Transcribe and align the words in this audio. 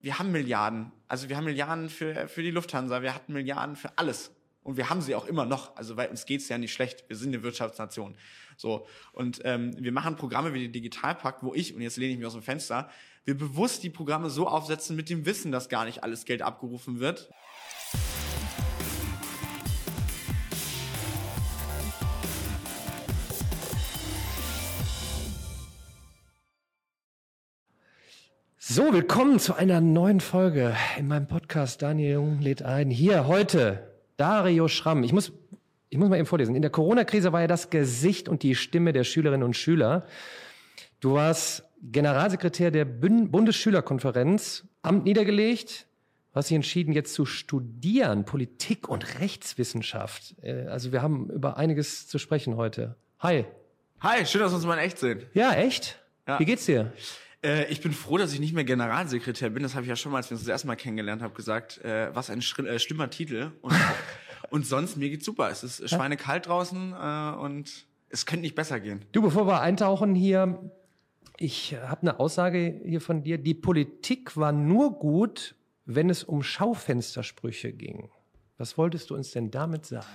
wir 0.00 0.18
haben 0.18 0.30
Milliarden. 0.32 0.92
Also 1.08 1.28
wir 1.28 1.36
haben 1.36 1.44
Milliarden 1.44 1.88
für, 1.88 2.28
für 2.28 2.42
die 2.42 2.50
Lufthansa, 2.50 3.02
wir 3.02 3.14
hatten 3.14 3.32
Milliarden 3.32 3.76
für 3.76 3.96
alles. 3.96 4.32
Und 4.62 4.76
wir 4.76 4.90
haben 4.90 5.00
sie 5.00 5.14
auch 5.14 5.26
immer 5.26 5.46
noch. 5.46 5.74
Also 5.76 5.96
weil 5.96 6.08
uns 6.10 6.26
geht's 6.26 6.48
ja 6.48 6.58
nicht 6.58 6.72
schlecht. 6.72 7.04
Wir 7.08 7.16
sind 7.16 7.34
eine 7.34 7.42
Wirtschaftsnation. 7.42 8.16
So. 8.56 8.86
Und 9.12 9.40
ähm, 9.44 9.74
wir 9.78 9.92
machen 9.92 10.16
Programme 10.16 10.52
wie 10.52 10.60
den 10.60 10.72
Digitalpakt, 10.72 11.42
wo 11.42 11.54
ich, 11.54 11.74
und 11.74 11.80
jetzt 11.80 11.96
lehne 11.96 12.12
ich 12.12 12.18
mich 12.18 12.26
aus 12.26 12.34
dem 12.34 12.42
Fenster, 12.42 12.90
wir 13.24 13.36
bewusst 13.36 13.82
die 13.82 13.90
Programme 13.90 14.30
so 14.30 14.46
aufsetzen 14.46 14.96
mit 14.96 15.10
dem 15.10 15.26
Wissen, 15.26 15.52
dass 15.52 15.68
gar 15.68 15.84
nicht 15.84 16.02
alles 16.02 16.24
Geld 16.24 16.42
abgerufen 16.42 17.00
wird. 17.00 17.30
So, 28.70 28.92
willkommen 28.92 29.38
zu 29.38 29.54
einer 29.54 29.80
neuen 29.80 30.20
Folge 30.20 30.76
in 30.98 31.08
meinem 31.08 31.26
Podcast. 31.26 31.80
Daniel 31.80 32.12
Jung 32.12 32.40
lädt 32.40 32.62
ein. 32.62 32.90
Hier 32.90 33.26
heute 33.26 33.94
Dario 34.18 34.68
Schramm. 34.68 35.04
Ich 35.04 35.14
muss, 35.14 35.32
ich 35.88 35.96
muss 35.96 36.10
mal 36.10 36.18
eben 36.18 36.26
vorlesen. 36.26 36.54
In 36.54 36.60
der 36.60 36.70
Corona-Krise 36.70 37.32
war 37.32 37.40
er 37.40 37.48
das 37.48 37.70
Gesicht 37.70 38.28
und 38.28 38.42
die 38.42 38.54
Stimme 38.54 38.92
der 38.92 39.04
Schülerinnen 39.04 39.42
und 39.42 39.56
Schüler. 39.56 40.04
Du 41.00 41.14
warst 41.14 41.64
Generalsekretär 41.80 42.70
der 42.70 42.84
Bundesschülerkonferenz, 42.84 44.66
Amt 44.82 45.04
niedergelegt, 45.04 45.86
hast 46.34 46.50
dich 46.50 46.56
entschieden, 46.56 46.92
jetzt 46.92 47.14
zu 47.14 47.24
studieren, 47.24 48.26
Politik 48.26 48.86
und 48.86 49.18
Rechtswissenschaft. 49.18 50.34
Äh, 50.42 50.66
also 50.66 50.92
wir 50.92 51.00
haben 51.00 51.30
über 51.30 51.56
einiges 51.56 52.06
zu 52.06 52.18
sprechen 52.18 52.56
heute. 52.56 52.96
Hi. 53.20 53.46
Hi, 54.00 54.26
schön, 54.26 54.42
dass 54.42 54.52
wir 54.52 54.56
uns 54.56 54.66
mal 54.66 54.74
in 54.74 54.84
echt 54.84 54.98
sehen. 54.98 55.22
Ja, 55.32 55.54
echt? 55.54 55.98
Ja. 56.26 56.38
Wie 56.38 56.44
geht's 56.44 56.66
dir? 56.66 56.92
Äh, 57.44 57.70
ich 57.70 57.80
bin 57.80 57.92
froh, 57.92 58.18
dass 58.18 58.32
ich 58.32 58.40
nicht 58.40 58.54
mehr 58.54 58.64
Generalsekretär 58.64 59.50
bin. 59.50 59.62
Das 59.62 59.74
habe 59.74 59.82
ich 59.84 59.88
ja 59.88 59.96
schon 59.96 60.12
mal, 60.12 60.18
als 60.18 60.30
wir 60.30 60.36
uns 60.36 60.42
das 60.44 60.50
erste 60.50 60.66
Mal 60.66 60.76
kennengelernt 60.76 61.22
haben, 61.22 61.34
gesagt. 61.34 61.78
Äh, 61.84 62.14
was 62.14 62.30
ein 62.30 62.40
äh, 62.40 62.78
schlimmer 62.78 63.10
Titel. 63.10 63.52
Und, 63.60 63.74
und 64.50 64.66
sonst, 64.66 64.96
mir 64.96 65.10
geht's 65.10 65.24
super. 65.24 65.50
Es 65.50 65.62
ist 65.62 65.88
schweinekalt 65.88 66.46
draußen 66.46 66.92
äh, 66.92 67.36
und 67.38 67.86
es 68.08 68.26
könnte 68.26 68.42
nicht 68.42 68.54
besser 68.54 68.80
gehen. 68.80 69.04
Du, 69.12 69.22
bevor 69.22 69.46
wir 69.46 69.60
eintauchen 69.60 70.14
hier, 70.14 70.72
ich 71.36 71.74
habe 71.74 72.02
eine 72.02 72.18
Aussage 72.18 72.80
hier 72.84 73.00
von 73.00 73.22
dir. 73.22 73.38
Die 73.38 73.54
Politik 73.54 74.36
war 74.36 74.52
nur 74.52 74.98
gut, 74.98 75.54
wenn 75.84 76.10
es 76.10 76.24
um 76.24 76.42
Schaufenstersprüche 76.42 77.72
ging. 77.72 78.10
Was 78.56 78.76
wolltest 78.76 79.10
du 79.10 79.14
uns 79.14 79.30
denn 79.30 79.50
damit 79.50 79.86
sagen? 79.86 80.06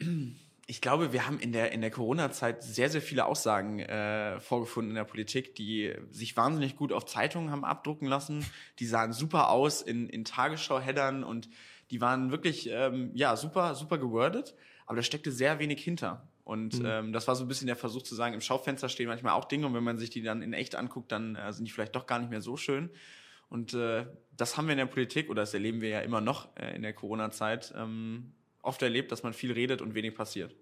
ich 0.70 0.82
glaube, 0.82 1.14
wir 1.14 1.26
haben 1.26 1.40
in 1.40 1.52
der, 1.52 1.72
in 1.72 1.80
der 1.80 1.90
Corona-Zeit 1.90 2.62
sehr, 2.62 2.90
sehr 2.90 3.00
viele 3.00 3.24
Aussagen 3.24 3.80
äh, 3.80 4.38
vorgefunden 4.38 4.90
in 4.90 4.96
der 4.96 5.04
Politik, 5.04 5.54
die 5.54 5.94
sich 6.10 6.36
wahnsinnig 6.36 6.76
gut 6.76 6.92
auf 6.92 7.06
Zeitungen 7.06 7.50
haben 7.50 7.64
abdrucken 7.64 8.06
lassen. 8.06 8.44
Die 8.78 8.84
sahen 8.84 9.14
super 9.14 9.48
aus 9.48 9.80
in, 9.80 10.10
in 10.10 10.26
Tagesschau-Headern 10.26 11.24
und 11.24 11.48
die 11.90 12.02
waren 12.02 12.30
wirklich 12.30 12.68
ähm, 12.70 13.10
ja 13.14 13.34
super, 13.36 13.74
super 13.76 13.96
gewordet, 13.96 14.54
aber 14.84 14.96
da 14.96 15.02
steckte 15.02 15.32
sehr 15.32 15.58
wenig 15.58 15.82
hinter. 15.82 16.28
Und 16.44 16.80
mhm. 16.80 16.86
ähm, 16.86 17.12
das 17.14 17.26
war 17.26 17.34
so 17.34 17.46
ein 17.46 17.48
bisschen 17.48 17.66
der 17.66 17.76
Versuch 17.76 18.02
zu 18.02 18.14
sagen, 18.14 18.34
im 18.34 18.42
Schaufenster 18.42 18.90
stehen 18.90 19.08
manchmal 19.08 19.32
auch 19.32 19.46
Dinge 19.46 19.66
und 19.66 19.72
wenn 19.72 19.84
man 19.84 19.96
sich 19.96 20.10
die 20.10 20.22
dann 20.22 20.42
in 20.42 20.52
echt 20.52 20.74
anguckt, 20.74 21.10
dann 21.12 21.34
äh, 21.36 21.50
sind 21.50 21.66
die 21.66 21.72
vielleicht 21.72 21.96
doch 21.96 22.06
gar 22.06 22.18
nicht 22.18 22.30
mehr 22.30 22.42
so 22.42 22.58
schön. 22.58 22.90
Und 23.48 23.72
äh, 23.72 24.04
das 24.36 24.58
haben 24.58 24.66
wir 24.66 24.72
in 24.72 24.78
der 24.78 24.86
Politik 24.86 25.30
oder 25.30 25.40
das 25.40 25.54
erleben 25.54 25.80
wir 25.80 25.88
ja 25.88 26.00
immer 26.00 26.20
noch 26.20 26.54
äh, 26.56 26.76
in 26.76 26.82
der 26.82 26.92
Corona-Zeit 26.92 27.72
ähm, 27.74 28.34
oft 28.68 28.82
erlebt, 28.82 29.10
dass 29.10 29.22
man 29.22 29.32
viel 29.32 29.52
redet 29.52 29.82
und 29.82 29.94
wenig 29.94 30.14
passiert. 30.14 30.54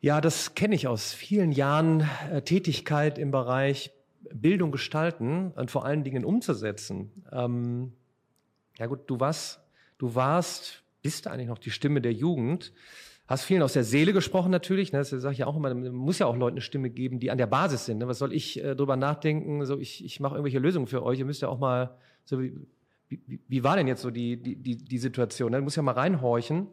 Ja, 0.00 0.20
das 0.20 0.54
kenne 0.54 0.74
ich 0.74 0.86
aus 0.86 1.12
vielen 1.12 1.52
Jahren 1.52 2.08
äh, 2.30 2.42
Tätigkeit 2.42 3.18
im 3.18 3.30
Bereich 3.30 3.90
Bildung 4.32 4.70
gestalten 4.70 5.52
und 5.52 5.70
vor 5.70 5.84
allen 5.84 6.04
Dingen 6.04 6.24
umzusetzen. 6.24 7.24
Ähm, 7.32 7.92
ja 8.78 8.86
gut, 8.86 9.00
du 9.06 9.20
warst, 9.20 9.60
du 9.98 10.14
warst, 10.14 10.82
bist 11.02 11.26
eigentlich 11.26 11.48
noch 11.48 11.58
die 11.58 11.70
Stimme 11.70 12.00
der 12.00 12.12
Jugend. 12.12 12.72
Hast 13.26 13.44
vielen 13.44 13.62
aus 13.62 13.72
der 13.72 13.84
Seele 13.84 14.12
gesprochen 14.12 14.50
natürlich. 14.50 14.92
Ne? 14.92 14.98
Das 14.98 15.10
sage 15.10 15.32
ich 15.32 15.38
ja 15.38 15.46
auch 15.46 15.56
immer. 15.56 15.72
Man 15.72 15.94
muss 15.94 16.18
ja 16.18 16.26
auch 16.26 16.36
Leuten 16.36 16.56
eine 16.56 16.60
Stimme 16.60 16.90
geben, 16.90 17.18
die 17.18 17.30
an 17.30 17.38
der 17.38 17.46
Basis 17.46 17.86
sind. 17.86 17.98
Ne? 17.98 18.08
Was 18.08 18.18
soll 18.18 18.34
ich 18.34 18.62
äh, 18.62 18.76
drüber 18.76 18.96
nachdenken? 18.96 19.64
So, 19.64 19.78
ich, 19.78 20.04
ich 20.04 20.20
mache 20.20 20.34
irgendwelche 20.34 20.58
Lösungen 20.58 20.86
für 20.86 21.02
euch. 21.02 21.18
Ihr 21.18 21.24
müsst 21.24 21.40
ja 21.40 21.48
auch 21.48 21.58
mal 21.58 21.96
so 22.24 22.40
wie, 22.42 22.54
wie, 23.08 23.40
wie 23.48 23.64
war 23.64 23.76
denn 23.76 23.86
jetzt 23.86 24.02
so 24.02 24.10
die, 24.10 24.36
die, 24.36 24.56
die, 24.56 24.76
die 24.76 24.98
Situation? 24.98 25.52
Ne? 25.52 25.58
Du 25.58 25.64
musst 25.64 25.76
ja 25.76 25.82
mal 25.82 25.92
reinhorchen. 25.92 26.66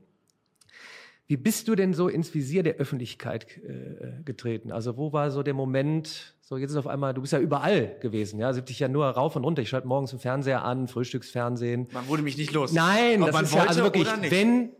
Wie 1.31 1.37
bist 1.37 1.69
du 1.69 1.75
denn 1.75 1.93
so 1.93 2.09
ins 2.09 2.33
Visier 2.33 2.61
der 2.61 2.73
Öffentlichkeit 2.73 3.47
äh, 3.59 4.21
getreten? 4.25 4.73
Also 4.73 4.97
wo 4.97 5.13
war 5.13 5.31
so 5.31 5.43
der 5.43 5.53
Moment, 5.53 6.35
so 6.41 6.57
jetzt 6.57 6.71
ist 6.71 6.75
auf 6.75 6.87
einmal, 6.87 7.13
du 7.13 7.21
bist 7.21 7.31
ja 7.31 7.39
überall 7.39 7.95
gewesen, 8.01 8.37
ja, 8.37 8.47
also 8.47 8.59
dich 8.59 8.79
ja 8.79 8.89
nur 8.89 9.05
rauf 9.05 9.37
und 9.37 9.45
runter. 9.45 9.61
Ich 9.61 9.69
schalte 9.69 9.87
morgens 9.87 10.11
im 10.11 10.19
Fernseher 10.19 10.65
an, 10.65 10.89
Frühstücksfernsehen. 10.89 11.87
Man 11.93 12.09
wurde 12.09 12.21
mich 12.21 12.35
nicht 12.35 12.51
los. 12.51 12.73
Nein, 12.73 13.23
Ob 13.23 13.31
das 13.31 13.43
ist 13.43 13.53
ja 13.53 13.63
also 13.63 13.81
wirklich, 13.81 14.09
wenn, 14.29 14.71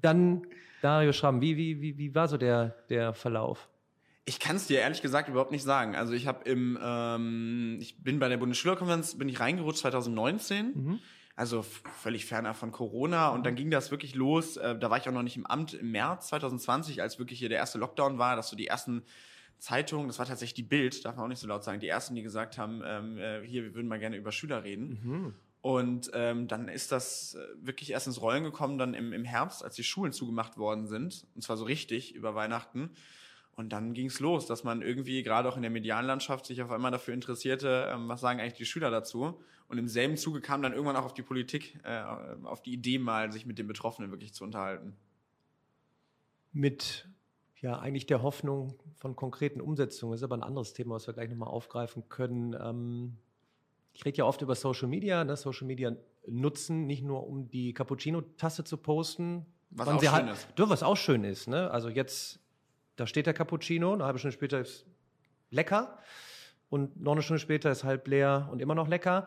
dann 0.00 0.46
Dario 0.80 1.12
Schramm, 1.12 1.40
wie, 1.40 1.56
wie, 1.56 1.80
wie, 1.80 1.98
wie 1.98 2.14
war 2.14 2.28
so 2.28 2.36
der, 2.36 2.76
der 2.88 3.12
Verlauf? 3.12 3.68
Ich 4.26 4.38
kann 4.38 4.54
es 4.54 4.68
dir 4.68 4.78
ehrlich 4.78 5.02
gesagt 5.02 5.28
überhaupt 5.28 5.50
nicht 5.50 5.64
sagen. 5.64 5.96
Also 5.96 6.12
ich 6.12 6.28
habe 6.28 6.48
im, 6.48 6.78
ähm, 6.80 7.78
ich 7.80 8.00
bin 8.00 8.20
bei 8.20 8.28
der 8.28 8.36
Bundesschülerkonferenz, 8.36 9.18
bin 9.18 9.28
ich 9.28 9.40
reingerutscht 9.40 9.80
2019. 9.80 10.66
Mhm 10.72 11.00
also 11.40 11.62
völlig 11.62 12.26
ferner 12.26 12.52
von 12.52 12.70
Corona. 12.70 13.30
Und 13.30 13.46
dann 13.46 13.54
ging 13.54 13.70
das 13.70 13.90
wirklich 13.90 14.14
los. 14.14 14.58
Äh, 14.58 14.78
da 14.78 14.90
war 14.90 14.98
ich 14.98 15.08
auch 15.08 15.12
noch 15.12 15.22
nicht 15.22 15.38
im 15.38 15.46
Amt 15.46 15.72
im 15.72 15.90
März 15.90 16.28
2020, 16.28 17.00
als 17.00 17.18
wirklich 17.18 17.38
hier 17.38 17.48
der 17.48 17.56
erste 17.56 17.78
Lockdown 17.78 18.18
war, 18.18 18.36
dass 18.36 18.50
so 18.50 18.56
die 18.56 18.66
ersten 18.66 19.02
Zeitungen, 19.58 20.06
das 20.06 20.18
war 20.18 20.26
tatsächlich 20.26 20.52
die 20.52 20.62
Bild, 20.62 21.02
darf 21.02 21.16
man 21.16 21.24
auch 21.24 21.28
nicht 21.28 21.38
so 21.38 21.46
laut 21.46 21.64
sagen, 21.64 21.80
die 21.80 21.88
ersten, 21.88 22.14
die 22.14 22.22
gesagt 22.22 22.58
haben, 22.58 22.82
ähm, 22.84 23.16
äh, 23.16 23.40
hier, 23.42 23.64
wir 23.64 23.74
würden 23.74 23.88
mal 23.88 23.98
gerne 23.98 24.16
über 24.16 24.32
Schüler 24.32 24.64
reden. 24.64 25.00
Mhm. 25.02 25.34
Und 25.62 26.10
ähm, 26.12 26.46
dann 26.46 26.68
ist 26.68 26.92
das 26.92 27.34
äh, 27.34 27.66
wirklich 27.66 27.90
erst 27.90 28.06
ins 28.06 28.20
Rollen 28.20 28.44
gekommen, 28.44 28.76
dann 28.76 28.92
im, 28.92 29.14
im 29.14 29.24
Herbst, 29.24 29.64
als 29.64 29.76
die 29.76 29.84
Schulen 29.84 30.12
zugemacht 30.12 30.58
worden 30.58 30.86
sind, 30.88 31.26
und 31.34 31.40
zwar 31.40 31.56
so 31.56 31.64
richtig 31.64 32.14
über 32.14 32.34
Weihnachten. 32.34 32.90
Und 33.56 33.70
dann 33.70 33.92
ging 33.92 34.06
es 34.06 34.20
los, 34.20 34.46
dass 34.46 34.64
man 34.64 34.80
irgendwie 34.80 35.22
gerade 35.22 35.48
auch 35.48 35.56
in 35.56 35.62
der 35.62 35.70
medialen 35.70 36.06
Landschaft 36.06 36.46
sich 36.46 36.62
auf 36.62 36.70
einmal 36.70 36.90
dafür 36.90 37.14
interessierte, 37.14 37.90
ähm, 37.92 38.08
was 38.08 38.20
sagen 38.20 38.40
eigentlich 38.40 38.54
die 38.54 38.64
Schüler 38.64 38.90
dazu. 38.90 39.40
Und 39.68 39.78
im 39.78 39.86
selben 39.86 40.16
Zuge 40.16 40.40
kam 40.40 40.62
dann 40.62 40.72
irgendwann 40.72 40.96
auch 40.96 41.04
auf 41.04 41.14
die 41.14 41.22
Politik, 41.22 41.78
äh, 41.84 42.02
auf 42.44 42.62
die 42.62 42.72
Idee 42.72 42.98
mal, 42.98 43.30
sich 43.32 43.46
mit 43.46 43.58
den 43.58 43.66
Betroffenen 43.66 44.10
wirklich 44.10 44.32
zu 44.32 44.44
unterhalten. 44.44 44.96
Mit 46.52 47.08
ja 47.60 47.78
eigentlich 47.78 48.06
der 48.06 48.22
Hoffnung 48.22 48.74
von 48.96 49.16
konkreten 49.16 49.60
Umsetzungen. 49.60 50.12
Das 50.12 50.20
ist 50.20 50.24
aber 50.24 50.36
ein 50.36 50.42
anderes 50.42 50.72
Thema, 50.72 50.94
was 50.94 51.06
wir 51.06 51.14
gleich 51.14 51.30
nochmal 51.30 51.50
aufgreifen 51.50 52.08
können. 52.08 52.56
Ähm, 52.60 53.16
ich 53.92 54.04
rede 54.04 54.18
ja 54.18 54.24
oft 54.24 54.40
über 54.42 54.54
Social 54.54 54.88
Media. 54.88 55.22
Ne? 55.24 55.36
Social 55.36 55.66
Media 55.66 55.94
nutzen 56.26 56.86
nicht 56.86 57.02
nur, 57.02 57.26
um 57.26 57.48
die 57.48 57.74
Cappuccino-Tasse 57.74 58.64
zu 58.64 58.76
posten. 58.76 59.46
Was 59.70 59.88
auch 59.88 60.00
schön 60.00 60.12
halt, 60.12 60.32
ist. 60.32 60.48
Du, 60.56 60.68
was 60.68 60.82
auch 60.82 60.96
schön 60.96 61.24
ist. 61.24 61.48
Ne? 61.48 61.70
Also 61.70 61.88
jetzt 61.88 62.40
da 63.00 63.06
steht 63.06 63.24
der 63.24 63.32
Cappuccino, 63.32 63.94
eine 63.94 64.04
halbe 64.04 64.18
Stunde 64.18 64.34
später 64.34 64.60
ist 64.60 64.84
lecker 65.48 65.98
und 66.68 67.00
noch 67.00 67.12
eine 67.12 67.22
Stunde 67.22 67.40
später 67.40 67.72
ist 67.72 67.82
halb 67.82 68.06
leer 68.06 68.50
und 68.52 68.60
immer 68.60 68.74
noch 68.74 68.88
lecker. 68.88 69.26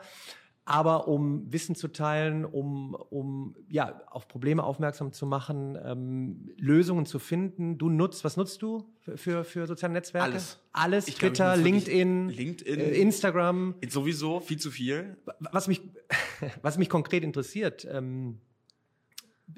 Aber 0.63 1.07
um 1.07 1.51
Wissen 1.51 1.75
zu 1.75 1.87
teilen, 1.87 2.45
um, 2.45 2.93
um 2.93 3.55
ja, 3.67 4.01
auf 4.05 4.27
Probleme 4.27 4.63
aufmerksam 4.63 5.11
zu 5.11 5.25
machen, 5.25 5.75
ähm, 5.83 6.51
Lösungen 6.57 7.07
zu 7.07 7.17
finden. 7.17 7.79
Du 7.79 7.89
nutzt, 7.89 8.23
was 8.23 8.37
nutzt 8.37 8.61
du 8.61 8.87
für, 8.99 9.17
für, 9.17 9.43
für 9.43 9.65
soziale 9.65 9.93
Netzwerke? 9.93 10.25
Alles. 10.25 10.59
Alles, 10.71 11.07
ich 11.07 11.15
Twitter, 11.15 11.53
glaub, 11.53 11.65
LinkedIn, 11.65 12.29
LinkedIn 12.29 12.79
äh, 12.79 12.91
Instagram. 12.91 13.73
Sowieso, 13.89 14.39
viel 14.39 14.59
zu 14.59 14.69
viel. 14.69 15.17
Was 15.51 15.67
mich, 15.67 15.81
was 16.61 16.77
mich 16.77 16.89
konkret 16.89 17.23
interessiert, 17.23 17.85
ähm, 17.91 18.37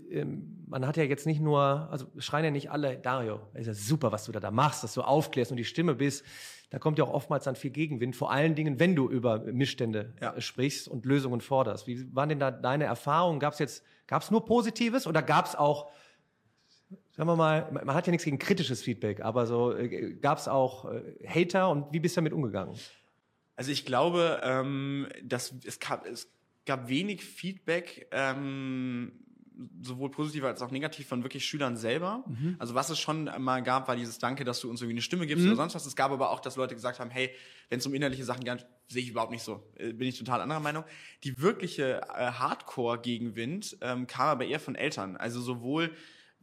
ähm, 0.10 0.55
man 0.68 0.86
hat 0.86 0.98
ja 0.98 1.04
jetzt 1.04 1.26
nicht 1.26 1.42
nur, 1.42 1.88
also 1.92 2.08
schreien 2.18 2.46
ja 2.46 2.52
nicht 2.52 2.72
alle, 2.72 2.98
Dario, 2.98 3.40
ist 3.54 3.68
ja 3.68 3.74
super, 3.74 4.12
was 4.12 4.26
du 4.26 4.32
da, 4.32 4.40
da 4.40 4.52
machst, 4.52 4.84
dass 4.84 4.94
du 4.94 5.02
aufklärst 5.02 5.52
und 5.52 5.58
die 5.58 5.66
Stimme 5.66 5.96
bist. 5.96 6.26
Da 6.70 6.80
kommt 6.80 6.98
ja 6.98 7.06
auch 7.06 7.14
oftmals 7.14 7.44
dann 7.44 7.56
viel 7.56 7.72
Gegenwind, 7.72 8.16
vor 8.16 8.32
allen 8.32 8.56
Dingen, 8.56 8.80
wenn 8.80 8.96
du 8.96 9.10
über 9.10 9.40
Missstände 9.40 10.14
ja. 10.22 10.34
Äh, 10.34 10.42
sprichst 10.42 10.88
und 10.88 11.06
Lösungen 11.06 11.42
forderst. 11.42 11.88
Wie 11.88 12.14
waren 12.16 12.30
denn 12.30 12.40
da 12.40 12.52
deine 12.52 12.86
Erfahrungen? 12.86 13.40
Gab 13.40 13.54
es 13.54 13.60
jetzt, 13.60 13.84
gab 14.08 14.24
es 14.24 14.32
nur 14.32 14.46
Positives 14.46 15.08
oder 15.08 15.22
gab 15.22 15.46
es 15.46 15.56
auch, 15.56 15.92
sagen 17.12 17.30
wir 17.30 17.36
mal, 17.36 17.72
man 17.72 17.94
hat 17.94 18.08
ja 18.08 18.12
nichts 18.12 18.26
gegen 18.26 18.40
kritisches 18.40 18.82
Feedback, 18.82 19.22
aber 19.22 19.46
so 19.46 19.74
äh, 19.76 20.16
gab 20.16 20.38
es 20.38 20.48
auch 20.48 20.92
äh, 20.92 21.02
Hater 21.28 21.70
und 21.70 21.94
wie 21.94 22.00
bist 22.00 22.18
du 22.18 22.22
damit 22.22 22.34
umgegangen? 22.34 22.76
Also 23.56 23.72
ich 23.72 23.86
glaube, 23.86 24.42
ähm, 24.44 25.08
dass 25.24 25.54
es 25.64 25.80
gab, 25.80 26.06
es 26.06 26.30
gab 26.66 26.90
wenig 26.90 27.24
Feedback. 27.24 28.08
Ähm, 28.12 29.14
sowohl 29.82 30.12
positiv 30.12 30.44
als 30.44 30.62
auch 30.62 30.72
negativ 30.72 31.08
von 31.08 31.24
wirklich 31.24 31.46
Schülern 31.46 31.78
selber. 31.78 32.24
Mhm. 32.28 32.56
Also 32.60 32.76
was 32.76 32.90
es 32.90 33.00
schon 33.00 33.30
mal 33.40 33.62
gab, 33.64 33.88
war 33.88 33.96
dieses 33.96 34.20
Danke, 34.20 34.44
dass 34.44 34.60
du 34.60 34.70
uns 34.70 34.82
irgendwie 34.82 34.96
eine 34.96 35.02
Stimme 35.02 35.28
gibst 35.28 35.44
mhm. 35.44 35.52
oder 35.52 35.58
sonst 35.58 35.76
was. 35.76 35.86
Es 35.86 35.96
gab 35.96 36.12
aber 36.12 36.32
auch, 36.32 36.40
dass 36.40 36.56
Leute 36.56 36.76
gesagt 36.76 37.00
haben, 37.00 37.10
hey, 37.10 37.32
wenn 37.70 37.80
es 37.80 37.86
um 37.86 37.94
innerliche 37.94 38.24
Sachen 38.24 38.44
geht, 38.44 38.66
sehe 38.88 39.04
ich 39.04 39.10
überhaupt 39.10 39.32
nicht 39.32 39.44
so. 39.44 39.64
Äh, 39.78 39.94
bin 39.94 40.08
ich 40.08 40.18
total 40.18 40.42
anderer 40.42 40.60
Meinung. 40.60 40.84
Die 41.24 41.40
wirkliche 41.42 42.02
äh, 42.16 42.32
Hardcore-Gegenwind 42.32 43.78
ähm, 43.82 44.08
kam 44.08 44.28
aber 44.28 44.46
eher 44.46 44.60
von 44.60 44.76
Eltern. 44.76 45.18
Also 45.18 45.42
sowohl 45.42 45.92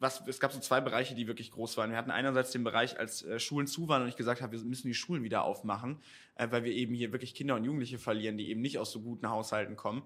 was, 0.03 0.27
es 0.27 0.41
gab 0.41 0.53
so 0.53 0.59
zwei 0.59 0.81
Bereiche, 0.81 1.15
die 1.15 1.29
wirklich 1.29 1.53
groß 1.53 1.77
waren. 1.77 1.91
Wir 1.91 1.97
hatten 1.97 2.11
einerseits 2.11 2.51
den 2.51 2.65
Bereich, 2.65 2.99
als 2.99 3.23
äh, 3.23 3.39
Schulen 3.39 3.67
zu 3.67 3.89
waren 3.89 4.03
und 4.03 4.09
ich 4.09 4.17
gesagt 4.17 4.43
habe, 4.43 4.53
wir 4.53 4.65
müssen 4.65 4.89
die 4.89 4.95
Schulen 4.95 5.23
wieder 5.23 5.45
aufmachen, 5.45 5.99
äh, 6.35 6.49
weil 6.51 6.65
wir 6.65 6.73
eben 6.73 6.95
hier 6.95 7.13
wirklich 7.13 7.35
Kinder 7.35 7.55
und 7.55 7.65
Jugendliche 7.65 7.99
verlieren, 7.99 8.37
die 8.37 8.51
eben 8.51 8.61
nicht 8.61 8.79
aus 8.79 8.91
so 8.91 9.01
guten 9.01 9.31
Haushalten 9.31 9.77
kommen. 9.77 10.03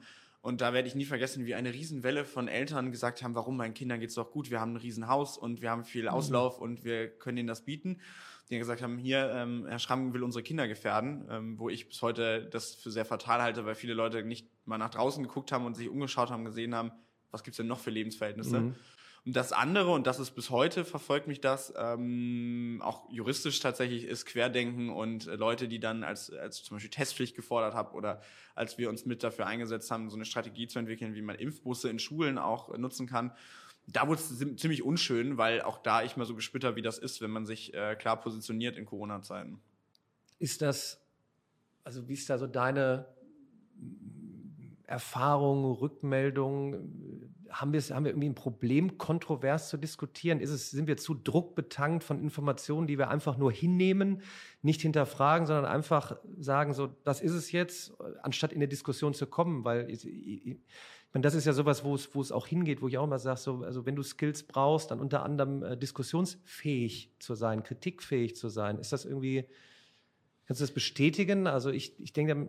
Und 0.47 0.61
da 0.61 0.73
werde 0.73 0.87
ich 0.87 0.95
nie 0.95 1.07
vergessen, 1.07 1.45
wie 1.45 1.57
eine 1.57 1.75
Riesenwelle 1.75 2.25
von 2.25 2.47
Eltern 2.47 2.93
gesagt 2.93 3.21
haben, 3.21 3.35
warum 3.35 3.57
meinen 3.57 3.75
Kindern 3.75 3.99
geht's 3.99 4.15
doch 4.15 4.31
gut, 4.31 4.49
wir 4.49 4.61
haben 4.61 4.75
ein 4.75 4.77
Riesenhaus 4.77 5.37
und 5.37 5.61
wir 5.61 5.71
haben 5.71 5.83
viel 5.83 6.05
mhm. 6.05 6.11
Auslauf 6.11 6.59
mhm. 6.59 6.63
und 6.63 6.85
wir 6.85 7.09
können 7.09 7.39
ihnen 7.39 7.49
das 7.49 7.65
bieten. 7.65 8.01
Die 8.49 8.57
gesagt 8.57 8.81
haben, 8.81 8.97
hier, 8.97 9.29
ähm, 9.35 9.67
Herr 9.67 9.81
Schramm 9.81 10.15
will 10.15 10.23
unsere 10.23 10.45
Kinder 10.45 10.69
gefährden, 10.69 11.27
ähm, 11.29 11.59
wo 11.59 11.69
ich 11.69 11.89
bis 11.89 12.01
heute 12.01 12.47
das 12.49 12.77
für 12.77 12.93
sehr 12.93 13.05
fatal 13.05 13.43
halte, 13.43 13.67
weil 13.67 13.75
viele 13.75 13.93
Leute 13.93 14.23
nicht 14.23 14.49
mal 14.67 14.79
nach 14.79 14.91
draußen 14.91 15.21
geguckt 15.25 15.51
haben 15.51 15.67
und 15.67 15.75
sich 15.75 15.89
umgeschaut 15.89 16.31
haben, 16.31 16.45
gesehen 16.45 16.77
haben, 16.77 16.93
was 17.33 17.43
gibt's 17.43 17.57
denn 17.57 17.67
noch 17.67 17.81
für 17.81 17.91
Lebensverhältnisse. 17.91 18.61
Mhm. 18.61 18.77
Und 19.27 19.35
das 19.35 19.53
andere, 19.53 19.91
und 19.91 20.07
das 20.07 20.21
ist 20.21 20.31
bis 20.31 20.51
heute, 20.51 20.85
verfolgt 20.85 21.27
mich 21.27 21.41
das, 21.41 21.75
ähm, 21.77 22.81
auch 22.85 23.11
juristisch 23.11 23.59
tatsächlich, 23.59 24.05
ist 24.05 24.25
Querdenken 24.25 24.89
und 24.89 25.27
äh, 25.27 25.35
Leute, 25.35 25.67
die 25.67 25.81
dann 25.81 26.05
als, 26.05 26.33
als 26.33 26.63
zum 26.63 26.77
Beispiel 26.77 26.91
Testpflicht 26.91 27.35
gefordert 27.35 27.75
haben 27.75 27.93
oder 27.97 28.23
als 28.55 28.79
wir 28.79 28.89
uns 28.89 29.05
mit 29.05 29.25
dafür 29.25 29.49
eingesetzt 29.49 29.91
haben, 29.91 30.09
so 30.11 30.17
eine 30.17 30.25
Strategie 30.25 30.69
zu 30.69 30.79
entwickeln, 30.79 31.17
wie 31.17 31.23
man 31.23 31.35
Impfbusse 31.35 31.91
in 31.91 31.99
Schulen 31.99 32.39
auch 32.39 32.79
nutzen 32.79 33.09
kann. 33.09 33.33
Da 33.89 34.07
wurde 34.07 34.21
es 34.21 34.39
ziemlich 34.61 34.85
unschön, 34.85 35.37
weil 35.39 35.61
auch 35.61 35.79
da 35.79 36.05
ich 36.05 36.17
mal 36.17 36.25
so 36.25 36.37
gespürt 36.37 36.63
habe, 36.63 36.77
wie 36.77 36.83
das 36.83 36.99
ist, 36.99 37.21
wenn 37.21 37.33
man 37.33 37.47
sich 37.47 37.75
äh, 37.75 37.97
klar 37.97 38.21
positioniert 38.21 38.77
in 38.77 38.85
Corona-Zeiten. 38.85 39.61
Ist 40.39 40.63
das, 40.63 41.01
also 41.83 42.07
wie 42.07 42.15
ist 42.15 42.31
da 42.31 42.39
so 42.39 42.47
deine 42.47 43.09
Erfahrung, 44.87 45.65
Rückmeldung? 45.73 47.27
haben 47.51 47.73
wir, 47.73 47.81
haben 47.81 48.05
wir 48.05 48.11
irgendwie 48.11 48.29
ein 48.29 48.35
Problem, 48.35 48.99
kontrovers 48.99 49.69
zu 49.69 49.77
diskutieren? 49.77 50.41
Ist 50.41 50.51
es, 50.51 50.71
sind 50.71 50.87
wir 50.87 50.97
zu 50.97 51.15
druckbetankt 51.15 52.05
von 52.05 52.21
Informationen, 52.21 52.87
die 52.87 52.99
wir 52.99 53.09
einfach 53.09 53.37
nur 53.37 53.53
hinnehmen, 53.53 54.23
nicht 54.63 54.83
hinterfragen, 54.83 55.47
sondern 55.47 55.67
einfach 55.67 56.17
sagen, 56.39 56.73
so, 56.73 56.89
das 57.05 57.21
ist 57.21 57.33
es 57.33 57.53
jetzt, 57.53 57.95
anstatt 58.23 58.53
in 58.53 58.59
eine 58.59 58.69
Diskussion 58.69 59.15
zu 59.15 59.27
kommen? 59.27 59.65
Weil 59.65 59.91
ich, 59.91 60.07
ich, 60.07 60.47
ich 60.47 60.57
meine, 61.13 61.23
das 61.23 61.35
ist 61.35 61.45
ja 61.45 61.53
sowas, 61.53 61.85
wo 61.85 61.95
es, 61.95 62.15
wo 62.15 62.21
es 62.21 62.33
auch 62.33 62.47
hingeht, 62.47 62.83
wo 62.83 62.89
ich 62.89 62.99
auch 62.99 63.05
immer 63.05 63.19
sage, 63.19 63.41
so, 63.41 63.63
also 63.63 63.87
wenn 63.87 63.97
du 63.97 64.03
Skills 64.03 64.43
brauchst, 64.43 64.91
dann 64.91 65.01
unter 65.01 65.23
anderem 65.23 65.63
äh, 65.63 65.77
diskussionsfähig 65.77 67.15
zu 67.19 67.35
sein, 67.35 67.63
kritikfähig 67.63 68.37
zu 68.37 68.49
sein. 68.49 68.79
Ist 68.79 68.93
das 68.93 69.05
irgendwie, 69.05 69.47
kannst 70.47 70.61
du 70.61 70.65
das 70.65 70.73
bestätigen? 70.73 71.47
Also 71.47 71.71
ich, 71.71 71.99
ich 72.01 72.13
denke 72.13 72.49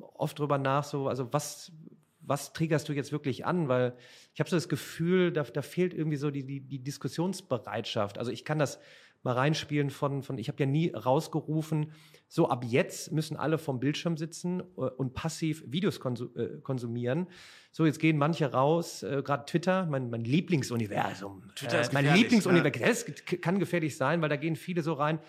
oft 0.00 0.38
drüber 0.38 0.58
nach, 0.58 0.84
so, 0.84 1.08
also 1.08 1.32
was, 1.32 1.72
was 2.20 2.52
triggerst 2.52 2.88
du 2.88 2.92
jetzt 2.92 3.12
wirklich 3.12 3.44
an? 3.44 3.68
Weil 3.68 3.96
ich 4.34 4.40
habe 4.40 4.48
so 4.48 4.56
das 4.56 4.68
Gefühl, 4.68 5.32
da, 5.32 5.42
da 5.42 5.62
fehlt 5.62 5.94
irgendwie 5.94 6.16
so 6.16 6.30
die, 6.30 6.44
die, 6.44 6.60
die 6.60 6.78
Diskussionsbereitschaft. 6.78 8.18
Also 8.18 8.30
ich 8.30 8.44
kann 8.44 8.58
das 8.58 8.78
mal 9.22 9.34
reinspielen 9.34 9.90
von, 9.90 10.22
von 10.22 10.38
ich 10.38 10.48
habe 10.48 10.58
ja 10.60 10.66
nie 10.66 10.90
rausgerufen, 10.90 11.92
so 12.28 12.48
ab 12.48 12.64
jetzt 12.66 13.12
müssen 13.12 13.36
alle 13.36 13.58
vom 13.58 13.78
Bildschirm 13.78 14.16
sitzen 14.16 14.60
äh, 14.60 14.80
und 14.80 15.14
passiv 15.14 15.62
Videos 15.66 15.98
äh, 15.98 16.60
konsumieren. 16.62 17.28
So, 17.70 17.86
jetzt 17.86 18.00
gehen 18.00 18.18
manche 18.18 18.50
raus, 18.50 19.02
äh, 19.02 19.22
gerade 19.24 19.44
Twitter, 19.46 19.86
mein, 19.86 20.10
mein 20.10 20.24
Lieblingsuniversum. 20.24 21.44
Twitter 21.54 21.80
ist 21.80 21.90
äh, 21.90 21.94
mein 21.94 22.14
Lieblingsuniversum. 22.14 22.80
Ja. 22.80 22.88
Das 22.88 23.06
kann 23.40 23.58
gefährlich 23.58 23.96
sein, 23.96 24.22
weil 24.22 24.28
da 24.28 24.36
gehen 24.36 24.56
viele 24.56 24.82
so 24.82 24.94
rein. 24.94 25.20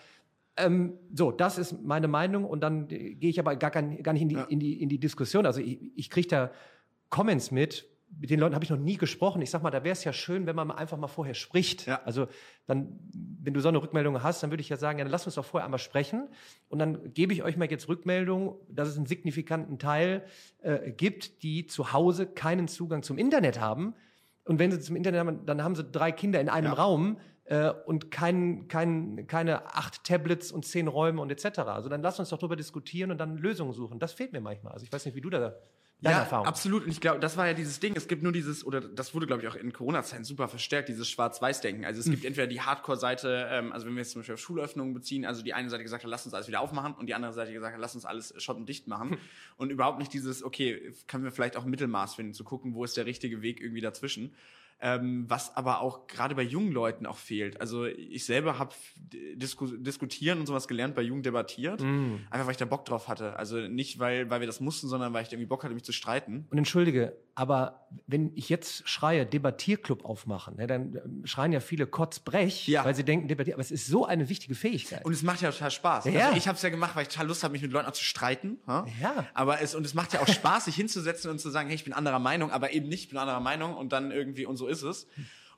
Ähm, 0.56 0.98
so, 1.12 1.32
das 1.32 1.58
ist 1.58 1.82
meine 1.82 2.08
Meinung 2.08 2.44
und 2.44 2.60
dann 2.60 2.86
gehe 2.86 3.18
ich 3.20 3.40
aber 3.40 3.56
gar, 3.56 3.70
gar 3.70 3.82
nicht 3.82 4.22
in 4.22 4.28
die, 4.28 4.34
ja. 4.36 4.44
in 4.44 4.60
die, 4.60 4.80
in 4.80 4.88
die 4.88 5.00
Diskussion. 5.00 5.46
Also 5.46 5.60
ich, 5.60 5.78
ich 5.96 6.10
kriege 6.10 6.28
da 6.28 6.50
Comments 7.10 7.50
mit, 7.50 7.88
mit 8.20 8.30
den 8.30 8.40
Leuten 8.40 8.54
habe 8.54 8.64
ich 8.64 8.70
noch 8.70 8.78
nie 8.78 8.96
gesprochen. 8.96 9.42
Ich 9.42 9.50
sag 9.50 9.62
mal, 9.62 9.70
da 9.70 9.84
wäre 9.84 9.92
es 9.92 10.04
ja 10.04 10.12
schön, 10.12 10.46
wenn 10.46 10.56
man 10.56 10.70
einfach 10.70 10.96
mal 10.96 11.08
vorher 11.08 11.34
spricht. 11.34 11.86
Ja. 11.86 12.00
Also 12.04 12.28
dann, 12.66 12.98
wenn 13.12 13.54
du 13.54 13.60
so 13.60 13.68
eine 13.68 13.82
Rückmeldung 13.82 14.22
hast, 14.22 14.42
dann 14.42 14.50
würde 14.50 14.60
ich 14.60 14.68
ja 14.68 14.76
sagen, 14.76 14.98
ja, 14.98 15.04
dann 15.04 15.10
lass 15.10 15.26
uns 15.26 15.34
doch 15.34 15.44
vorher 15.44 15.64
einmal 15.64 15.78
sprechen. 15.78 16.28
Und 16.68 16.78
dann 16.78 17.12
gebe 17.12 17.32
ich 17.32 17.42
euch 17.42 17.56
mal 17.56 17.70
jetzt 17.70 17.88
Rückmeldung, 17.88 18.56
dass 18.68 18.88
es 18.88 18.96
einen 18.96 19.06
signifikanten 19.06 19.78
Teil 19.78 20.24
äh, 20.62 20.92
gibt, 20.92 21.42
die 21.42 21.66
zu 21.66 21.92
Hause 21.92 22.26
keinen 22.26 22.68
Zugang 22.68 23.02
zum 23.02 23.18
Internet 23.18 23.60
haben. 23.60 23.94
Und 24.44 24.58
wenn 24.58 24.70
sie 24.70 24.80
zum 24.80 24.96
Internet 24.96 25.20
haben, 25.20 25.46
dann 25.46 25.62
haben 25.62 25.74
sie 25.74 25.84
drei 25.84 26.12
Kinder 26.12 26.40
in 26.40 26.48
einem 26.48 26.68
ja. 26.68 26.72
Raum 26.74 27.18
äh, 27.44 27.70
und 27.70 28.10
kein, 28.10 28.68
kein, 28.68 29.26
keine 29.26 29.74
acht 29.74 30.04
Tablets 30.04 30.52
und 30.52 30.64
zehn 30.64 30.88
Räume 30.88 31.20
und 31.20 31.30
etc. 31.30 31.60
Also 31.60 31.88
dann 31.88 32.02
lass 32.02 32.18
uns 32.18 32.30
doch 32.30 32.38
darüber 32.38 32.56
diskutieren 32.56 33.10
und 33.10 33.18
dann 33.18 33.36
Lösungen 33.36 33.72
suchen. 33.72 33.98
Das 33.98 34.12
fehlt 34.12 34.32
mir 34.32 34.40
manchmal. 34.40 34.72
Also 34.72 34.84
ich 34.84 34.92
weiß 34.92 35.04
nicht, 35.06 35.14
wie 35.14 35.20
du 35.20 35.30
da 35.30 35.54
Deine 36.04 36.16
ja, 36.16 36.22
Erfahrung. 36.22 36.46
absolut. 36.46 36.84
Und 36.84 36.90
ich 36.90 37.00
glaube, 37.00 37.18
das 37.18 37.36
war 37.38 37.46
ja 37.46 37.54
dieses 37.54 37.80
Ding. 37.80 37.94
Es 37.96 38.08
gibt 38.08 38.22
nur 38.22 38.32
dieses, 38.32 38.66
oder 38.66 38.82
das 38.82 39.14
wurde, 39.14 39.26
glaube 39.26 39.42
ich, 39.42 39.48
auch 39.48 39.54
in 39.54 39.72
Corona-Zeiten 39.72 40.24
super 40.24 40.48
verstärkt, 40.48 40.90
dieses 40.90 41.08
Schwarz-Weiß-Denken. 41.08 41.86
Also 41.86 42.00
es 42.00 42.06
gibt 42.06 42.22
hm. 42.22 42.28
entweder 42.28 42.46
die 42.46 42.60
Hardcore-Seite, 42.60 43.48
ähm, 43.50 43.72
also 43.72 43.86
wenn 43.86 43.94
wir 43.94 44.02
jetzt 44.02 44.10
zum 44.10 44.20
Beispiel 44.20 44.34
auf 44.34 44.40
Schulöffnungen 44.40 44.92
beziehen, 44.92 45.24
also 45.24 45.42
die 45.42 45.54
eine 45.54 45.70
Seite 45.70 45.82
gesagt 45.82 46.04
hat, 46.04 46.10
lass 46.10 46.26
uns 46.26 46.34
alles 46.34 46.46
wieder 46.46 46.60
aufmachen 46.60 46.94
und 46.94 47.06
die 47.06 47.14
andere 47.14 47.32
Seite 47.32 47.52
gesagt 47.52 47.74
hat, 47.74 47.80
lass 47.80 47.94
uns 47.94 48.04
alles 48.04 48.34
schottendicht 48.36 48.86
machen. 48.86 49.12
Hm. 49.12 49.18
Und 49.56 49.70
überhaupt 49.70 49.98
nicht 49.98 50.12
dieses, 50.12 50.42
okay, 50.42 50.92
können 51.06 51.24
wir 51.24 51.30
vielleicht 51.30 51.56
auch 51.56 51.64
Mittelmaß 51.64 52.16
finden, 52.16 52.34
zu 52.34 52.44
gucken, 52.44 52.74
wo 52.74 52.84
ist 52.84 52.98
der 52.98 53.06
richtige 53.06 53.40
Weg 53.40 53.60
irgendwie 53.62 53.80
dazwischen 53.80 54.34
ähm, 54.80 55.24
was 55.28 55.56
aber 55.56 55.80
auch 55.80 56.06
gerade 56.06 56.34
bei 56.34 56.42
jungen 56.42 56.72
Leuten 56.72 57.06
auch 57.06 57.16
fehlt. 57.16 57.60
Also 57.60 57.86
ich 57.86 58.24
selber 58.24 58.58
habe 58.58 58.74
Disku 58.96 59.66
diskutieren 59.66 60.40
und 60.40 60.46
sowas 60.46 60.68
gelernt, 60.68 60.94
bei 60.94 61.02
Jugend 61.02 61.26
debattiert, 61.26 61.80
mm. 61.80 62.16
einfach 62.30 62.46
weil 62.46 62.52
ich 62.52 62.58
da 62.58 62.64
Bock 62.64 62.84
drauf 62.84 63.08
hatte. 63.08 63.36
Also 63.36 63.56
nicht, 63.68 63.98
weil, 63.98 64.28
weil 64.30 64.40
wir 64.40 64.46
das 64.46 64.60
mussten, 64.60 64.88
sondern 64.88 65.12
weil 65.12 65.22
ich 65.22 65.32
irgendwie 65.32 65.46
Bock 65.46 65.64
hatte, 65.64 65.74
mich 65.74 65.84
zu 65.84 65.92
streiten. 65.92 66.46
Und 66.50 66.58
entschuldige, 66.58 67.16
aber 67.36 67.88
wenn 68.06 68.30
ich 68.36 68.48
jetzt 68.48 68.88
schreie, 68.88 69.26
Debattierclub 69.26 70.04
aufmachen, 70.04 70.56
ne, 70.56 70.66
dann 70.66 70.94
ähm, 70.94 71.26
schreien 71.26 71.52
ja 71.52 71.60
viele 71.60 71.86
Kotzbrech, 71.86 72.68
ja. 72.68 72.84
weil 72.84 72.94
sie 72.94 73.04
denken, 73.04 73.26
debattieren. 73.26 73.56
Aber 73.56 73.62
es 73.62 73.72
ist 73.72 73.86
so 73.86 74.06
eine 74.06 74.28
wichtige 74.28 74.54
Fähigkeit. 74.54 75.04
Und 75.04 75.12
es 75.12 75.22
macht 75.22 75.42
ja 75.42 75.50
total 75.50 75.70
Spaß. 75.72 76.04
Ja. 76.06 76.26
Also 76.26 76.38
ich 76.38 76.46
habe 76.46 76.56
es 76.56 76.62
ja 76.62 76.68
gemacht, 76.68 76.94
weil 76.94 77.02
ich 77.02 77.08
total 77.08 77.26
Lust 77.26 77.42
habe, 77.42 77.52
mich 77.52 77.62
mit 77.62 77.72
Leuten 77.72 77.88
auch 77.88 77.92
zu 77.92 78.04
streiten. 78.04 78.58
Ha? 78.68 78.86
Ja. 79.00 79.26
Aber 79.34 79.60
es 79.60 79.74
und 79.74 79.84
es 79.84 79.94
macht 79.94 80.12
ja 80.12 80.20
auch 80.20 80.28
Spaß, 80.28 80.66
sich 80.66 80.76
hinzusetzen 80.76 81.30
und 81.30 81.40
zu 81.40 81.50
sagen, 81.50 81.68
hey, 81.68 81.74
ich 81.74 81.84
bin 81.84 81.92
anderer 81.92 82.20
Meinung, 82.20 82.52
aber 82.52 82.72
eben 82.72 82.88
nicht, 82.88 83.04
ich 83.04 83.08
bin 83.08 83.18
anderer 83.18 83.40
Meinung 83.40 83.74
und 83.74 83.92
dann 83.92 84.12
irgendwie 84.12 84.46
und 84.46 84.56
so 84.56 84.68
ist 84.68 84.82
es. 84.82 85.08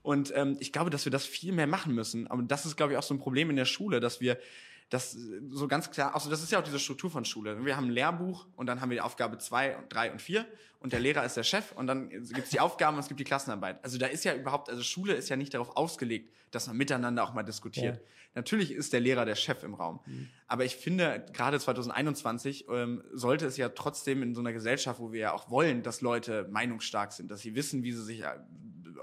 Und 0.03 0.33
ähm, 0.35 0.57
ich 0.61 0.73
glaube, 0.73 0.89
dass 0.89 1.05
wir 1.05 1.11
das 1.13 1.27
viel 1.27 1.53
mehr 1.53 1.67
machen 1.67 1.93
müssen. 1.95 2.27
Aber 2.29 2.43
das 2.43 2.65
ist, 2.65 2.77
glaube 2.77 2.93
ich, 2.93 2.99
auch 2.99 3.03
so 3.03 3.13
ein 3.13 3.19
Problem 3.19 3.51
in 3.51 3.57
der 3.57 3.65
Schule, 3.65 4.01
dass 4.01 4.21
wir 4.21 4.39
das 4.89 5.13
so 5.13 5.67
ganz 5.67 5.91
klar, 5.91 6.15
also 6.15 6.31
das 6.31 6.43
ist 6.43 6.53
ja 6.53 6.61
auch 6.61 6.65
diese 6.65 6.79
Struktur 6.79 7.11
von 7.11 7.25
Schule. 7.25 7.65
Wir 7.65 7.77
haben 7.77 7.87
ein 7.87 7.91
Lehrbuch 7.91 8.47
und 8.55 8.67
dann 8.67 8.81
haben 8.81 8.91
wir 8.91 8.97
die 8.97 9.01
Aufgabe 9.01 9.39
zwei, 9.39 9.77
drei 9.89 10.13
und 10.13 10.23
vier 10.23 10.47
und 10.79 10.93
der 10.93 11.01
Lehrer 11.01 11.25
ist 11.25 11.37
der 11.37 11.43
Chef 11.43 11.73
und 11.73 11.89
dann 11.89 12.09
gibt's 12.09 12.51
die 12.51 12.61
Aufgaben 12.61 12.97
und 12.97 13.03
es 13.03 13.09
gibt 13.09 13.19
die 13.19 13.25
Klassenarbeit. 13.25 13.83
Also 13.83 13.99
da 13.99 14.07
ist 14.07 14.25
ja 14.25 14.35
überhaupt, 14.35 14.71
also 14.71 14.83
Schule 14.83 15.15
ist 15.15 15.29
ja 15.29 15.37
nicht 15.37 15.55
darauf 15.55 15.77
ausgelegt, 15.77 16.33
dass 16.53 16.69
man 16.69 16.77
miteinander 16.77 17.25
auch 17.25 17.35
mal 17.35 17.43
diskutiert. 17.43 17.97
Ja. 17.97 18.03
Natürlich 18.37 18.71
ist 18.71 18.93
der 18.93 19.01
Lehrer 19.01 19.25
der 19.25 19.35
Chef 19.35 19.65
im 19.65 19.75
Raum. 19.75 19.99
Mhm. 20.07 20.29
Aber 20.47 20.65
ich 20.65 20.77
finde, 20.77 21.27
gerade 21.33 21.59
2021 21.59 22.67
ähm, 22.71 23.03
sollte 23.13 23.47
es 23.47 23.57
ja 23.57 23.71
trotzdem 23.71 24.23
in 24.23 24.35
so 24.35 24.41
einer 24.41 24.53
Gesellschaft, 24.53 25.01
wo 25.01 25.11
wir 25.11 25.21
ja 25.21 25.33
auch 25.33 25.51
wollen, 25.51 25.83
dass 25.83 26.03
Leute 26.03 26.47
meinungsstark 26.51 27.13
sind, 27.13 27.31
dass 27.31 27.41
sie 27.41 27.55
wissen, 27.57 27.83
wie 27.83 27.93
sie 27.93 28.05
sich 28.05 28.21
äh, 28.21 28.35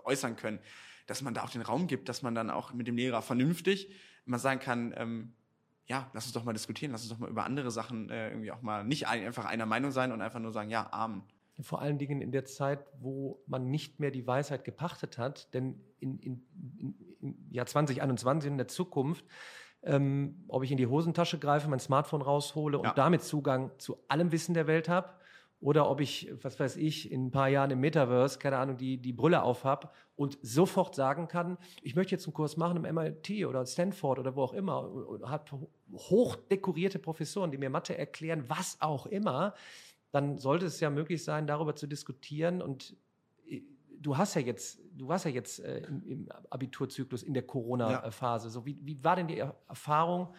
äußern 0.05 0.35
können, 0.35 0.59
dass 1.07 1.21
man 1.21 1.33
da 1.33 1.43
auch 1.43 1.49
den 1.49 1.63
Raum 1.63 1.87
gibt, 1.87 2.07
dass 2.07 2.21
man 2.21 2.35
dann 2.35 2.49
auch 2.49 2.73
mit 2.73 2.87
dem 2.87 2.95
Lehrer 2.95 3.21
vernünftig 3.21 3.89
mal 4.25 4.37
sagen 4.37 4.59
kann, 4.59 4.93
ähm, 4.95 5.33
ja, 5.87 6.09
lass 6.13 6.25
uns 6.25 6.33
doch 6.33 6.43
mal 6.43 6.53
diskutieren, 6.53 6.91
lass 6.91 7.01
uns 7.01 7.11
doch 7.11 7.19
mal 7.19 7.29
über 7.29 7.43
andere 7.43 7.71
Sachen 7.71 8.09
äh, 8.09 8.29
irgendwie 8.29 8.51
auch 8.51 8.61
mal 8.61 8.83
nicht 8.83 9.07
ein, 9.07 9.25
einfach 9.25 9.45
einer 9.45 9.65
Meinung 9.65 9.91
sein 9.91 10.11
und 10.11 10.21
einfach 10.21 10.39
nur 10.39 10.51
sagen, 10.51 10.69
ja, 10.69 10.87
Amen. 10.91 11.23
Vor 11.61 11.81
allen 11.81 11.99
Dingen 11.99 12.19
in 12.19 12.31
der 12.31 12.45
Zeit, 12.45 12.83
wo 12.99 13.43
man 13.45 13.69
nicht 13.69 13.99
mehr 13.99 14.09
die 14.09 14.25
Weisheit 14.25 14.63
gepachtet 14.63 15.19
hat, 15.19 15.53
denn 15.53 15.79
in, 15.99 16.17
in, 16.17 16.47
in, 16.77 16.95
im 17.21 17.47
Jahr 17.51 17.67
2021, 17.67 18.49
in 18.49 18.57
der 18.57 18.67
Zukunft, 18.67 19.23
ähm, 19.83 20.45
ob 20.47 20.63
ich 20.63 20.71
in 20.71 20.77
die 20.77 20.87
Hosentasche 20.87 21.37
greife, 21.37 21.69
mein 21.69 21.79
Smartphone 21.79 22.23
raushole 22.23 22.79
und 22.79 22.85
ja. 22.85 22.93
damit 22.93 23.21
Zugang 23.21 23.71
zu 23.77 23.97
allem 24.07 24.31
Wissen 24.31 24.55
der 24.55 24.65
Welt 24.65 24.89
habe, 24.89 25.13
oder 25.63 25.89
ob 25.89 26.01
ich, 26.01 26.29
was 26.41 26.59
weiß 26.59 26.75
ich, 26.75 27.09
in 27.09 27.27
ein 27.27 27.31
paar 27.31 27.47
Jahren 27.47 27.71
im 27.71 27.79
Metaverse, 27.79 28.37
keine 28.37 28.57
Ahnung, 28.57 28.75
die, 28.75 28.97
die 28.97 29.13
Brille 29.13 29.43
aufhab 29.43 29.95
und 30.17 30.37
sofort 30.41 30.93
sagen 30.93 31.29
kann, 31.29 31.57
ich 31.81 31.95
möchte 31.95 32.11
jetzt 32.11 32.27
einen 32.27 32.33
Kurs 32.33 32.57
machen 32.57 32.83
im 32.83 32.95
MIT 32.95 33.45
oder 33.45 33.65
Stanford 33.65 34.19
oder 34.19 34.35
wo 34.35 34.43
auch 34.43 34.53
immer, 34.53 34.91
und 34.91 35.29
hat 35.29 35.53
hochdekorierte 35.93 36.99
Professoren, 36.99 37.49
die 37.49 37.57
mir 37.57 37.69
Mathe 37.69 37.97
erklären, 37.97 38.43
was 38.49 38.75
auch 38.81 39.05
immer, 39.05 39.53
dann 40.11 40.37
sollte 40.37 40.65
es 40.65 40.81
ja 40.81 40.89
möglich 40.89 41.23
sein, 41.23 41.47
darüber 41.47 41.77
zu 41.77 41.87
diskutieren 41.87 42.61
und 42.61 42.97
äh, 43.47 43.61
du 44.01 44.17
hast 44.17 44.35
ja 44.35 44.41
jetzt, 44.41 44.81
du 44.91 45.07
warst 45.07 45.23
ja 45.23 45.31
jetzt 45.31 45.59
äh, 45.59 45.77
im, 45.87 46.03
im, 46.03 46.29
Abiturzyklus 46.49 47.23
in 47.23 47.33
der 47.33 47.43
Corona-Phase. 47.43 48.49
So, 48.49 48.65
wie, 48.65 48.77
wie 48.81 49.01
war 49.01 49.15
denn 49.15 49.29
die 49.29 49.37
Erfahrung? 49.37 50.33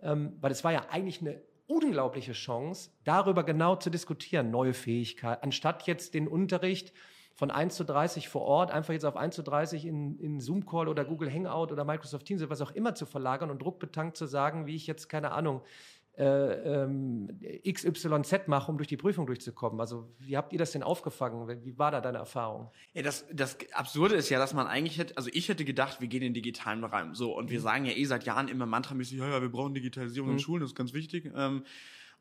Ähm, 0.00 0.38
weil 0.40 0.52
es 0.52 0.64
war 0.64 0.72
ja 0.72 0.86
eigentlich 0.88 1.20
eine 1.20 1.42
unglaubliche 1.66 2.32
Chance, 2.32 2.90
darüber 3.04 3.44
genau 3.44 3.76
zu 3.76 3.90
diskutieren, 3.90 4.50
neue 4.50 4.74
Fähigkeiten, 4.74 5.42
anstatt 5.42 5.86
jetzt 5.86 6.14
den 6.14 6.28
Unterricht 6.28 6.92
von 7.34 7.50
1 7.50 7.74
zu 7.74 7.84
30 7.84 8.28
vor 8.28 8.42
Ort 8.42 8.70
einfach 8.70 8.92
jetzt 8.92 9.04
auf 9.04 9.16
1 9.16 9.34
zu 9.34 9.42
30 9.42 9.86
in, 9.86 10.18
in 10.20 10.40
Zoom-Call 10.40 10.88
oder 10.88 11.04
Google 11.04 11.32
Hangout 11.32 11.72
oder 11.72 11.84
Microsoft 11.84 12.26
Teams 12.26 12.42
oder 12.42 12.50
was 12.50 12.60
auch 12.60 12.70
immer 12.70 12.94
zu 12.94 13.06
verlagern 13.06 13.50
und 13.50 13.60
druckbetankt 13.60 14.16
zu 14.16 14.26
sagen, 14.26 14.66
wie 14.66 14.76
ich 14.76 14.86
jetzt, 14.86 15.08
keine 15.08 15.32
Ahnung, 15.32 15.62
äh, 16.16 16.24
ähm, 16.84 17.40
XYZ 17.66 18.46
mache, 18.46 18.70
um 18.70 18.76
durch 18.76 18.86
die 18.86 18.96
Prüfung 18.96 19.26
durchzukommen. 19.26 19.80
Also 19.80 20.08
wie 20.20 20.36
habt 20.36 20.52
ihr 20.52 20.58
das 20.58 20.70
denn 20.72 20.82
aufgefangen? 20.82 21.64
Wie 21.64 21.76
war 21.76 21.90
da 21.90 22.00
deine 22.00 22.18
Erfahrung? 22.18 22.70
Ja, 22.92 23.02
das, 23.02 23.26
das 23.32 23.56
Absurde 23.72 24.14
ist 24.14 24.28
ja, 24.28 24.38
dass 24.38 24.54
man 24.54 24.66
eigentlich 24.66 24.98
hätte, 24.98 25.16
also 25.16 25.28
ich 25.32 25.48
hätte 25.48 25.64
gedacht, 25.64 26.00
wir 26.00 26.06
gehen 26.08 26.22
in 26.22 26.32
den 26.32 26.34
digitalen 26.34 26.84
Raum. 26.84 27.14
So, 27.14 27.36
und 27.36 27.50
wir 27.50 27.58
mhm. 27.58 27.64
sagen 27.64 27.84
ja 27.86 27.92
eh 27.92 28.04
seit 28.04 28.24
Jahren 28.24 28.48
immer 28.48 28.66
mantramäßig, 28.66 29.18
ja, 29.18 29.28
ja, 29.28 29.42
wir 29.42 29.48
brauchen 29.48 29.74
Digitalisierung 29.74 30.28
mhm. 30.28 30.36
in 30.36 30.38
Schulen, 30.38 30.60
das 30.60 30.70
ist 30.70 30.76
ganz 30.76 30.92
wichtig. 30.92 31.32
Ähm, 31.34 31.64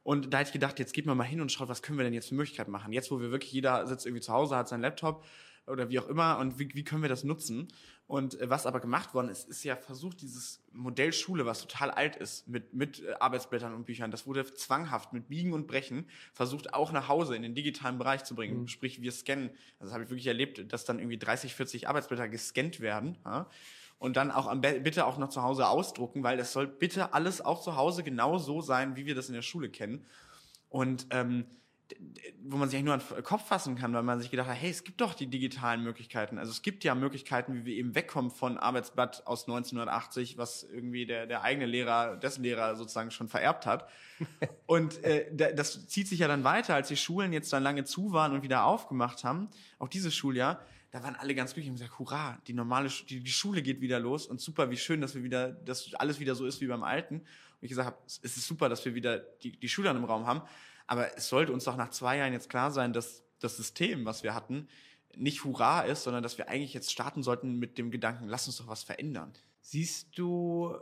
und 0.02 0.34
da 0.34 0.40
hätte 0.40 0.50
ich 0.50 0.54
gedacht, 0.54 0.80
jetzt 0.80 0.94
geht 0.94 1.06
man 1.06 1.16
mal 1.16 1.24
hin 1.24 1.40
und 1.40 1.52
schaut, 1.52 1.70
was 1.70 1.82
können 1.82 1.98
wir 1.98 2.04
denn 2.04 2.14
jetzt 2.14 2.30
für 2.30 2.36
Möglichkeiten 2.36 2.72
machen? 2.72 2.92
Jetzt, 2.92 3.12
wo 3.12 3.22
wir 3.22 3.32
wirklich, 3.32 3.54
jeder 3.54 3.88
sitzt 3.88 4.06
irgendwie 4.06 4.22
zu 4.22 4.34
Hause, 4.34 4.56
hat 4.56 4.68
seinen 4.68 4.82
Laptop 4.82 5.24
oder 5.68 5.90
wie 5.90 6.00
auch 6.00 6.08
immer 6.08 6.38
und 6.40 6.60
wie, 6.60 6.74
wie 6.74 6.84
können 6.84 7.02
wir 7.02 7.10
das 7.10 7.24
nutzen? 7.24 7.68
Und 8.06 8.40
äh, 8.40 8.50
was 8.50 8.66
aber 8.66 8.80
gemacht 8.80 9.14
worden 9.14 9.30
ist, 9.30 9.48
ist 9.48 9.64
ja 9.64 9.76
versucht, 9.76 10.22
dieses 10.22 10.62
Modell 10.72 11.14
Schule, 11.14 11.46
was 11.46 11.62
total 11.62 11.92
alt 11.92 12.16
ist, 12.16 12.48
mit, 12.48 12.74
mit 12.74 13.04
äh, 13.04 13.14
Arbeitsblättern 13.20 13.74
und 13.74 13.86
Büchern, 13.86 14.12
das 14.12 14.28
wurde 14.28 14.46
zwanghaft 14.54 15.14
mit 15.14 15.30
Biegen 15.30 15.54
und 15.54 15.68
Brechen 15.68 16.06
versucht, 16.34 16.74
auch 16.74 16.92
nach 16.92 17.08
Hause 17.08 17.36
in 17.36 17.42
den 17.42 17.56
digitalen 17.56 17.98
Bereich 17.98 18.24
zu 18.24 18.36
bringen. 18.36 18.62
Mhm. 18.62 18.68
Sprich, 18.68 19.02
wir 19.02 19.12
scannen. 19.12 19.50
Also 19.80 19.86
das 19.86 19.94
habe 19.94 20.04
ich 20.04 20.10
wirklich 20.10 20.28
erlebt, 20.28 20.72
dass 20.72 20.86
dann 20.86 21.00
irgendwie 21.00 21.18
30, 21.18 21.56
40 21.56 21.88
Arbeitsblätter 21.88 22.28
gescannt 22.30 22.80
werden. 22.80 23.18
Ja? 23.26 23.50
und 24.04 24.18
dann 24.18 24.32
auch 24.32 24.48
am 24.48 24.60
bitte 24.60 25.06
auch 25.06 25.18
noch 25.18 25.30
zu 25.30 25.44
Hause 25.44 25.66
ausdrucken, 25.66 26.24
weil 26.24 26.36
das 26.36 26.52
soll 26.52 26.68
bitte 26.68 27.14
alles 27.14 27.40
auch 27.40 27.62
zu 27.62 27.78
Hause 27.78 28.04
genau 28.04 28.38
so 28.38 28.60
sein, 28.60 28.98
wie 28.98 29.06
wir 29.06 29.16
das 29.16 29.30
in 29.30 29.34
der 29.34 29.42
Schule 29.42 29.70
kennen. 29.70 30.06
Und 30.68 31.08
ähm, 31.12 31.46
wo 32.44 32.58
man 32.58 32.70
sich 32.70 32.78
eigentlich 32.78 32.86
nur 32.86 32.94
an 32.96 33.02
den 33.16 33.24
Kopf 33.24 33.48
fassen 33.48 33.76
kann, 33.76 33.94
weil 33.94 34.04
man 34.04 34.20
sich 34.20 34.32
gedacht 34.32 34.48
hat, 34.48 34.56
hey, 34.56 34.70
es 34.70 34.84
gibt 34.84 35.02
doch 35.02 35.14
die 35.14 35.28
digitalen 35.28 35.84
Möglichkeiten. 35.84 36.38
Also 36.38 36.52
es 36.52 36.62
gibt 36.62 36.84
ja 36.84 36.96
Möglichkeiten, 36.96 37.56
wie 37.56 37.66
wir 37.66 37.76
eben 37.76 37.96
wegkommen 37.96 38.32
von 38.32 38.58
Arbeitsblatt 38.58 39.26
aus 39.28 39.48
1980, 39.48 40.38
was 40.38 40.64
irgendwie 40.64 41.06
der, 41.06 41.26
der 41.26 41.44
eigene 41.44 41.66
Lehrer, 41.66 42.18
dessen 42.18 42.44
Lehrer 42.44 42.76
sozusagen 42.76 43.12
schon 43.12 43.28
vererbt 43.28 43.66
hat. 43.66 43.90
und 44.66 45.04
äh, 45.04 45.54
das 45.56 45.88
zieht 45.88 46.08
sich 46.08 46.20
ja 46.20 46.28
dann 46.28 46.44
weiter, 46.44 46.76
als 46.76 46.88
die 46.88 46.98
Schulen 46.98 47.34
jetzt 47.34 47.52
dann 47.54 47.64
lange 47.64 47.84
zu 47.84 48.12
waren 48.14 48.34
und 48.34 48.44
wieder 48.44 48.66
aufgemacht 48.66 49.24
haben, 49.24 49.50
auch 49.80 49.88
dieses 49.88 50.16
Schuljahr, 50.16 50.60
da 50.94 51.02
waren 51.02 51.16
alle 51.16 51.34
ganz 51.34 51.54
glücklich 51.54 51.72
und 51.72 51.80
gesagt, 51.80 51.98
hurra, 51.98 52.38
die 52.46 52.54
normale, 52.54 52.88
die, 53.10 53.20
die 53.22 53.32
Schule 53.32 53.64
geht 53.64 53.82
wieder 53.82 54.00
los 54.00 54.28
und 54.28 54.40
super, 54.40 54.70
wie 54.70 54.78
schön, 54.78 55.02
dass 55.02 55.16
wir 55.16 55.24
wieder, 55.24 55.52
dass 55.52 55.92
alles 55.96 56.20
wieder 56.20 56.36
so 56.36 56.46
ist 56.46 56.62
wie 56.62 56.68
beim 56.68 56.84
Alten. 56.84 57.16
Und 57.16 57.26
ich 57.62 57.70
gesagt 57.70 57.88
habe, 57.88 57.98
es 58.06 58.20
ist 58.20 58.46
super, 58.46 58.70
dass 58.70 58.86
wir 58.86 58.94
wieder 58.94 59.18
die, 59.18 59.58
die 59.58 59.70
Schüler 59.70 59.90
im 59.90 60.04
Raum 60.04 60.28
haben. 60.28 60.44
Aber 60.88 61.18
es 61.18 61.30
sollte 61.30 61.54
uns 61.54 61.64
doch 61.64 61.78
nach 61.78 61.90
zwei 61.90 62.18
Jahren 62.18 62.34
jetzt 62.34 62.50
klar 62.50 62.72
sein, 62.72 62.94
dass 62.94 63.24
das 63.40 63.58
System, 63.58 64.06
was 64.06 64.24
wir 64.24 64.34
hatten, 64.34 64.68
nicht 65.16 65.44
hurra 65.44 65.82
ist, 65.82 66.04
sondern 66.04 66.24
dass 66.24 66.38
wir 66.38 66.50
eigentlich 66.50 66.74
jetzt 66.74 66.92
starten 66.92 67.24
sollten 67.24 67.60
mit 67.60 67.78
dem 67.78 67.92
Gedanken, 67.92 68.28
lass 68.28 68.48
uns 68.48 68.58
doch 68.58 68.68
was 68.68 68.84
verändern. 68.84 69.32
Siehst 69.62 70.18
du 70.18 70.76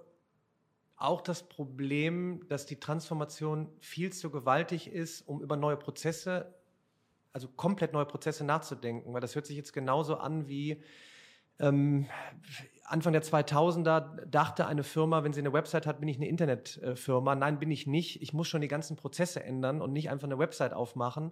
auch 0.96 1.22
das 1.22 1.44
Problem, 1.44 2.48
dass 2.48 2.66
die 2.66 2.80
Transformation 2.80 3.70
viel 3.80 4.14
zu 4.14 4.30
gewaltig 4.30 4.88
ist, 4.88 5.28
um 5.28 5.42
über 5.42 5.58
neue 5.58 5.78
Prozesse 5.78 6.54
also 7.34 7.48
komplett 7.48 7.94
neue 7.94 8.06
Prozesse 8.06 8.44
nachzudenken, 8.44 9.14
weil 9.14 9.22
das 9.22 9.36
hört 9.36 9.46
sich 9.46 9.58
jetzt 9.58 9.74
genauso 9.74 10.18
an 10.18 10.48
wie 10.48 10.82
ähm, 11.60 12.08
Anfang 12.92 13.14
der 13.14 13.24
2000er 13.24 14.26
dachte 14.26 14.68
eine 14.68 14.84
Firma, 14.84 15.24
wenn 15.24 15.34
sie 15.34 15.40
eine 15.40 15.54
Website 15.54 15.88
hat, 15.88 16.00
bin 16.00 16.10
ich 16.10 16.18
eine 16.18 16.28
Internetfirma. 16.28 17.36
Nein, 17.36 17.60
bin 17.60 17.72
ich 17.72 17.88
nicht. 17.88 18.22
Ich 18.22 18.34
muss 18.34 18.48
schon 18.48 18.62
die 18.62 18.68
ganzen 18.68 18.98
Prozesse 18.98 19.44
ändern 19.44 19.82
und 19.82 19.94
nicht 19.94 20.10
einfach 20.10 20.28
eine 20.28 20.38
Website 20.38 20.74
aufmachen. 20.74 21.32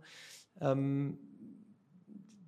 Ähm, 0.61 1.19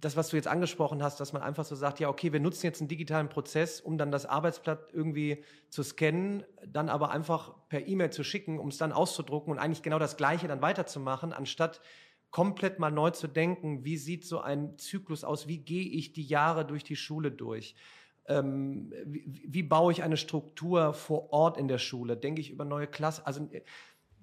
das, 0.02 0.18
was 0.18 0.30
du 0.30 0.36
jetzt 0.36 0.48
angesprochen 0.48 1.04
hast, 1.04 1.20
dass 1.20 1.32
man 1.32 1.44
einfach 1.44 1.64
so 1.64 1.76
sagt, 1.76 2.00
ja, 2.00 2.10
okay, 2.10 2.34
wir 2.34 2.40
nutzen 2.40 2.66
jetzt 2.66 2.82
einen 2.82 2.88
digitalen 2.88 3.30
Prozess, 3.30 3.80
um 3.80 3.98
dann 3.98 4.12
das 4.12 4.26
Arbeitsblatt 4.26 4.92
irgendwie 4.92 5.44
zu 5.70 5.84
scannen, 5.84 6.44
dann 6.66 6.90
aber 6.90 7.12
einfach 7.12 7.54
per 7.70 7.88
E-Mail 7.88 8.10
zu 8.10 8.24
schicken, 8.24 8.60
um 8.60 8.70
es 8.70 8.78
dann 8.78 8.92
auszudrucken 8.92 9.52
und 9.52 9.60
eigentlich 9.60 9.84
genau 9.84 10.00
das 10.00 10.18
Gleiche 10.18 10.48
dann 10.48 10.64
weiterzumachen, 10.64 11.34
anstatt 11.34 11.82
komplett 12.32 12.80
mal 12.80 12.92
neu 12.92 13.12
zu 13.12 13.28
denken, 13.28 13.84
wie 13.84 13.98
sieht 13.98 14.26
so 14.26 14.40
ein 14.40 14.78
Zyklus 14.78 15.24
aus, 15.24 15.48
wie 15.48 15.60
gehe 15.60 15.88
ich 15.88 16.14
die 16.14 16.26
Jahre 16.26 16.66
durch 16.66 16.84
die 16.84 16.96
Schule 16.96 17.32
durch, 17.32 17.76
ähm, 18.28 18.94
wie, 19.06 19.44
wie, 19.48 19.64
baue 19.64 19.92
ich 19.92 20.04
eine 20.04 20.18
Struktur 20.18 20.94
vor 20.94 21.34
Ort 21.34 21.58
in 21.58 21.68
der 21.68 21.80
Schule, 21.80 22.18
denke 22.18 22.42
ich 22.42 22.52
über 22.52 22.66
neue 22.66 22.88
Klassen, 22.88 23.26
also 23.26 23.48
äh, 23.52 23.62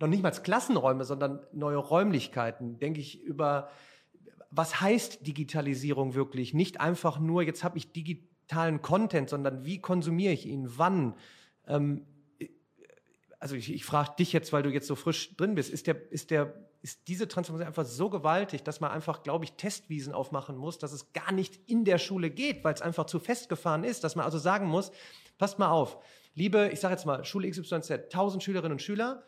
noch 0.00 0.09
nicht 0.09 0.23
mal 0.23 0.31
Klassenräume, 0.31 1.05
sondern 1.05 1.40
neue 1.52 1.76
Räumlichkeiten, 1.76 2.78
denke 2.78 3.00
ich 3.00 3.23
über, 3.23 3.71
was 4.50 4.81
heißt 4.81 5.26
Digitalisierung 5.26 6.14
wirklich, 6.14 6.55
nicht 6.55 6.81
einfach 6.81 7.19
nur, 7.19 7.43
jetzt 7.43 7.64
habe 7.64 7.78
ich 7.78 7.93
digitalen 7.93 8.81
Content, 8.83 9.28
sondern 9.28 9.64
wie 9.64 9.81
konsumiere 9.81 10.33
ich 10.33 10.47
ihn, 10.47 10.69
wann, 10.78 11.14
ähm, 11.67 12.07
äh, 12.38 12.49
also 13.40 13.57
ich, 13.57 13.73
ich 13.73 13.85
frage 13.85 14.12
dich 14.19 14.33
jetzt, 14.33 14.52
weil 14.52 14.62
du 14.62 14.71
jetzt 14.71 14.87
so 14.87 14.95
frisch 14.95 15.37
drin 15.37 15.55
bist, 15.57 15.71
ist 15.71 15.88
der, 15.88 16.12
ist 16.12 16.31
der 16.31 16.68
ist 16.81 17.09
diese 17.09 17.27
Transformation 17.27 17.69
einfach 17.69 17.85
so 17.85 18.09
gewaltig, 18.09 18.63
dass 18.63 18.81
man 18.81 18.91
einfach, 18.91 19.23
glaube 19.23 19.45
ich, 19.45 19.53
Testwiesen 19.55 20.13
aufmachen 20.13 20.57
muss, 20.57 20.79
dass 20.79 20.93
es 20.93 21.13
gar 21.13 21.33
nicht 21.33 21.59
in 21.69 21.85
der 21.85 21.99
Schule 21.99 22.31
geht, 22.31 22.63
weil 22.65 22.75
es 22.75 22.83
einfach 22.83 23.07
zu 23.07 23.19
festgefahren 23.19 23.85
ist, 23.85 24.05
dass 24.05 24.17
man 24.17 24.25
also 24.25 24.39
sagen 24.39 24.67
muss, 24.67 24.93
passt 25.39 25.59
mal 25.59 25.71
auf, 25.71 25.99
liebe, 26.35 26.71
ich 26.73 26.81
sage 26.81 26.95
jetzt 26.95 27.05
mal, 27.05 27.25
Schule 27.25 27.51
XYZ, 27.51 27.91
1000 27.91 28.43
Schülerinnen 28.43 28.73
und 28.73 28.83
Schüler, 28.83 29.25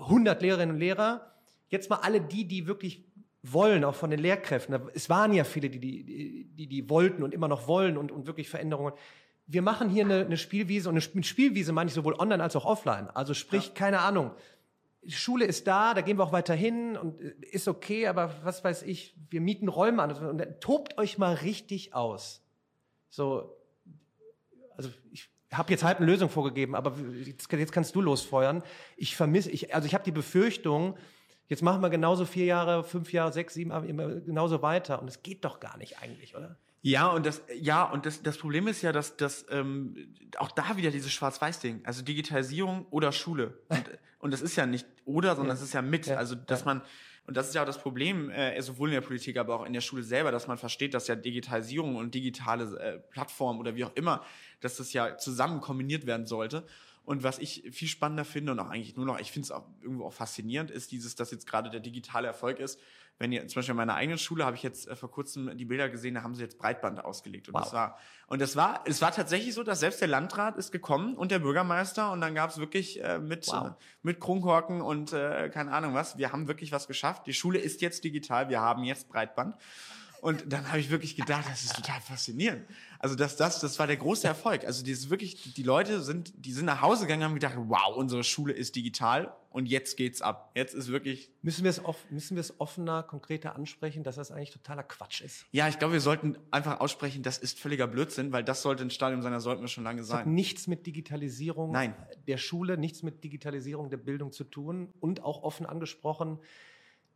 100 0.00 0.38
äh, 0.40 0.46
Lehrerinnen 0.46 0.74
und 0.76 0.80
Lehrer, 0.80 1.32
jetzt 1.68 1.90
mal 1.90 1.96
alle 1.96 2.20
die, 2.20 2.46
die 2.46 2.66
wirklich 2.66 3.04
wollen, 3.42 3.84
auch 3.84 3.94
von 3.94 4.10
den 4.10 4.20
Lehrkräften. 4.20 4.78
Es 4.94 5.10
waren 5.10 5.32
ja 5.32 5.44
viele, 5.44 5.68
die 5.68 5.80
die, 5.80 6.44
die, 6.44 6.66
die 6.66 6.88
wollten 6.88 7.22
und 7.22 7.34
immer 7.34 7.48
noch 7.48 7.68
wollen 7.68 7.98
und, 7.98 8.10
und 8.10 8.26
wirklich 8.26 8.48
Veränderungen. 8.48 8.94
Wir 9.46 9.60
machen 9.60 9.90
hier 9.90 10.04
eine, 10.04 10.24
eine 10.24 10.38
Spielwiese 10.38 10.88
und 10.88 10.94
eine 10.94 11.24
Spielwiese 11.24 11.72
meine 11.72 11.88
ich 11.88 11.94
sowohl 11.94 12.14
online 12.14 12.42
als 12.42 12.56
auch 12.56 12.64
offline. 12.64 13.10
Also 13.10 13.34
sprich, 13.34 13.66
ja. 13.66 13.72
keine 13.74 14.00
Ahnung, 14.00 14.30
Schule 15.08 15.44
ist 15.44 15.66
da, 15.66 15.94
da 15.94 16.00
gehen 16.00 16.18
wir 16.18 16.24
auch 16.24 16.32
weiter 16.32 16.54
hin 16.54 16.96
und 16.96 17.20
äh, 17.20 17.34
ist 17.50 17.68
okay, 17.68 18.06
aber 18.06 18.34
was 18.42 18.64
weiß 18.64 18.82
ich, 18.82 19.14
wir 19.30 19.40
mieten 19.40 19.68
Räume 19.68 20.02
an 20.02 20.12
und 20.12 20.38
dann 20.38 20.60
tobt 20.60 20.98
euch 20.98 21.18
mal 21.18 21.34
richtig 21.34 21.94
aus. 21.94 22.42
So, 23.10 23.56
also 24.76 24.90
ich 25.12 25.28
habe 25.52 25.70
jetzt 25.70 25.84
halb 25.84 25.98
eine 25.98 26.06
Lösung 26.06 26.28
vorgegeben, 26.28 26.74
aber 26.74 26.94
jetzt, 27.24 27.50
jetzt 27.52 27.72
kannst 27.72 27.94
du 27.94 28.00
losfeuern. 28.00 28.62
Ich 28.96 29.16
vermisse, 29.16 29.50
ich, 29.50 29.74
also 29.74 29.86
ich 29.86 29.94
habe 29.94 30.04
die 30.04 30.12
Befürchtung, 30.12 30.96
jetzt 31.48 31.62
machen 31.62 31.80
wir 31.82 31.90
genauso 31.90 32.24
vier 32.24 32.46
Jahre, 32.46 32.82
fünf 32.82 33.12
Jahre, 33.12 33.32
sechs, 33.32 33.54
sieben, 33.54 33.70
immer 33.84 34.08
genauso 34.20 34.62
weiter 34.62 35.00
und 35.00 35.08
es 35.08 35.22
geht 35.22 35.44
doch 35.44 35.60
gar 35.60 35.76
nicht 35.76 36.02
eigentlich, 36.02 36.34
oder? 36.36 36.58
Ja, 36.86 37.06
und 37.06 37.24
das, 37.24 37.40
ja, 37.62 37.84
und 37.84 38.04
das, 38.04 38.22
das 38.22 38.36
Problem 38.36 38.68
ist 38.68 38.82
ja, 38.82 38.92
dass, 38.92 39.16
dass 39.16 39.46
ähm, 39.48 40.14
auch 40.36 40.50
da 40.50 40.76
wieder 40.76 40.90
dieses 40.90 41.10
Schwarz-Weiß-Ding, 41.12 41.80
also 41.84 42.02
Digitalisierung 42.02 42.84
oder 42.90 43.10
Schule. 43.10 43.58
Und, 43.68 43.84
und 44.18 44.34
das 44.34 44.42
ist 44.42 44.54
ja 44.56 44.66
nicht 44.66 44.86
oder, 45.06 45.34
sondern 45.34 45.56
ja. 45.56 45.62
ist 45.62 45.72
ja 45.72 45.80
mit. 45.80 46.08
Ja. 46.08 46.16
Also 46.16 46.34
dass 46.34 46.66
man, 46.66 46.82
und 47.26 47.38
das 47.38 47.48
ist 47.48 47.54
ja 47.54 47.62
auch 47.62 47.66
das 47.66 47.78
Problem, 47.78 48.28
äh, 48.28 48.60
sowohl 48.60 48.90
in 48.90 48.96
der 48.96 49.00
Politik, 49.00 49.38
aber 49.38 49.60
auch 49.60 49.64
in 49.64 49.72
der 49.72 49.80
Schule 49.80 50.02
selber, 50.02 50.30
dass 50.30 50.46
man 50.46 50.58
versteht, 50.58 50.92
dass 50.92 51.08
ja 51.08 51.16
Digitalisierung 51.16 51.96
und 51.96 52.14
digitale 52.14 52.78
äh, 52.78 52.98
Plattformen 52.98 53.60
oder 53.60 53.76
wie 53.76 53.86
auch 53.86 53.96
immer, 53.96 54.22
dass 54.60 54.76
das 54.76 54.92
ja 54.92 55.16
zusammen 55.16 55.62
kombiniert 55.62 56.04
werden 56.04 56.26
sollte. 56.26 56.66
Und 57.06 57.22
was 57.22 57.38
ich 57.38 57.64
viel 57.70 57.88
spannender 57.88 58.26
finde 58.26 58.52
und 58.52 58.58
auch 58.58 58.68
eigentlich 58.68 58.94
nur 58.94 59.06
noch, 59.06 59.18
ich 59.20 59.32
finde 59.32 59.46
es 59.46 59.52
auch 59.52 59.66
irgendwo 59.80 60.04
auch 60.04 60.12
faszinierend, 60.12 60.70
ist 60.70 60.92
dieses, 60.92 61.14
dass 61.14 61.30
jetzt 61.30 61.46
gerade 61.46 61.70
der 61.70 61.80
digitale 61.80 62.26
Erfolg 62.26 62.58
ist, 62.58 62.78
wenn 63.18 63.32
ihr 63.32 63.46
zum 63.46 63.56
Beispiel 63.56 63.72
in 63.72 63.76
meiner 63.76 63.94
eigenen 63.94 64.18
Schule 64.18 64.44
habe 64.44 64.56
ich 64.56 64.62
jetzt 64.62 64.88
äh, 64.88 64.96
vor 64.96 65.10
kurzem 65.10 65.56
die 65.56 65.64
Bilder 65.64 65.88
gesehen, 65.88 66.14
da 66.14 66.22
haben 66.22 66.34
sie 66.34 66.42
jetzt 66.42 66.58
Breitband 66.58 67.04
ausgelegt 67.04 67.48
und 67.48 67.54
wow. 67.54 67.62
das 67.62 67.72
war 67.72 67.98
und 68.26 68.40
das 68.40 68.56
war 68.56 68.82
es 68.86 69.00
war 69.02 69.12
tatsächlich 69.12 69.54
so, 69.54 69.62
dass 69.62 69.80
selbst 69.80 70.00
der 70.00 70.08
Landrat 70.08 70.56
ist 70.56 70.72
gekommen 70.72 71.16
und 71.16 71.30
der 71.30 71.38
Bürgermeister 71.38 72.10
und 72.12 72.20
dann 72.20 72.34
gab 72.34 72.50
es 72.50 72.58
wirklich 72.58 73.02
äh, 73.02 73.18
mit 73.18 73.46
wow. 73.48 73.68
äh, 73.68 73.70
mit 74.02 74.20
Kronkorken 74.20 74.80
und 74.80 75.12
äh, 75.12 75.48
keine 75.50 75.72
Ahnung 75.72 75.94
was, 75.94 76.18
wir 76.18 76.32
haben 76.32 76.48
wirklich 76.48 76.72
was 76.72 76.86
geschafft. 76.86 77.26
Die 77.26 77.34
Schule 77.34 77.58
ist 77.58 77.80
jetzt 77.80 78.04
digital, 78.04 78.48
wir 78.48 78.60
haben 78.60 78.84
jetzt 78.84 79.08
Breitband. 79.08 79.56
Und 80.24 80.50
dann 80.50 80.68
habe 80.68 80.78
ich 80.78 80.88
wirklich 80.88 81.16
gedacht, 81.16 81.44
das 81.50 81.64
ist 81.64 81.76
total 81.76 82.00
faszinierend. 82.00 82.66
Also 83.04 83.16
das, 83.16 83.36
das, 83.36 83.60
das 83.60 83.78
war 83.78 83.86
der 83.86 83.98
große 83.98 84.26
Erfolg. 84.26 84.64
Also 84.64 84.82
dieses 84.82 85.10
wirklich, 85.10 85.52
die 85.52 85.62
Leute 85.62 86.00
sind, 86.00 86.32
die 86.38 86.52
sind 86.52 86.64
nach 86.64 86.80
Hause 86.80 87.02
gegangen 87.02 87.20
und 87.20 87.28
haben 87.28 87.34
gedacht, 87.34 87.56
wow, 87.58 87.94
unsere 87.94 88.24
Schule 88.24 88.54
ist 88.54 88.76
digital 88.76 89.36
und 89.50 89.66
jetzt 89.66 89.98
geht's 89.98 90.22
ab. 90.22 90.52
Jetzt 90.54 90.74
ist 90.74 90.88
wirklich. 90.88 91.30
Müssen 91.42 91.64
wir 91.64 91.70
es 91.70 91.84
off, 91.84 91.98
müssen 92.08 92.34
wir 92.34 92.40
es 92.40 92.58
offener, 92.60 93.02
konkreter 93.02 93.56
ansprechen, 93.56 94.04
dass 94.04 94.16
das 94.16 94.30
eigentlich 94.30 94.52
totaler 94.52 94.84
Quatsch 94.84 95.20
ist? 95.20 95.44
Ja, 95.52 95.68
ich 95.68 95.78
glaube, 95.78 95.92
wir 95.92 96.00
sollten 96.00 96.38
einfach 96.50 96.80
aussprechen, 96.80 97.22
das 97.22 97.36
ist 97.36 97.58
völliger 97.60 97.86
Blödsinn, 97.86 98.32
weil 98.32 98.42
das 98.42 98.62
sollte 98.62 98.82
ein 98.82 98.90
Stadium 98.90 99.20
seiner 99.20 99.40
sollten 99.40 99.60
wir 99.60 99.68
schon 99.68 99.84
lange 99.84 100.00
das 100.00 100.08
sein. 100.08 100.20
Hat 100.20 100.26
nichts 100.26 100.66
mit 100.66 100.86
Digitalisierung 100.86 101.72
Nein. 101.72 101.94
der 102.26 102.38
Schule, 102.38 102.78
nichts 102.78 103.02
mit 103.02 103.22
Digitalisierung 103.22 103.90
der 103.90 103.98
Bildung 103.98 104.32
zu 104.32 104.44
tun 104.44 104.94
und 105.00 105.22
auch 105.22 105.42
offen 105.42 105.66
angesprochen. 105.66 106.38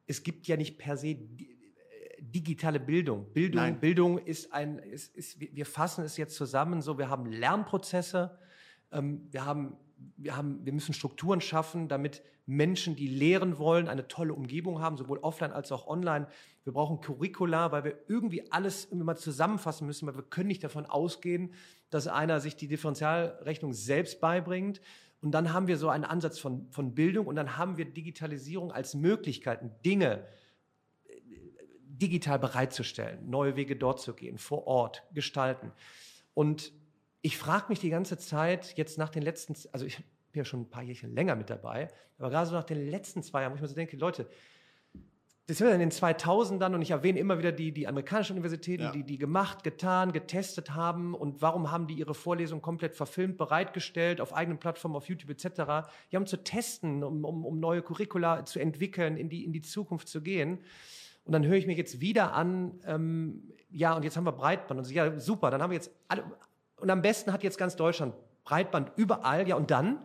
Es 0.06 0.22
gibt 0.22 0.48
ja 0.48 0.58
nicht 0.58 0.76
per 0.76 0.98
se 0.98 1.16
digitale 2.20 2.80
Bildung. 2.80 3.32
Bildung, 3.32 3.62
Nein. 3.62 3.80
Bildung 3.80 4.18
ist 4.18 4.52
ein, 4.52 4.78
ist, 4.78 5.14
ist, 5.16 5.40
wir 5.40 5.66
fassen 5.66 6.04
es 6.04 6.16
jetzt 6.16 6.34
zusammen 6.34 6.82
so, 6.82 6.98
wir 6.98 7.08
haben 7.08 7.26
Lernprozesse, 7.26 8.38
ähm, 8.92 9.26
wir 9.30 9.44
haben, 9.44 9.76
wir 10.16 10.36
haben, 10.36 10.64
wir 10.64 10.72
müssen 10.72 10.94
Strukturen 10.94 11.40
schaffen, 11.40 11.88
damit 11.88 12.22
Menschen, 12.46 12.96
die 12.96 13.08
lehren 13.08 13.58
wollen, 13.58 13.88
eine 13.88 14.08
tolle 14.08 14.32
Umgebung 14.32 14.80
haben, 14.80 14.96
sowohl 14.96 15.18
offline 15.18 15.52
als 15.52 15.70
auch 15.70 15.86
online. 15.86 16.26
Wir 16.64 16.72
brauchen 16.72 17.00
Curricula, 17.00 17.72
weil 17.72 17.84
wir 17.84 17.98
irgendwie 18.08 18.50
alles 18.50 18.86
immer 18.86 19.16
zusammenfassen 19.16 19.86
müssen, 19.86 20.06
weil 20.06 20.16
wir 20.16 20.22
können 20.22 20.48
nicht 20.48 20.64
davon 20.64 20.86
ausgehen, 20.86 21.52
dass 21.90 22.08
einer 22.08 22.40
sich 22.40 22.56
die 22.56 22.68
Differentialrechnung 22.68 23.74
selbst 23.74 24.20
beibringt 24.20 24.80
Und 25.20 25.32
dann 25.32 25.52
haben 25.52 25.66
wir 25.66 25.76
so 25.76 25.88
einen 25.88 26.04
Ansatz 26.04 26.38
von, 26.38 26.70
von 26.70 26.94
Bildung 26.94 27.26
und 27.26 27.36
dann 27.36 27.56
haben 27.56 27.76
wir 27.76 27.84
Digitalisierung 27.84 28.72
als 28.72 28.94
Möglichkeiten, 28.94 29.70
Dinge 29.84 30.24
digital 31.98 32.38
bereitzustellen, 32.38 33.28
neue 33.28 33.56
Wege 33.56 33.76
dort 33.76 34.00
zu 34.00 34.14
gehen, 34.14 34.38
vor 34.38 34.66
Ort 34.66 35.04
gestalten. 35.12 35.72
Und 36.34 36.72
ich 37.22 37.36
frage 37.36 37.66
mich 37.68 37.80
die 37.80 37.90
ganze 37.90 38.18
Zeit 38.18 38.76
jetzt 38.76 38.98
nach 38.98 39.08
den 39.08 39.22
letzten, 39.22 39.54
also 39.72 39.84
ich 39.84 39.96
bin 40.32 40.40
ja 40.40 40.44
schon 40.44 40.62
ein 40.62 40.70
paar 40.70 40.82
Jährchen 40.82 41.14
länger 41.14 41.36
mit 41.36 41.50
dabei, 41.50 41.88
aber 42.18 42.30
gerade 42.30 42.46
so 42.46 42.54
nach 42.54 42.64
den 42.64 42.90
letzten 42.90 43.22
zwei 43.22 43.42
Jahren, 43.42 43.52
wo 43.52 43.56
ich 43.56 43.62
mir 43.62 43.68
so 43.68 43.74
denke, 43.74 43.96
Leute, 43.96 44.28
das 45.48 45.56
sind 45.56 45.68
in 45.68 45.80
den 45.80 45.90
2000ern 45.90 46.74
und 46.74 46.82
ich 46.82 46.90
erwähne 46.90 47.18
immer 47.18 47.38
wieder 47.38 47.52
die, 47.52 47.72
die 47.72 47.88
amerikanischen 47.88 48.32
Universitäten, 48.32 48.82
ja. 48.82 48.92
die 48.92 49.02
die 49.02 49.16
gemacht, 49.16 49.64
getan, 49.64 50.12
getestet 50.12 50.74
haben 50.74 51.14
und 51.14 51.40
warum 51.40 51.70
haben 51.70 51.86
die 51.86 51.94
ihre 51.94 52.12
Vorlesungen 52.12 52.60
komplett 52.60 52.94
verfilmt, 52.94 53.38
bereitgestellt, 53.38 54.20
auf 54.20 54.34
eigenen 54.34 54.58
Plattformen, 54.58 54.94
auf 54.94 55.08
YouTube 55.08 55.30
etc. 55.30 55.88
Die 56.12 56.16
haben 56.16 56.26
zu 56.26 56.44
testen, 56.44 57.02
um, 57.02 57.24
um, 57.24 57.46
um 57.46 57.60
neue 57.60 57.80
Curricula 57.80 58.44
zu 58.44 58.58
entwickeln, 58.58 59.16
in 59.16 59.30
die, 59.30 59.42
in 59.42 59.54
die 59.54 59.62
Zukunft 59.62 60.08
zu 60.08 60.20
gehen. 60.20 60.58
Und 61.28 61.32
dann 61.32 61.44
höre 61.44 61.56
ich 61.56 61.66
mir 61.66 61.76
jetzt 61.76 62.00
wieder 62.00 62.32
an, 62.32 62.80
ähm, 62.86 63.42
ja, 63.68 63.92
und 63.92 64.02
jetzt 64.02 64.16
haben 64.16 64.24
wir 64.24 64.32
Breitband. 64.32 64.78
Und 64.78 64.84
so, 64.84 64.94
ja, 64.94 65.20
super, 65.20 65.50
dann 65.50 65.60
haben 65.60 65.68
wir 65.68 65.76
jetzt 65.76 65.90
alle, 66.08 66.24
und 66.76 66.88
am 66.88 67.02
besten 67.02 67.34
hat 67.34 67.42
jetzt 67.42 67.58
ganz 67.58 67.76
Deutschland 67.76 68.14
Breitband 68.44 68.92
überall, 68.96 69.46
ja, 69.46 69.54
und 69.54 69.70
dann? 69.70 69.98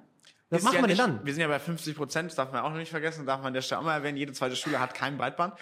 Was 0.49 0.63
machen 0.63 0.75
ja 0.75 0.81
wir 0.81 0.87
nicht, 0.87 0.99
denn 0.99 1.15
dann? 1.15 1.25
Wir 1.25 1.33
sind 1.33 1.39
ja 1.39 1.47
bei 1.47 1.59
50 1.59 1.95
Prozent, 1.95 2.29
das 2.29 2.35
darf 2.35 2.51
man 2.51 2.61
auch 2.61 2.71
noch 2.71 2.77
nicht 2.77 2.91
vergessen, 2.91 3.25
darf 3.25 3.39
man 3.39 3.47
an 3.47 3.53
der 3.53 3.61
Stelle 3.61 3.79
auch 3.79 3.85
mal 3.85 3.93
erwähnen, 3.93 4.17
jede 4.17 4.33
zweite 4.33 4.57
Schule 4.57 4.81
hat 4.81 4.93
kein 4.93 5.17
Breitband. 5.17 5.53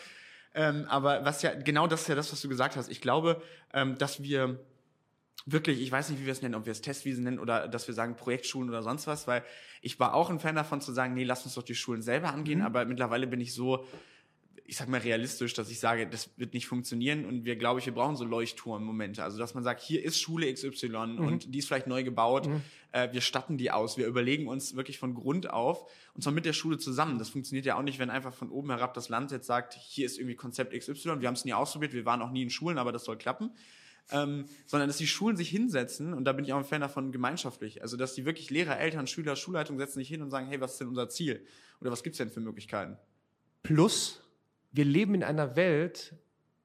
Ähm, 0.55 0.87
aber 0.89 1.23
was 1.23 1.43
ja, 1.43 1.53
genau 1.53 1.85
das 1.85 2.01
ist 2.01 2.07
ja 2.07 2.15
das, 2.15 2.31
was 2.31 2.41
du 2.41 2.49
gesagt 2.49 2.75
hast. 2.75 2.89
Ich 2.89 2.99
glaube, 2.99 3.39
ähm, 3.71 3.99
dass 3.99 4.23
wir 4.23 4.59
wirklich, 5.45 5.79
ich 5.79 5.91
weiß 5.91 6.09
nicht, 6.09 6.21
wie 6.21 6.25
wir 6.25 6.33
es 6.33 6.41
nennen, 6.41 6.55
ob 6.55 6.65
wir 6.65 6.71
es 6.71 6.81
Testwiesen 6.81 7.23
nennen 7.23 7.37
oder 7.37 7.67
dass 7.67 7.87
wir 7.87 7.93
sagen 7.93 8.15
Projektschulen 8.15 8.67
oder 8.67 8.81
sonst 8.81 9.05
was, 9.05 9.27
weil 9.27 9.43
ich 9.83 9.99
war 9.99 10.15
auch 10.15 10.31
ein 10.31 10.39
Fan 10.39 10.55
davon 10.55 10.81
zu 10.81 10.91
sagen, 10.91 11.13
nee, 11.13 11.23
lass 11.23 11.45
uns 11.45 11.53
doch 11.53 11.61
die 11.61 11.75
Schulen 11.75 12.01
selber 12.01 12.33
angehen, 12.33 12.59
mhm. 12.59 12.65
aber 12.65 12.85
mittlerweile 12.85 13.27
bin 13.27 13.41
ich 13.41 13.53
so, 13.53 13.85
ich 14.71 14.77
sag 14.77 14.87
mal 14.87 15.01
realistisch, 15.01 15.53
dass 15.53 15.69
ich 15.69 15.81
sage, 15.81 16.07
das 16.07 16.29
wird 16.37 16.53
nicht 16.53 16.65
funktionieren 16.65 17.25
und 17.25 17.43
wir 17.43 17.57
glaube 17.57 17.81
ich, 17.81 17.85
wir 17.87 17.93
brauchen 17.93 18.15
so 18.15 18.23
Leuchtturmmomente, 18.23 19.21
also 19.21 19.37
dass 19.37 19.53
man 19.53 19.65
sagt, 19.65 19.81
hier 19.81 20.01
ist 20.01 20.17
Schule 20.17 20.51
XY 20.51 20.87
mhm. 20.87 21.19
und 21.19 21.53
die 21.53 21.59
ist 21.59 21.67
vielleicht 21.67 21.87
neu 21.87 22.05
gebaut, 22.05 22.47
mhm. 22.47 22.61
äh, 22.93 23.11
wir 23.11 23.19
statten 23.19 23.57
die 23.57 23.69
aus, 23.69 23.97
wir 23.97 24.07
überlegen 24.07 24.47
uns 24.47 24.73
wirklich 24.77 24.97
von 24.97 25.13
Grund 25.13 25.49
auf 25.49 25.91
und 26.13 26.21
zwar 26.21 26.31
mit 26.31 26.45
der 26.45 26.53
Schule 26.53 26.77
zusammen. 26.77 27.19
Das 27.19 27.27
funktioniert 27.27 27.65
ja 27.65 27.77
auch 27.77 27.81
nicht, 27.81 27.99
wenn 27.99 28.09
einfach 28.09 28.33
von 28.33 28.49
oben 28.49 28.69
herab 28.69 28.93
das 28.93 29.09
Land 29.09 29.31
jetzt 29.31 29.45
sagt, 29.45 29.73
hier 29.73 30.05
ist 30.05 30.17
irgendwie 30.17 30.35
Konzept 30.35 30.73
XY, 30.73 31.19
wir 31.19 31.27
haben 31.27 31.35
es 31.35 31.43
nie 31.43 31.53
ausprobiert, 31.53 31.91
wir 31.91 32.05
waren 32.05 32.21
auch 32.21 32.31
nie 32.31 32.43
in 32.43 32.49
Schulen, 32.49 32.77
aber 32.77 32.93
das 32.93 33.03
soll 33.03 33.17
klappen. 33.17 33.51
Ähm, 34.09 34.45
sondern 34.67 34.87
dass 34.87 34.97
die 34.97 35.07
Schulen 35.07 35.35
sich 35.35 35.49
hinsetzen, 35.49 36.13
und 36.13 36.23
da 36.23 36.31
bin 36.31 36.45
ich 36.45 36.53
auch 36.53 36.57
ein 36.57 36.65
Fan 36.65 36.81
davon, 36.81 37.11
gemeinschaftlich. 37.11 37.81
Also, 37.81 37.97
dass 37.97 38.13
die 38.13 38.25
wirklich 38.25 38.49
Lehrer, 38.49 38.77
Eltern, 38.79 39.05
Schüler, 39.05 39.35
Schulleitung 39.35 39.77
setzen 39.77 39.99
sich 39.99 40.07
hin 40.07 40.21
und 40.21 40.31
sagen, 40.31 40.47
hey, 40.47 40.59
was 40.59 40.73
ist 40.73 40.81
denn 40.81 40.87
unser 40.87 41.07
Ziel? 41.07 41.45
Oder 41.81 41.91
was 41.91 42.03
gibt's 42.03 42.17
denn 42.17 42.29
für 42.29 42.41
Möglichkeiten? 42.41 42.97
Plus, 43.63 44.20
wir 44.71 44.85
leben 44.85 45.15
in 45.15 45.23
einer 45.23 45.55
Welt, 45.55 46.15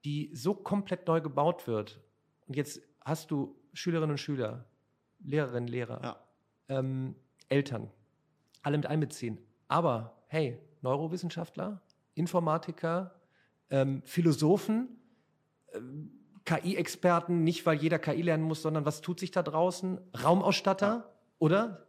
die 0.05 0.31
so 0.33 0.53
komplett 0.53 1.07
neu 1.07 1.21
gebaut 1.21 1.67
wird. 1.67 1.99
Und 2.47 2.55
jetzt 2.55 2.81
hast 3.01 3.31
du 3.31 3.55
Schülerinnen 3.73 4.11
und 4.11 4.17
Schüler, 4.17 4.65
Lehrerinnen, 5.19 5.67
Lehrer, 5.67 6.01
ja. 6.03 6.17
ähm, 6.69 7.15
Eltern, 7.49 7.89
alle 8.61 8.77
mit 8.77 8.85
einbeziehen. 8.85 9.39
Aber 9.67 10.17
hey, 10.27 10.57
Neurowissenschaftler, 10.81 11.81
Informatiker, 12.13 13.15
ähm, 13.69 14.01
Philosophen, 14.05 14.89
ähm, 15.73 16.11
KI-Experten, 16.45 17.43
nicht 17.43 17.65
weil 17.65 17.77
jeder 17.77 17.99
KI 17.99 18.21
lernen 18.21 18.43
muss, 18.43 18.61
sondern 18.61 18.85
was 18.85 19.01
tut 19.01 19.19
sich 19.19 19.31
da 19.31 19.43
draußen? 19.43 19.99
Raumausstatter, 20.23 20.87
ja. 20.87 21.13
oder? 21.39 21.86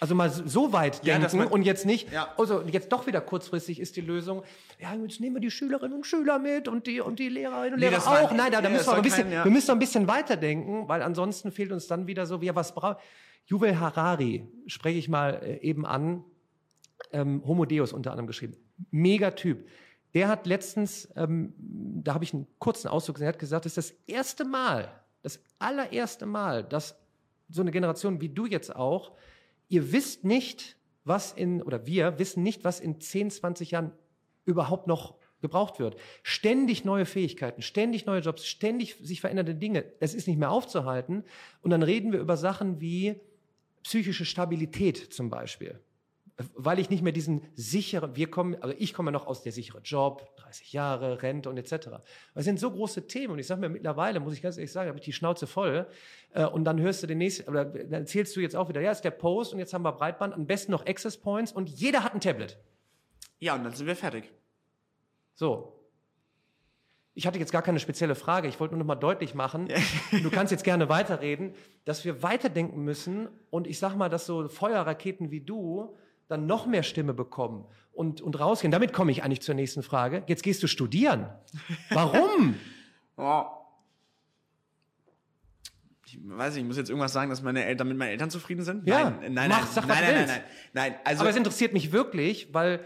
Also 0.00 0.14
mal 0.14 0.30
so 0.30 0.72
weit 0.72 1.04
ja, 1.04 1.18
denken 1.18 1.38
man, 1.38 1.46
und 1.48 1.62
jetzt 1.62 1.86
nicht, 1.86 2.12
ja. 2.12 2.34
also 2.36 2.62
jetzt 2.62 2.90
doch 2.92 3.06
wieder 3.06 3.20
kurzfristig 3.20 3.80
ist 3.80 3.96
die 3.96 4.00
Lösung, 4.00 4.42
ja, 4.78 4.94
jetzt 4.94 5.20
nehmen 5.20 5.36
wir 5.36 5.40
die 5.40 5.50
Schülerinnen 5.50 5.96
und 5.96 6.06
Schüler 6.06 6.38
mit 6.38 6.68
und 6.68 6.86
die, 6.86 7.00
und 7.00 7.18
die 7.18 7.28
Lehrerinnen 7.28 7.74
und 7.74 7.80
nee, 7.80 7.88
Lehrer 7.88 8.24
auch. 8.24 8.32
Nein, 8.32 8.52
da, 8.52 8.60
da 8.60 8.68
müssen 8.68 8.86
wir, 8.86 8.94
ein 8.94 9.02
bisschen, 9.02 9.24
kein, 9.24 9.32
ja. 9.32 9.44
wir 9.44 9.50
müssen 9.50 9.70
ein 9.70 9.78
bisschen 9.78 10.06
weiterdenken, 10.06 10.88
weil 10.88 11.02
ansonsten 11.02 11.52
fehlt 11.52 11.72
uns 11.72 11.86
dann 11.86 12.06
wieder 12.06 12.26
so, 12.26 12.40
wie 12.42 12.54
was 12.54 12.74
braucht. 12.74 12.98
Juvel 13.46 13.78
Harari 13.78 14.46
spreche 14.66 14.98
ich 14.98 15.08
mal 15.08 15.40
äh, 15.42 15.60
eben 15.60 15.86
an, 15.86 16.24
ähm, 17.12 17.42
Homo 17.46 17.64
Deus 17.64 17.92
unter 17.92 18.10
anderem 18.10 18.26
geschrieben. 18.26 18.56
Mega 18.90 19.30
Typ. 19.30 19.66
Der 20.14 20.28
hat 20.28 20.46
letztens, 20.46 21.08
ähm, 21.16 21.54
da 21.58 22.14
habe 22.14 22.24
ich 22.24 22.34
einen 22.34 22.46
kurzen 22.58 22.88
Ausdruck 22.88 23.16
gesehen, 23.16 23.26
er 23.26 23.32
hat 23.32 23.38
gesagt, 23.38 23.64
das 23.64 23.76
ist 23.76 23.90
das 23.90 23.96
erste 24.06 24.44
Mal, 24.44 24.88
das 25.22 25.40
allererste 25.58 26.26
Mal, 26.26 26.64
dass 26.64 26.96
so 27.48 27.60
eine 27.60 27.70
Generation 27.70 28.20
wie 28.20 28.28
du 28.28 28.46
jetzt 28.46 28.74
auch 28.74 29.12
ihr 29.68 29.92
wisst 29.92 30.24
nicht, 30.24 30.76
was 31.04 31.32
in, 31.32 31.62
oder 31.62 31.86
wir 31.86 32.18
wissen 32.18 32.42
nicht, 32.42 32.64
was 32.64 32.80
in 32.80 33.00
10, 33.00 33.30
20 33.30 33.70
Jahren 33.70 33.92
überhaupt 34.44 34.86
noch 34.86 35.16
gebraucht 35.40 35.78
wird. 35.78 35.96
Ständig 36.22 36.84
neue 36.84 37.06
Fähigkeiten, 37.06 37.62
ständig 37.62 38.06
neue 38.06 38.20
Jobs, 38.20 38.46
ständig 38.46 38.96
sich 39.02 39.20
verändernde 39.20 39.54
Dinge. 39.54 39.84
Es 40.00 40.14
ist 40.14 40.26
nicht 40.26 40.38
mehr 40.38 40.50
aufzuhalten. 40.50 41.24
Und 41.62 41.70
dann 41.70 41.82
reden 41.82 42.12
wir 42.12 42.20
über 42.20 42.36
Sachen 42.36 42.80
wie 42.80 43.20
psychische 43.82 44.24
Stabilität 44.24 44.96
zum 44.96 45.30
Beispiel 45.30 45.80
weil 46.54 46.78
ich 46.78 46.90
nicht 46.90 47.02
mehr 47.02 47.12
diesen 47.12 47.42
sicheren, 47.54 48.14
wir 48.14 48.30
kommen, 48.30 48.60
also 48.62 48.74
ich 48.78 48.92
komme 48.92 49.10
noch 49.10 49.26
aus 49.26 49.42
der 49.42 49.52
sicheren 49.52 49.82
Job, 49.84 50.36
30 50.36 50.72
Jahre, 50.72 51.22
Rente 51.22 51.48
und 51.48 51.56
etc. 51.56 51.88
Das 52.34 52.44
sind 52.44 52.60
so 52.60 52.70
große 52.70 53.06
Themen 53.06 53.32
und 53.32 53.38
ich 53.38 53.46
sage 53.46 53.60
mir 53.60 53.70
mittlerweile, 53.70 54.20
muss 54.20 54.34
ich 54.34 54.42
ganz 54.42 54.58
ehrlich 54.58 54.72
sagen, 54.72 54.88
habe 54.88 54.98
ich 54.98 55.04
die 55.04 55.14
Schnauze 55.14 55.46
voll 55.46 55.86
äh, 56.34 56.44
und 56.44 56.64
dann 56.64 56.78
hörst 56.78 57.02
du 57.02 57.06
den 57.06 57.18
nächsten, 57.18 57.48
oder 57.48 57.64
dann 57.64 57.92
erzählst 57.92 58.36
du 58.36 58.40
jetzt 58.40 58.54
auch 58.54 58.68
wieder, 58.68 58.82
ja, 58.82 58.90
ist 58.90 59.02
der 59.02 59.12
Post 59.12 59.54
und 59.54 59.60
jetzt 59.60 59.72
haben 59.72 59.82
wir 59.82 59.92
Breitband, 59.92 60.34
am 60.34 60.46
besten 60.46 60.72
noch 60.72 60.84
Access 60.84 61.16
Points 61.16 61.52
und 61.52 61.70
jeder 61.70 62.04
hat 62.04 62.12
ein 62.12 62.20
Tablet. 62.20 62.58
Ja, 63.38 63.54
und 63.54 63.64
dann 63.64 63.72
sind 63.72 63.86
wir 63.86 63.96
fertig. 63.96 64.30
So. 65.34 65.72
Ich 67.14 67.26
hatte 67.26 67.38
jetzt 67.38 67.52
gar 67.52 67.62
keine 67.62 67.80
spezielle 67.80 68.14
Frage. 68.14 68.46
Ich 68.46 68.60
wollte 68.60 68.74
nur 68.74 68.80
noch 68.80 68.86
mal 68.86 68.94
deutlich 68.94 69.34
machen, 69.34 69.68
du 70.10 70.30
kannst 70.30 70.52
jetzt 70.52 70.64
gerne 70.64 70.90
weiterreden, 70.90 71.54
dass 71.86 72.04
wir 72.04 72.22
weiterdenken 72.22 72.82
müssen. 72.82 73.28
Und 73.48 73.66
ich 73.66 73.78
sag 73.78 73.96
mal, 73.96 74.10
dass 74.10 74.26
so 74.26 74.48
Feuerraketen 74.50 75.30
wie 75.30 75.40
du 75.40 75.96
dann 76.28 76.46
noch 76.46 76.66
mehr 76.66 76.82
Stimme 76.82 77.14
bekommen 77.14 77.64
und, 77.92 78.20
und 78.20 78.38
rausgehen. 78.38 78.70
Damit 78.70 78.92
komme 78.92 79.12
ich 79.12 79.22
eigentlich 79.22 79.42
zur 79.42 79.54
nächsten 79.54 79.82
Frage. 79.82 80.22
Jetzt 80.26 80.42
gehst 80.42 80.62
du 80.62 80.66
studieren. 80.66 81.28
Warum? 81.90 82.56
oh. 83.16 83.44
Ich 86.06 86.18
weiß 86.22 86.54
nicht, 86.54 86.62
ich 86.62 86.66
muss 86.66 86.76
jetzt 86.76 86.88
irgendwas 86.88 87.12
sagen, 87.12 87.30
dass 87.30 87.42
meine 87.42 87.64
Eltern, 87.64 87.88
damit 87.88 87.98
meine 87.98 88.12
Eltern 88.12 88.30
zufrieden 88.30 88.62
sind? 88.62 88.86
Ja, 88.86 89.10
nein, 89.10 89.34
nein, 89.34 89.48
mach, 89.48 89.62
nein, 89.62 89.68
sag, 89.72 89.86
nein, 89.86 89.98
nein, 90.02 90.14
nein, 90.14 90.26
nein, 90.26 90.42
nein, 90.72 90.94
Also, 91.04 91.20
Aber 91.20 91.30
es 91.30 91.36
interessiert 91.36 91.72
mich 91.72 91.92
wirklich, 91.92 92.54
weil 92.54 92.84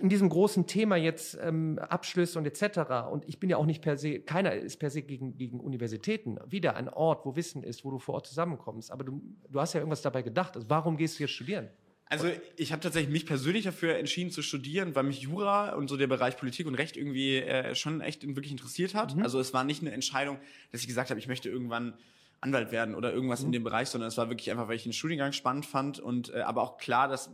in 0.00 0.08
diesem 0.08 0.28
großen 0.28 0.66
Thema 0.66 0.96
jetzt 0.96 1.38
ähm, 1.42 1.78
Abschlüsse 1.78 2.38
und 2.38 2.46
etc. 2.46 3.08
Und 3.10 3.28
ich 3.28 3.38
bin 3.40 3.50
ja 3.50 3.56
auch 3.56 3.66
nicht 3.66 3.82
per 3.82 3.96
se, 3.96 4.20
keiner 4.20 4.52
ist 4.52 4.78
per 4.78 4.90
se 4.90 5.02
gegen, 5.02 5.36
gegen 5.36 5.60
Universitäten. 5.60 6.38
Wieder 6.46 6.76
ein 6.76 6.88
Ort, 6.88 7.26
wo 7.26 7.36
Wissen 7.36 7.62
ist, 7.62 7.84
wo 7.84 7.90
du 7.90 7.98
vor 7.98 8.14
Ort 8.14 8.26
zusammenkommst. 8.26 8.90
Aber 8.90 9.04
du, 9.04 9.20
du 9.48 9.60
hast 9.60 9.74
ja 9.74 9.80
irgendwas 9.80 10.02
dabei 10.02 10.22
gedacht. 10.22 10.56
Also 10.56 10.68
warum 10.70 10.96
gehst 10.96 11.18
du 11.18 11.24
jetzt 11.24 11.32
studieren? 11.32 11.68
Also 12.12 12.28
ich 12.56 12.72
habe 12.72 12.82
tatsächlich 12.82 13.10
mich 13.10 13.24
persönlich 13.24 13.64
dafür 13.64 13.96
entschieden 13.96 14.30
zu 14.30 14.42
studieren, 14.42 14.94
weil 14.94 15.04
mich 15.04 15.22
Jura 15.22 15.74
und 15.74 15.88
so 15.88 15.96
der 15.96 16.08
Bereich 16.08 16.36
Politik 16.36 16.66
und 16.66 16.74
Recht 16.74 16.98
irgendwie 16.98 17.38
äh, 17.38 17.74
schon 17.74 18.02
echt 18.02 18.26
wirklich 18.36 18.52
interessiert 18.52 18.94
hat. 18.94 19.16
Mhm. 19.16 19.22
Also 19.22 19.40
es 19.40 19.54
war 19.54 19.64
nicht 19.64 19.80
eine 19.80 19.92
Entscheidung, 19.92 20.38
dass 20.72 20.82
ich 20.82 20.86
gesagt 20.86 21.08
habe, 21.08 21.18
ich 21.18 21.26
möchte 21.26 21.48
irgendwann 21.48 21.94
Anwalt 22.42 22.70
werden 22.70 22.94
oder 22.94 23.14
irgendwas 23.14 23.40
mhm. 23.40 23.46
in 23.46 23.52
dem 23.52 23.64
Bereich, 23.64 23.88
sondern 23.88 24.08
es 24.08 24.18
war 24.18 24.28
wirklich 24.28 24.50
einfach, 24.50 24.68
weil 24.68 24.76
ich 24.76 24.82
den 24.82 24.92
Studiengang 24.92 25.32
spannend 25.32 25.64
fand 25.64 26.00
und 26.00 26.34
äh, 26.34 26.42
aber 26.42 26.60
auch 26.60 26.76
klar, 26.76 27.08
dass 27.08 27.30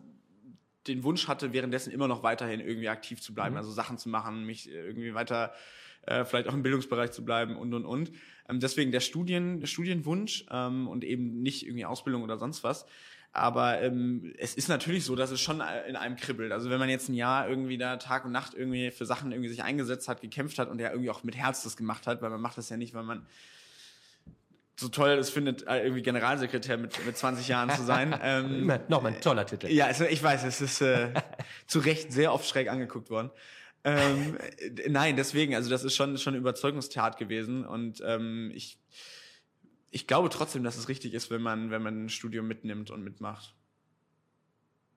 den 0.86 1.02
Wunsch 1.02 1.26
hatte, 1.26 1.52
währenddessen 1.52 1.90
immer 1.90 2.06
noch 2.06 2.22
weiterhin 2.22 2.60
irgendwie 2.60 2.88
aktiv 2.88 3.20
zu 3.20 3.34
bleiben, 3.34 3.54
mhm. 3.54 3.58
also 3.58 3.72
Sachen 3.72 3.98
zu 3.98 4.08
machen, 4.08 4.44
mich 4.44 4.70
äh, 4.70 4.74
irgendwie 4.74 5.12
weiter 5.12 5.54
äh, 6.06 6.24
vielleicht 6.24 6.48
auch 6.48 6.54
im 6.54 6.62
Bildungsbereich 6.62 7.10
zu 7.10 7.24
bleiben 7.24 7.56
und 7.56 7.74
und 7.74 7.84
und. 7.84 8.12
Ähm, 8.48 8.60
deswegen 8.60 8.92
der 8.92 9.00
Studien, 9.00 9.58
der 9.58 9.66
Studienwunsch 9.66 10.46
ähm, 10.52 10.86
und 10.86 11.02
eben 11.02 11.42
nicht 11.42 11.66
irgendwie 11.66 11.84
Ausbildung 11.84 12.22
oder 12.22 12.38
sonst 12.38 12.62
was. 12.62 12.86
Aber 13.32 13.80
ähm, 13.82 14.34
es 14.38 14.54
ist 14.54 14.68
natürlich 14.68 15.04
so, 15.04 15.14
dass 15.14 15.30
es 15.30 15.40
schon 15.40 15.62
in 15.86 15.96
einem 15.96 16.16
kribbelt. 16.16 16.50
Also 16.50 16.70
wenn 16.70 16.78
man 16.78 16.88
jetzt 16.88 17.08
ein 17.08 17.14
Jahr 17.14 17.48
irgendwie 17.48 17.78
da 17.78 17.96
Tag 17.96 18.24
und 18.24 18.32
Nacht 18.32 18.54
irgendwie 18.54 18.90
für 18.90 19.06
Sachen 19.06 19.32
irgendwie 19.32 19.50
sich 19.50 19.62
eingesetzt 19.62 20.08
hat, 20.08 20.20
gekämpft 20.20 20.58
hat 20.58 20.68
und 20.68 20.80
ja 20.80 20.90
irgendwie 20.90 21.10
auch 21.10 21.22
mit 21.22 21.36
Herz 21.36 21.62
das 21.62 21.76
gemacht 21.76 22.06
hat, 22.06 22.22
weil 22.22 22.30
man 22.30 22.40
macht 22.40 22.58
das 22.58 22.68
ja 22.68 22.76
nicht, 22.76 22.94
weil 22.94 23.04
man 23.04 23.26
so 24.78 24.88
toll 24.88 25.10
es 25.10 25.30
findet, 25.30 25.66
äh, 25.66 25.82
irgendwie 25.82 26.02
Generalsekretär 26.02 26.78
mit, 26.78 27.04
mit 27.04 27.16
20 27.16 27.48
Jahren 27.48 27.70
zu 27.70 27.82
sein. 27.82 28.18
Ähm, 28.20 28.72
Nochmal 28.88 29.14
ein 29.14 29.20
toller 29.20 29.46
Titel. 29.46 29.68
Ja, 29.68 29.86
also 29.86 30.04
ich 30.04 30.22
weiß, 30.22 30.44
es 30.44 30.60
ist 30.60 30.80
äh, 30.80 31.12
zu 31.66 31.78
Recht 31.78 32.12
sehr 32.12 32.32
oft 32.32 32.48
schräg 32.48 32.68
angeguckt 32.68 33.10
worden. 33.10 33.30
Ähm, 33.84 34.38
nein, 34.88 35.16
deswegen, 35.16 35.54
also 35.54 35.70
das 35.70 35.84
ist 35.84 35.94
schon, 35.94 36.18
schon 36.18 36.34
eine 36.34 36.40
Überzeugungstat 36.40 37.16
gewesen 37.16 37.64
und 37.64 38.02
ähm, 38.04 38.50
ich 38.54 38.78
ich 39.90 40.06
glaube 40.06 40.28
trotzdem, 40.28 40.64
dass 40.64 40.76
es 40.76 40.88
richtig 40.88 41.14
ist, 41.14 41.30
wenn 41.30 41.42
man, 41.42 41.70
wenn 41.70 41.82
man 41.82 42.04
ein 42.04 42.08
Studium 42.08 42.46
mitnimmt 42.46 42.90
und 42.90 43.02
mitmacht. 43.02 43.54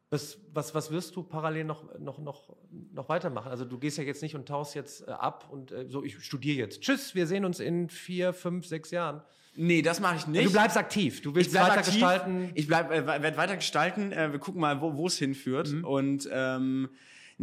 Was, 0.10 0.40
was, 0.54 0.76
was 0.76 0.92
wirst 0.92 1.16
du 1.16 1.24
parallel 1.24 1.64
noch, 1.64 1.98
noch, 1.98 2.20
noch, 2.20 2.58
noch 2.92 3.08
weitermachen? 3.08 3.50
Also 3.50 3.64
du 3.64 3.80
gehst 3.80 3.98
ja 3.98 4.04
jetzt 4.04 4.22
nicht 4.22 4.36
und 4.36 4.46
tauchst 4.46 4.76
jetzt 4.76 5.08
äh, 5.08 5.12
ab 5.12 5.48
und 5.50 5.72
äh, 5.72 5.88
so, 5.88 6.04
ich 6.04 6.22
studiere 6.22 6.58
jetzt. 6.58 6.82
Tschüss, 6.82 7.16
wir 7.16 7.28
sehen 7.28 7.46
uns 7.46 7.62
in 7.62 7.88
vier, 7.88 8.34
fünf, 8.34 8.66
sechs 8.66 8.92
Jahren. 8.92 9.22
Nee, 9.56 9.82
das 9.82 10.02
mache 10.02 10.18
ich 10.18 10.28
nicht. 10.28 10.46
Du 10.46 10.52
bleibst 10.52 10.76
aktiv. 10.76 11.22
Du 11.22 11.34
willst 11.34 11.54
weiter 11.54 11.80
aktiv, 11.80 11.94
gestalten. 11.94 12.52
Ich 12.56 12.68
bleib, 12.68 12.92
äh, 12.92 13.06
werde 13.06 13.38
weiter 13.38 13.56
gestalten. 13.56 14.12
Äh, 14.12 14.34
wir 14.34 14.40
gucken 14.40 14.60
mal, 14.60 14.82
wo 14.82 15.08
es 15.08 15.18
hinführt. 15.18 15.72
Mhm. 15.72 15.86
Und 15.86 16.30
ähm, 16.30 16.90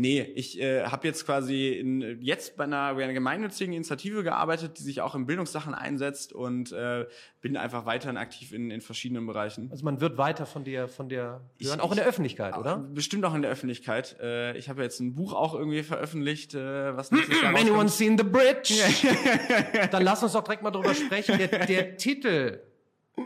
Nee, 0.01 0.21
ich 0.21 0.61
äh, 0.61 0.85
habe 0.85 1.09
jetzt 1.09 1.27
quasi 1.27 1.71
in, 1.71 2.23
jetzt 2.23 2.57
bei 2.57 2.63
einer, 2.63 2.95
bei 2.95 3.03
einer 3.03 3.15
gemeinnützigen 3.15 3.75
Initiative 3.75 4.23
gearbeitet, 4.23 4.79
die 4.79 4.85
sich 4.85 5.01
auch 5.01 5.17
in 5.17 5.27
Bildungssachen 5.27 5.75
einsetzt 5.75 6.33
und 6.33 6.71
äh, 6.71 7.07
bin 7.41 7.57
einfach 7.57 7.85
weiterhin 7.85 8.17
aktiv 8.17 8.53
in, 8.53 8.71
in 8.71 8.81
verschiedenen 8.81 9.27
Bereichen. 9.27 9.69
Also 9.73 9.85
man 9.85 10.01
wird 10.01 10.17
weiter 10.17 10.47
von 10.47 10.63
dir, 10.63 10.87
von 10.87 11.09
dir 11.09 11.41
hören, 11.61 11.79
ich, 11.79 11.81
auch 11.81 11.91
in 11.91 11.97
der 11.97 12.07
Öffentlichkeit, 12.07 12.57
oder? 12.57 12.77
Bestimmt 12.77 13.25
auch 13.25 13.35
in 13.35 13.43
der 13.43 13.51
Öffentlichkeit. 13.51 14.17
Äh, 14.21 14.57
ich 14.57 14.69
habe 14.69 14.85
jetzt 14.85 15.01
ein 15.01 15.17
Buch 15.17 15.33
auch 15.33 15.57
irgendwie 15.57 15.83
veröffentlicht, 15.83 16.55
äh, 16.55 16.97
was 16.97 17.11
nächstes 17.11 17.43
Jahr 17.43 17.57
Anyone 17.57 17.89
seen 17.89 18.17
the 18.17 18.23
bridge? 18.23 18.75
Dann 19.91 20.05
lass 20.05 20.23
uns 20.23 20.31
doch 20.31 20.45
direkt 20.45 20.63
mal 20.63 20.71
drüber 20.71 20.95
sprechen. 20.95 21.39
Der, 21.39 21.67
der 21.67 21.97
Titel 21.97 22.61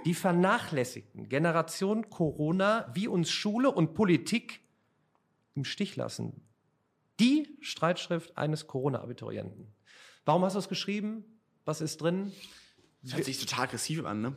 die 0.06 0.14
vernachlässigten 0.14 1.28
Generation 1.28 2.08
Corona, 2.08 2.90
wie 2.94 3.08
uns 3.08 3.30
Schule 3.30 3.70
und 3.70 3.92
Politik 3.92 4.60
im 5.54 5.64
Stich 5.64 5.96
lassen 5.96 6.40
die 7.22 7.56
Streitschrift 7.60 8.36
eines 8.36 8.66
Corona-Abiturienten. 8.66 9.72
Warum 10.24 10.44
hast 10.44 10.54
du 10.54 10.58
es 10.58 10.68
geschrieben? 10.68 11.24
Was 11.64 11.80
ist 11.80 12.00
drin? 12.00 12.32
Das 13.02 13.14
hört 13.14 13.24
sich 13.24 13.38
total 13.38 13.64
aggressiv 13.64 14.04
an, 14.04 14.20
ne? 14.20 14.36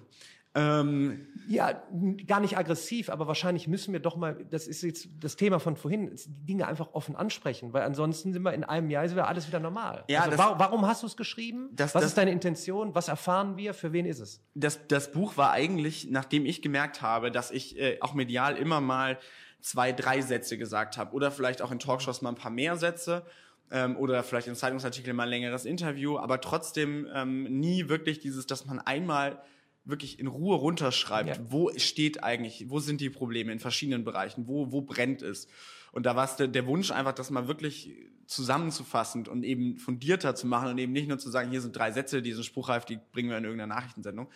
Ähm, 0.58 1.28
ja, 1.50 1.84
gar 2.26 2.40
nicht 2.40 2.58
aggressiv, 2.58 3.10
aber 3.10 3.28
wahrscheinlich 3.28 3.68
müssen 3.68 3.92
wir 3.92 4.00
doch 4.00 4.16
mal, 4.16 4.46
das 4.50 4.68
ist 4.68 4.84
jetzt 4.84 5.10
das 5.20 5.36
Thema 5.36 5.60
von 5.60 5.76
vorhin, 5.76 6.16
die 6.16 6.46
Dinge 6.46 6.66
einfach 6.66 6.94
offen 6.94 7.18
ansprechen, 7.18 7.74
weil 7.74 7.82
ansonsten 7.82 8.32
sind 8.32 8.42
wir 8.44 8.54
in 8.54 8.64
einem 8.64 8.90
Jahr, 8.90 9.04
ist 9.04 9.12
wieder 9.12 9.28
alles 9.28 9.50
wieder 9.50 9.60
normal. 9.60 10.06
Ja, 10.08 10.22
also, 10.22 10.38
das, 10.38 10.40
warum 10.40 10.88
hast 10.88 11.04
du 11.04 11.08
es 11.08 11.18
geschrieben? 11.18 11.72
Das, 11.74 11.94
Was 11.94 12.04
das, 12.04 12.12
ist 12.12 12.18
deine 12.18 12.32
Intention? 12.32 12.96
Was 12.96 13.10
erfahren 13.10 13.58
wir? 13.58 13.74
Für 13.74 13.92
wen 13.92 14.06
ist 14.06 14.20
es? 14.20 14.42
Das, 14.54 14.88
das 14.88 15.12
Buch 15.12 15.36
war 15.36 15.52
eigentlich, 15.52 16.08
nachdem 16.10 16.46
ich 16.46 16.62
gemerkt 16.62 17.02
habe, 17.02 17.32
dass 17.32 17.52
ich 17.52 17.78
äh, 17.78 17.98
auch 18.00 18.14
medial 18.14 18.56
immer 18.56 18.80
mal 18.80 19.20
zwei, 19.66 19.92
drei 19.92 20.22
Sätze 20.22 20.60
gesagt 20.60 20.96
habe 20.96 21.16
oder 21.16 21.32
vielleicht 21.32 21.64
auch 21.64 21.72
in 21.72 21.80
Talkshows 21.80 22.22
mal 22.22 22.30
ein 22.30 22.36
paar 22.36 22.52
mehr 22.52 22.78
Sätze 22.78 23.26
ähm, 23.72 23.98
oder 23.98 24.22
vielleicht 24.22 24.48
in 24.48 24.54
Zeitungsartikeln 24.54 25.16
mal 25.16 25.24
ein 25.24 25.30
längeres 25.30 25.66
Interview, 25.66 26.20
aber 26.20 26.40
trotzdem 26.40 27.08
ähm, 27.12 27.46
nie 27.46 27.90
wirklich 27.90 28.20
dieses, 28.20 28.46
dass 28.46 28.68
man 28.68 28.78
einmal 28.78 29.42
wirklich 29.84 30.20
in 30.20 30.28
Ruhe 30.28 30.56
runterschreibt, 30.56 31.30
ja. 31.30 31.36
wo 31.50 31.72
steht 31.78 32.24
eigentlich, 32.24 32.70
wo 32.70 32.80
sind 32.80 33.02
die 33.02 33.10
Probleme 33.10 33.52
in 33.52 33.58
verschiedenen 33.58 34.04
Bereichen, 34.04 34.48
wo, 34.48 34.72
wo 34.72 34.82
brennt 34.82 35.24
es. 35.24 35.48
Und 35.92 36.06
da 36.06 36.16
war 36.16 36.26
es 36.26 36.36
der, 36.36 36.48
der 36.48 36.68
Wunsch 36.68 36.92
einfach, 36.92 37.14
das 37.14 37.32
mal 37.32 37.48
wirklich 37.48 37.92
zusammenzufassen 38.28 39.28
und 39.28 39.44
eben 39.44 39.78
fundierter 39.78 40.36
zu 40.36 40.46
machen 40.46 40.70
und 40.70 40.78
eben 40.78 40.92
nicht 40.92 41.08
nur 41.08 41.18
zu 41.18 41.32
sagen, 41.32 41.50
hier 41.50 41.62
sind 41.62 41.76
drei 41.76 41.92
Sätze, 41.92 42.22
die 42.22 42.34
sind 42.34 42.46
spruchreif, 42.46 42.86
die 42.86 43.00
bringen 43.12 43.30
wir 43.30 43.38
in 43.38 43.46
irgendeiner 43.46 43.76
Nachrichtensendung. 43.76 44.30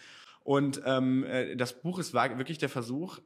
Und 0.44 0.82
ähm, 0.86 1.24
äh, 1.26 1.56
das 1.56 1.80
Buch 1.82 2.00
ist 2.00 2.14
wirklich 2.14 2.58
der 2.58 2.70
Versuch, 2.70 3.20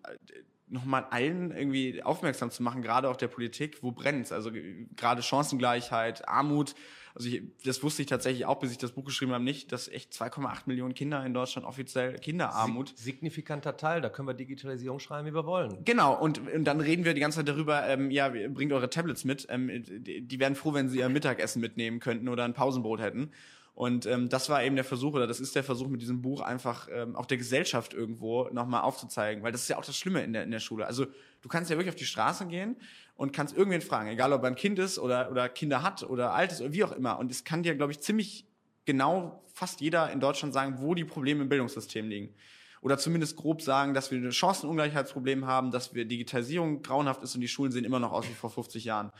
nochmal 0.67 1.05
allen 1.09 1.51
irgendwie 1.51 2.01
aufmerksam 2.03 2.51
zu 2.51 2.63
machen, 2.63 2.81
gerade 2.81 3.09
auch 3.09 3.17
der 3.17 3.27
Politik, 3.27 3.83
wo 3.83 3.91
brennt's? 3.91 4.31
Also 4.31 4.51
gerade 4.95 5.21
Chancengleichheit, 5.21 6.27
Armut. 6.27 6.75
Also 7.15 7.29
ich, 7.29 7.43
das 7.63 7.83
wusste 7.83 8.01
ich 8.01 8.07
tatsächlich 8.07 8.45
auch, 8.45 8.59
bis 8.59 8.71
ich 8.71 8.79
das 8.79 8.91
Buch 8.91 9.05
geschrieben 9.05 9.33
habe, 9.33 9.43
nicht, 9.43 9.71
dass 9.71 9.87
echt 9.87 10.13
2,8 10.13 10.63
Millionen 10.65 10.95
Kinder 10.95 11.23
in 11.23 11.33
Deutschland 11.33 11.67
offiziell 11.67 12.17
Kinderarmut. 12.17 12.93
Signifikanter 12.97 13.77
Teil, 13.77 14.01
da 14.01 14.09
können 14.09 14.27
wir 14.27 14.33
Digitalisierung 14.33 14.99
schreiben, 14.99 15.27
wie 15.27 15.33
wir 15.33 15.45
wollen. 15.45 15.85
Genau, 15.85 16.19
und, 16.19 16.39
und 16.51 16.63
dann 16.63 16.79
reden 16.79 17.05
wir 17.05 17.13
die 17.13 17.21
ganze 17.21 17.39
Zeit 17.39 17.49
darüber, 17.49 17.87
ähm, 17.87 18.09
ja, 18.09 18.29
bringt 18.29 18.73
eure 18.73 18.89
Tablets 18.89 19.25
mit. 19.25 19.45
Ähm, 19.49 19.69
die, 19.85 20.21
die 20.21 20.39
wären 20.39 20.55
froh, 20.55 20.73
wenn 20.73 20.89
sie 20.89 20.99
ihr 20.99 21.09
Mittagessen 21.09 21.61
mitnehmen 21.61 21.99
könnten 21.99 22.29
oder 22.29 22.45
ein 22.45 22.55
Pausenbrot 22.55 22.99
hätten. 22.99 23.31
Und 23.75 24.05
ähm, 24.05 24.29
das 24.29 24.49
war 24.49 24.63
eben 24.63 24.75
der 24.75 24.85
Versuch, 24.85 25.13
oder 25.13 25.25
das 25.25 25.39
ist 25.39 25.55
der 25.55 25.63
Versuch 25.63 25.87
mit 25.87 26.01
diesem 26.01 26.21
Buch, 26.21 26.41
einfach 26.41 26.87
ähm, 26.91 27.15
auch 27.15 27.25
der 27.25 27.37
Gesellschaft 27.37 27.93
irgendwo 27.93 28.47
nochmal 28.49 28.81
aufzuzeigen. 28.81 29.43
Weil 29.43 29.51
das 29.51 29.63
ist 29.63 29.69
ja 29.69 29.77
auch 29.77 29.85
das 29.85 29.97
Schlimme 29.97 30.23
in 30.23 30.33
der, 30.33 30.43
in 30.43 30.51
der 30.51 30.59
Schule. 30.59 30.85
Also 30.85 31.07
du 31.41 31.49
kannst 31.49 31.71
ja 31.71 31.77
wirklich 31.77 31.89
auf 31.89 31.99
die 31.99 32.05
Straße 32.05 32.45
gehen 32.45 32.75
und 33.15 33.33
kannst 33.33 33.57
irgendwen 33.57 33.81
fragen, 33.81 34.09
egal 34.09 34.31
ob 34.31 34.43
er 34.43 34.47
ein 34.47 34.55
Kind 34.55 34.77
ist 34.77 34.99
oder, 34.99 35.31
oder 35.31 35.49
Kinder 35.49 35.81
hat 35.81 36.03
oder 36.03 36.33
alt 36.33 36.51
ist 36.51 36.61
oder 36.61 36.71
wie 36.71 36.83
auch 36.83 36.91
immer. 36.91 37.17
Und 37.17 37.31
es 37.31 37.43
kann 37.43 37.63
dir, 37.63 37.73
glaube 37.75 37.91
ich, 37.91 37.99
ziemlich 37.99 38.45
genau 38.85 39.43
fast 39.53 39.81
jeder 39.81 40.11
in 40.11 40.19
Deutschland 40.19 40.53
sagen, 40.53 40.75
wo 40.79 40.93
die 40.93 41.05
Probleme 41.05 41.41
im 41.41 41.49
Bildungssystem 41.49 42.07
liegen. 42.07 42.35
Oder 42.81 42.97
zumindest 42.97 43.37
grob 43.37 43.61
sagen, 43.61 43.93
dass 43.93 44.11
wir 44.11 44.19
ein 44.19 44.31
Chancenungleichheitsproblem 44.31 45.47
haben, 45.47 45.71
dass 45.71 45.93
wir 45.95 46.05
Digitalisierung 46.05 46.81
grauenhaft 46.81 47.23
ist 47.23 47.33
und 47.33 47.41
die 47.41 47.47
Schulen 47.47 47.71
sehen 47.71 47.85
immer 47.85 47.99
noch 47.99 48.11
aus 48.11 48.27
wie 48.27 48.33
vor 48.33 48.49
50 48.49 48.83
Jahren. 48.83 49.11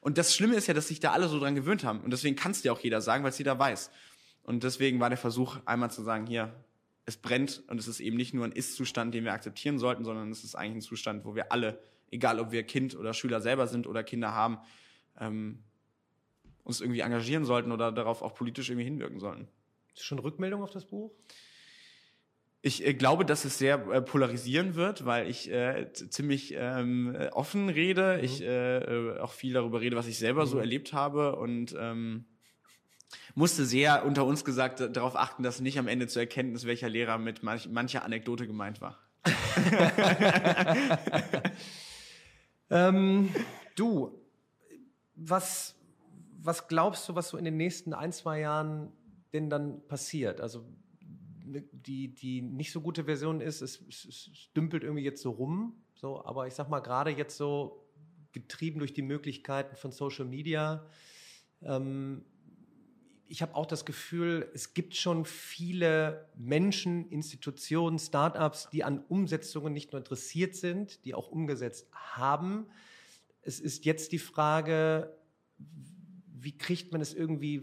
Und 0.00 0.18
das 0.18 0.34
Schlimme 0.34 0.54
ist 0.54 0.66
ja, 0.66 0.74
dass 0.74 0.88
sich 0.88 1.00
da 1.00 1.12
alle 1.12 1.28
so 1.28 1.38
dran 1.38 1.54
gewöhnt 1.54 1.84
haben. 1.84 2.00
Und 2.00 2.12
deswegen 2.12 2.36
kann 2.36 2.52
es 2.52 2.62
dir 2.62 2.72
auch 2.72 2.80
jeder 2.80 3.00
sagen, 3.00 3.24
weil 3.24 3.30
es 3.30 3.38
jeder 3.38 3.58
weiß. 3.58 3.90
Und 4.42 4.64
deswegen 4.64 5.00
war 5.00 5.08
der 5.08 5.18
Versuch, 5.18 5.58
einmal 5.66 5.90
zu 5.90 6.02
sagen, 6.02 6.26
hier, 6.26 6.54
es 7.04 7.16
brennt 7.16 7.62
und 7.68 7.80
es 7.80 7.88
ist 7.88 8.00
eben 8.00 8.16
nicht 8.16 8.34
nur 8.34 8.44
ein 8.44 8.52
Ist-Zustand, 8.52 9.14
den 9.14 9.24
wir 9.24 9.32
akzeptieren 9.32 9.78
sollten, 9.78 10.04
sondern 10.04 10.30
es 10.30 10.44
ist 10.44 10.54
eigentlich 10.54 10.84
ein 10.84 10.88
Zustand, 10.88 11.24
wo 11.24 11.34
wir 11.34 11.52
alle, 11.52 11.78
egal 12.10 12.38
ob 12.38 12.50
wir 12.50 12.62
Kind 12.64 12.94
oder 12.96 13.14
Schüler 13.14 13.40
selber 13.40 13.66
sind 13.66 13.86
oder 13.86 14.04
Kinder 14.04 14.34
haben, 14.34 14.58
ähm, 15.18 15.62
uns 16.64 16.82
irgendwie 16.82 17.00
engagieren 17.00 17.46
sollten 17.46 17.72
oder 17.72 17.92
darauf 17.92 18.20
auch 18.20 18.34
politisch 18.34 18.68
irgendwie 18.68 18.84
hinwirken 18.84 19.20
sollten. 19.20 19.48
Ist 19.94 20.04
schon 20.04 20.18
Rückmeldung 20.18 20.62
auf 20.62 20.70
das 20.70 20.84
Buch? 20.84 21.10
Ich 22.60 22.84
äh, 22.84 22.94
glaube, 22.94 23.24
dass 23.24 23.44
es 23.44 23.58
sehr 23.58 23.86
äh, 23.88 24.02
polarisieren 24.02 24.74
wird, 24.74 25.04
weil 25.04 25.28
ich 25.28 25.50
äh, 25.50 25.92
ziemlich 25.92 26.54
ähm, 26.56 27.16
offen 27.32 27.68
rede. 27.68 28.16
Mhm. 28.18 28.24
Ich 28.24 28.42
äh, 28.42 28.78
äh, 28.78 29.20
auch 29.20 29.32
viel 29.32 29.52
darüber 29.52 29.80
rede, 29.80 29.96
was 29.96 30.08
ich 30.08 30.18
selber 30.18 30.44
mhm. 30.44 30.48
so 30.48 30.58
erlebt 30.58 30.92
habe 30.92 31.36
und 31.36 31.74
ähm, 31.78 32.24
musste 33.34 33.64
sehr 33.64 34.04
unter 34.04 34.24
uns 34.24 34.44
gesagt 34.44 34.80
darauf 34.80 35.16
achten, 35.16 35.42
dass 35.42 35.60
nicht 35.60 35.78
am 35.78 35.88
Ende 35.88 36.08
zur 36.08 36.22
Erkenntnis, 36.22 36.66
welcher 36.66 36.88
Lehrer 36.88 37.18
mit 37.18 37.42
manch, 37.42 37.68
mancher 37.68 38.04
Anekdote 38.04 38.46
gemeint 38.46 38.80
war. 38.80 38.98
ähm, 42.70 43.30
du, 43.76 44.20
was, 45.14 45.74
was 46.40 46.68
glaubst 46.68 47.08
du, 47.08 47.14
was 47.14 47.28
so 47.28 47.36
in 47.36 47.44
den 47.44 47.56
nächsten 47.56 47.94
ein, 47.94 48.12
zwei 48.12 48.40
Jahren 48.40 48.92
denn 49.32 49.48
dann 49.48 49.86
passiert? 49.86 50.40
Also 50.40 50.64
die, 51.72 52.14
die 52.14 52.42
nicht 52.42 52.72
so 52.72 52.80
gute 52.80 53.04
Version 53.04 53.40
ist, 53.40 53.60
es, 53.60 53.80
es, 53.88 54.04
es 54.04 54.52
dümpelt 54.56 54.82
irgendwie 54.82 55.04
jetzt 55.04 55.22
so 55.22 55.30
rum. 55.30 55.74
So, 55.94 56.24
aber 56.24 56.46
ich 56.46 56.54
sag 56.54 56.68
mal, 56.68 56.80
gerade 56.80 57.10
jetzt 57.10 57.36
so 57.36 57.84
getrieben 58.32 58.78
durch 58.78 58.92
die 58.92 59.02
Möglichkeiten 59.02 59.76
von 59.76 59.90
Social 59.90 60.24
Media, 60.24 60.86
ähm, 61.62 62.24
ich 63.28 63.42
habe 63.42 63.54
auch 63.54 63.66
das 63.66 63.84
Gefühl, 63.84 64.50
es 64.54 64.72
gibt 64.72 64.96
schon 64.96 65.24
viele 65.24 66.28
Menschen, 66.34 67.10
Institutionen, 67.10 67.98
Startups, 67.98 68.70
die 68.70 68.84
an 68.84 69.04
Umsetzungen 69.08 69.72
nicht 69.72 69.92
nur 69.92 69.98
interessiert 69.98 70.56
sind, 70.56 71.04
die 71.04 71.14
auch 71.14 71.28
umgesetzt 71.28 71.88
haben. 71.92 72.66
Es 73.42 73.60
ist 73.60 73.84
jetzt 73.84 74.12
die 74.12 74.18
Frage, 74.18 75.14
wie 75.58 76.56
kriegt 76.56 76.92
man 76.92 77.02
es 77.02 77.12
irgendwie 77.12 77.62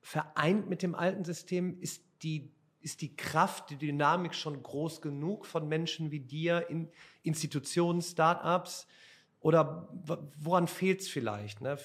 vereint 0.00 0.68
mit 0.68 0.82
dem 0.82 0.94
alten 0.94 1.24
System? 1.24 1.78
Ist 1.80 2.02
die 2.22 2.53
ist 2.84 3.00
die 3.00 3.16
Kraft, 3.16 3.70
die 3.70 3.76
Dynamik 3.76 4.34
schon 4.34 4.62
groß 4.62 5.00
genug 5.00 5.46
von 5.46 5.66
Menschen 5.66 6.10
wie 6.10 6.20
dir 6.20 6.68
in 6.68 6.90
Institutionen, 7.22 8.02
Startups? 8.02 8.86
Oder 9.40 9.88
woran 10.38 10.68
fehlt 10.68 11.00
es 11.00 11.08
vielleicht? 11.08 11.60
Ne? 11.60 11.76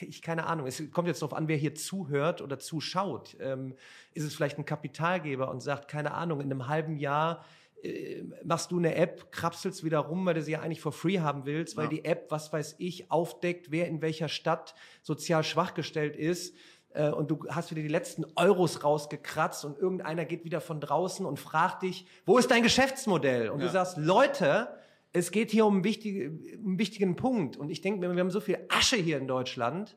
Ich 0.00 0.22
keine 0.22 0.46
Ahnung. 0.46 0.66
Es 0.66 0.82
kommt 0.92 1.08
jetzt 1.08 1.20
darauf 1.20 1.34
an, 1.36 1.48
wer 1.48 1.56
hier 1.56 1.74
zuhört 1.74 2.40
oder 2.40 2.58
zuschaut. 2.58 3.36
Ähm, 3.40 3.74
ist 4.14 4.24
es 4.24 4.34
vielleicht 4.34 4.58
ein 4.58 4.64
Kapitalgeber 4.64 5.50
und 5.50 5.60
sagt, 5.60 5.88
keine 5.88 6.12
Ahnung, 6.14 6.40
in 6.40 6.50
einem 6.50 6.68
halben 6.68 6.96
Jahr 6.96 7.44
äh, 7.82 8.22
machst 8.44 8.70
du 8.70 8.78
eine 8.78 8.94
App, 8.94 9.32
krapselst 9.32 9.84
wieder 9.84 9.98
rum, 9.98 10.24
weil 10.24 10.34
du 10.34 10.42
sie 10.42 10.52
ja 10.52 10.60
eigentlich 10.60 10.80
for 10.80 10.92
free 10.92 11.20
haben 11.20 11.44
willst, 11.44 11.76
weil 11.76 11.84
ja. 11.84 11.90
die 11.90 12.04
App, 12.04 12.30
was 12.30 12.52
weiß 12.52 12.76
ich, 12.78 13.10
aufdeckt, 13.10 13.70
wer 13.70 13.88
in 13.88 14.00
welcher 14.00 14.28
Stadt 14.28 14.74
sozial 15.02 15.44
schwachgestellt 15.44 16.16
ist 16.16 16.54
äh, 16.94 17.10
und 17.10 17.30
du 17.30 17.46
hast 17.48 17.70
wieder 17.70 17.82
die 17.82 17.88
letzten 17.88 18.24
Euros 18.36 18.84
rausgekratzt 18.84 19.64
und 19.64 19.78
irgendeiner 19.78 20.24
geht 20.24 20.44
wieder 20.44 20.60
von 20.60 20.80
draußen 20.80 21.24
und 21.26 21.38
fragt 21.38 21.82
dich, 21.82 22.06
wo 22.26 22.38
ist 22.38 22.50
dein 22.50 22.62
Geschäftsmodell? 22.62 23.50
Und 23.50 23.60
ja. 23.60 23.66
du 23.66 23.72
sagst, 23.72 23.96
Leute, 23.96 24.68
es 25.12 25.30
geht 25.30 25.50
hier 25.50 25.66
um 25.66 25.74
einen, 25.74 25.84
wichtige, 25.84 26.26
einen 26.54 26.78
wichtigen 26.78 27.16
Punkt. 27.16 27.56
Und 27.56 27.70
ich 27.70 27.80
denke 27.80 28.00
mir, 28.00 28.14
wir 28.14 28.20
haben 28.20 28.30
so 28.30 28.40
viel 28.40 28.58
Asche 28.68 28.96
hier 28.96 29.18
in 29.18 29.28
Deutschland. 29.28 29.96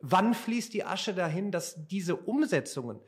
Wann 0.00 0.34
fließt 0.34 0.72
die 0.72 0.84
Asche 0.84 1.14
dahin, 1.14 1.50
dass 1.50 1.86
diese 1.86 2.16
Umsetzungen, 2.16 3.00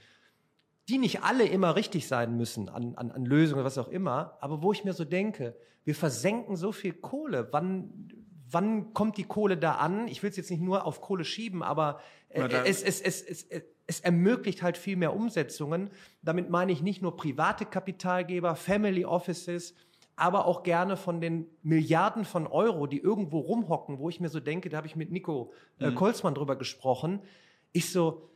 die 0.89 0.99
nicht 0.99 1.23
alle 1.23 1.45
immer 1.45 1.77
richtig 1.77 2.09
sein 2.09 2.37
müssen 2.37 2.69
an, 2.69 2.95
an, 2.97 3.11
an 3.11 3.25
Lösungen, 3.25 3.65
was 3.65 3.79
auch 3.79 3.89
immer, 3.89 4.37
aber 4.41 4.63
wo 4.63 4.73
ich 4.73 4.85
mir 4.85 4.93
so 4.93 5.05
denke, 5.05 5.55
wir 5.85 5.95
versenken 5.95 6.57
so 6.57 6.73
viel 6.73 6.93
Kohle. 6.93 7.49
Wann, 7.51 8.09
wann 8.53 8.93
kommt 8.95 9.17
die 9.17 9.25
Kohle 9.25 9.57
da 9.57 9.77
an? 9.77 10.07
Ich 10.09 10.23
will 10.23 10.31
es 10.31 10.37
jetzt 10.37 10.51
nicht 10.51 10.63
nur 10.63 10.87
auf 10.87 11.01
Kohle 11.01 11.25
schieben, 11.25 11.63
aber 11.63 12.01
äh, 12.29 12.49
es, 12.65 12.83
es, 12.83 13.01
es, 13.01 13.23
es, 13.23 13.47
es 13.87 14.01
ermöglicht 14.01 14.63
halt 14.63 14.77
viel 14.77 14.97
mehr 14.97 15.15
Umsetzungen. 15.15 15.91
Damit 16.23 16.51
meine 16.51 16.73
ich 16.73 16.83
nicht 16.83 17.03
nur 17.03 17.17
private 17.17 17.67
Kapitalgeber, 17.67 18.55
Family 18.55 19.05
Offices, 19.05 19.75
aber 20.17 20.47
auch 20.47 20.63
gerne 20.63 20.97
von 20.97 21.21
den 21.21 21.47
Milliarden 21.63 22.25
von 22.25 22.47
Euro, 22.47 22.87
die 22.87 22.99
irgendwo 22.99 23.41
rumhocken, 23.41 23.99
wo 23.99 24.09
ich 24.09 24.21
mir 24.21 24.29
so 24.29 24.41
denke, 24.41 24.69
da 24.69 24.77
habe 24.77 24.87
ich 24.87 24.97
mit 24.97 25.11
Nico 25.11 25.53
äh, 25.79 25.91
mhm. 25.91 25.95
Kolzmann 25.95 26.35
drüber 26.35 26.57
gesprochen. 26.57 27.21
Ich 27.73 27.91
so, 27.91 28.31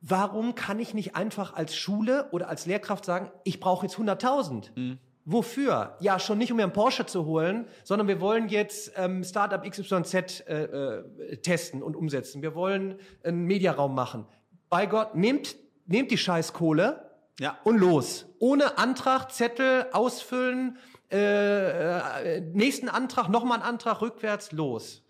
warum 0.00 0.54
kann 0.54 0.78
ich 0.80 0.94
nicht 0.94 1.16
einfach 1.16 1.54
als 1.54 1.76
Schule 1.76 2.28
oder 2.32 2.48
als 2.48 2.66
Lehrkraft 2.66 3.04
sagen, 3.04 3.30
ich 3.44 3.60
brauche 3.60 3.86
jetzt 3.86 3.96
100.000? 3.96 4.70
Mhm. 4.74 4.98
Wofür? 5.30 5.94
Ja, 6.00 6.18
schon 6.18 6.38
nicht, 6.38 6.50
um 6.52 6.56
mir 6.56 6.62
einen 6.62 6.72
Porsche 6.72 7.04
zu 7.04 7.26
holen, 7.26 7.66
sondern 7.84 8.08
wir 8.08 8.18
wollen 8.18 8.48
jetzt 8.48 8.92
ähm, 8.96 9.22
Startup 9.22 9.62
XYZ 9.62 10.14
äh, 10.14 10.62
äh, 10.62 11.36
testen 11.42 11.82
und 11.82 11.96
umsetzen. 11.96 12.40
Wir 12.40 12.54
wollen 12.54 12.98
einen 13.22 13.44
Mediaraum 13.44 13.94
machen. 13.94 14.24
Bei 14.70 14.86
Gott, 14.86 15.16
nehmt, 15.16 15.54
nehmt 15.84 16.10
die 16.10 16.16
Scheißkohle 16.16 17.10
ja. 17.40 17.58
und 17.64 17.76
los. 17.76 18.24
Ohne 18.38 18.78
Antrag, 18.78 19.30
Zettel, 19.30 19.88
ausfüllen, 19.92 20.78
äh, 21.12 22.36
äh, 22.36 22.40
nächsten 22.40 22.88
Antrag, 22.88 23.28
nochmal 23.28 23.58
einen 23.58 23.68
Antrag, 23.68 24.00
rückwärts, 24.00 24.52
los. 24.52 25.02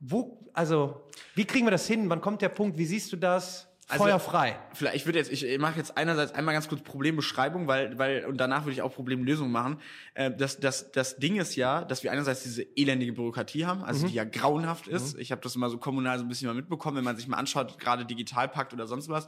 Wo, 0.00 0.50
also, 0.52 1.04
wie 1.36 1.44
kriegen 1.44 1.64
wir 1.64 1.70
das 1.70 1.86
hin? 1.86 2.10
Wann 2.10 2.20
kommt 2.20 2.42
der 2.42 2.48
Punkt? 2.48 2.76
Wie 2.76 2.86
siehst 2.86 3.12
du 3.12 3.16
das? 3.16 3.69
Also, 3.90 4.04
Feuer 4.04 4.20
frei. 4.20 4.58
Vielleicht, 4.72 4.96
ich 4.96 5.06
würde 5.06 5.18
jetzt, 5.18 5.32
ich 5.32 5.58
mache 5.58 5.76
jetzt 5.76 5.96
einerseits 5.96 6.32
einmal 6.32 6.54
ganz 6.54 6.68
kurz 6.68 6.82
Problembeschreibung, 6.82 7.66
weil, 7.66 7.98
weil, 7.98 8.24
und 8.26 8.36
danach 8.38 8.64
würde 8.64 8.72
ich 8.72 8.82
auch 8.82 8.94
Problemlösung 8.94 9.50
machen. 9.50 9.80
Äh, 10.14 10.30
das, 10.30 10.60
das, 10.60 10.92
das 10.92 11.16
Ding 11.16 11.36
ist 11.36 11.56
ja, 11.56 11.84
dass 11.84 12.02
wir 12.02 12.12
einerseits 12.12 12.42
diese 12.42 12.62
elendige 12.76 13.12
Bürokratie 13.12 13.66
haben, 13.66 13.82
also 13.82 14.06
mhm. 14.06 14.10
die 14.10 14.14
ja 14.16 14.24
grauenhaft 14.24 14.86
ist. 14.86 15.14
Mhm. 15.14 15.20
Ich 15.20 15.32
habe 15.32 15.40
das 15.42 15.56
immer 15.56 15.70
so 15.70 15.78
kommunal 15.78 16.18
so 16.18 16.24
ein 16.24 16.28
bisschen 16.28 16.46
mal 16.46 16.54
mitbekommen, 16.54 16.96
wenn 16.96 17.04
man 17.04 17.16
sich 17.16 17.26
mal 17.26 17.36
anschaut, 17.36 17.78
gerade 17.78 18.06
Digitalpakt 18.06 18.72
oder 18.72 18.86
sonst 18.86 19.08
was. 19.08 19.26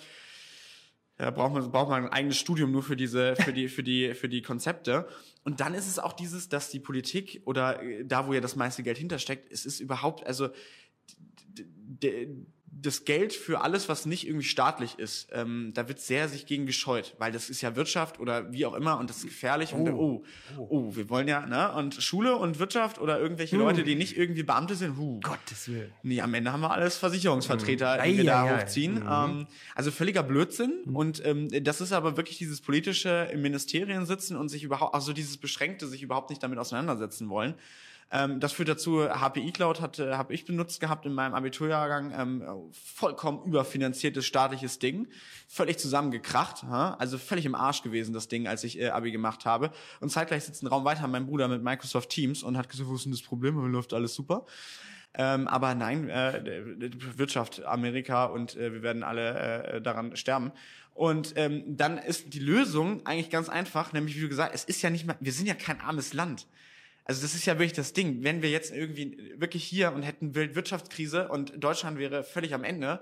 Da 1.19 1.31
braucht 1.31 1.53
man, 1.53 1.71
braucht 1.71 1.91
man 1.91 2.05
ein 2.05 2.13
eigenes 2.13 2.39
Studium 2.39 2.73
nur 2.73 2.83
für 2.83 2.97
diese, 2.97 3.37
für 3.37 3.53
die, 3.53 3.69
für 3.69 3.83
die, 3.83 4.15
für 4.15 4.29
die 4.29 4.43
Konzepte. 4.43 5.07
Und 5.45 5.61
dann 5.61 5.75
ist 5.75 5.87
es 5.87 5.99
auch 5.99 6.13
dieses, 6.13 6.49
dass 6.49 6.71
die 6.71 6.81
Politik 6.81 7.43
oder 7.45 7.83
äh, 7.83 8.05
da, 8.05 8.27
wo 8.27 8.33
ja 8.33 8.41
das 8.41 8.57
meiste 8.57 8.83
Geld 8.83 8.99
hintersteckt, 8.99 9.53
es 9.53 9.67
ist 9.67 9.81
überhaupt, 9.81 10.27
also, 10.27 10.49
das 12.75 13.05
Geld 13.05 13.35
für 13.35 13.61
alles, 13.61 13.91
was 13.91 14.07
nicht 14.07 14.27
irgendwie 14.27 14.47
staatlich 14.47 14.99
ist, 14.99 15.29
ähm, 15.33 15.73
da 15.75 15.89
wird 15.89 16.01
sehr 16.01 16.29
sich 16.29 16.47
gegen 16.47 16.65
gescheut, 16.65 17.15
weil 17.19 17.31
das 17.31 17.51
ist 17.51 17.61
ja 17.61 17.77
Wirtschaft 17.77 18.19
oder 18.19 18.51
wie 18.51 18.65
auch 18.65 18.73
immer 18.73 18.99
und 18.99 19.11
das 19.11 19.19
ist 19.19 19.25
gefährlich 19.25 19.75
oh. 19.75 19.77
und 19.77 19.91
oh, 19.91 20.25
oh, 20.57 20.97
wir 20.97 21.11
wollen 21.11 21.29
ja, 21.29 21.45
ne? 21.45 21.71
Und 21.73 22.03
Schule 22.03 22.35
und 22.35 22.59
Wirtschaft 22.59 22.99
oder 22.99 23.21
irgendwelche 23.21 23.57
hm. 23.57 23.63
Leute, 23.63 23.83
die 23.85 23.95
nicht 23.95 24.17
irgendwie 24.17 24.43
Beamte 24.43 24.75
sind, 24.75 24.97
huh. 24.97 25.21
Gottes 25.21 25.69
Willen. 25.69 25.93
Nee, 26.03 26.23
am 26.23 26.33
Ende 26.33 26.51
haben 26.51 26.63
wir 26.63 26.71
alles 26.71 26.97
Versicherungsvertreter, 26.97 28.03
hm. 28.03 28.11
die 28.11 28.17
wir 28.19 28.25
da 28.25 28.59
hochziehen. 28.59 28.95
Mhm. 28.95 29.09
Ähm, 29.09 29.47
also 29.75 29.91
völliger 29.91 30.23
Blödsinn 30.23 30.81
mhm. 30.87 30.97
und 30.97 31.25
ähm, 31.27 31.49
das 31.65 31.83
ist 31.83 31.93
aber 31.93 32.17
wirklich 32.17 32.39
dieses 32.39 32.63
politische 32.63 33.29
im 33.33 33.43
Ministerien 33.43 34.07
sitzen 34.07 34.37
und 34.37 34.49
sich 34.49 34.65
überhaupt, 34.65 34.95
also 34.95 35.13
dieses 35.13 35.37
Beschränkte, 35.37 35.87
sich 35.89 36.03
überhaupt 36.03 36.31
nicht 36.31 36.43
damit 36.43 36.59
auseinandersetzen 36.59 37.29
wollen. 37.29 37.55
Ähm, 38.13 38.41
das 38.41 38.53
führt 38.53 38.69
dazu, 38.69 39.09
HPI 39.09 39.53
Cloud 39.53 39.81
hatte, 39.81 40.19
habe 40.19 40.35
ich 40.35 40.45
benutzt 40.45 40.81
gehabt 40.81 41.07
in 41.07 41.15
meinem 41.15 41.35
Abiturjahrgang, 41.35 42.13
ähm, 42.15 42.71
vollkommen 42.73 43.43
überfinanziertes 43.45 44.27
staatliches 44.27 44.79
Ding, 44.79 45.09
völlig 45.49 45.79
zusammengekracht, 45.79 46.63
ha? 46.65 46.95
also 46.99 47.17
völlig 47.17 47.47
im 47.47 47.55
Arsch 47.55 47.83
gewesen 47.83 48.13
das 48.13 48.29
Ding, 48.29 48.47
als 48.47 48.65
ich 48.65 48.79
äh, 48.79 48.91
Abi 48.91 49.13
gemacht 49.13 49.47
habe. 49.47 49.71
Und 50.01 50.11
zeitgleich 50.11 50.45
sitzt 50.45 50.63
ein 50.63 50.67
Raum 50.67 50.85
weiter 50.85 51.09
mein 51.09 51.27
Bruder 51.27 51.49
mit 51.49 51.63
Microsoft 51.63 52.11
Teams 52.11 52.43
und 52.43 52.59
hat 52.59 52.69
gesagt, 52.69 52.89
wo 52.89 52.95
ist 52.95 53.07
denn 53.07 53.13
das 53.13 53.23
Problem? 53.23 53.57
Läuft 53.73 53.95
alles 53.95 54.15
super. 54.15 54.45
Ähm, 55.15 55.49
aber 55.49 55.75
nein, 55.75 56.09
äh, 56.09 56.91
Wirtschaft, 57.17 57.65
Amerika 57.65 58.27
und 58.27 58.57
äh, 58.57 58.73
wir 58.73 58.83
werden 58.83 59.03
alle 59.03 59.65
äh, 59.65 59.83
daran 59.83 60.17
sterben. 60.17 60.53
Und 60.95 61.35
ähm, 61.37 61.65
dann 61.67 61.97
ist 61.97 62.35
die 62.35 62.39
Lösung 62.39 63.07
eigentlich 63.07 63.31
ganz 63.31 63.49
einfach, 63.49 63.95
nämlich 63.95 64.17
wie 64.17 64.21
du 64.21 64.29
gesagt, 64.29 64.55
es 64.55 64.65
ist 64.65 64.83
ja 64.83 64.91
nicht 64.91 65.07
mal, 65.07 65.17
wir 65.21 65.33
sind 65.33 65.47
ja 65.47 65.55
kein 65.55 65.81
armes 65.81 66.13
Land. 66.13 66.47
Also 67.05 67.23
das 67.23 67.35
ist 67.35 67.47
ja 67.47 67.55
wirklich 67.55 67.73
das 67.73 67.93
Ding. 67.93 68.23
Wenn 68.23 68.43
wir 68.43 68.51
jetzt 68.51 68.73
irgendwie 68.73 69.35
wirklich 69.37 69.65
hier 69.65 69.93
und 69.93 70.03
hätten 70.03 70.35
Wirtschaftskrise 70.35 71.29
und 71.29 71.63
Deutschland 71.63 71.99
wäre 71.99 72.23
völlig 72.23 72.55
am 72.55 72.65
Ende, 72.65 73.01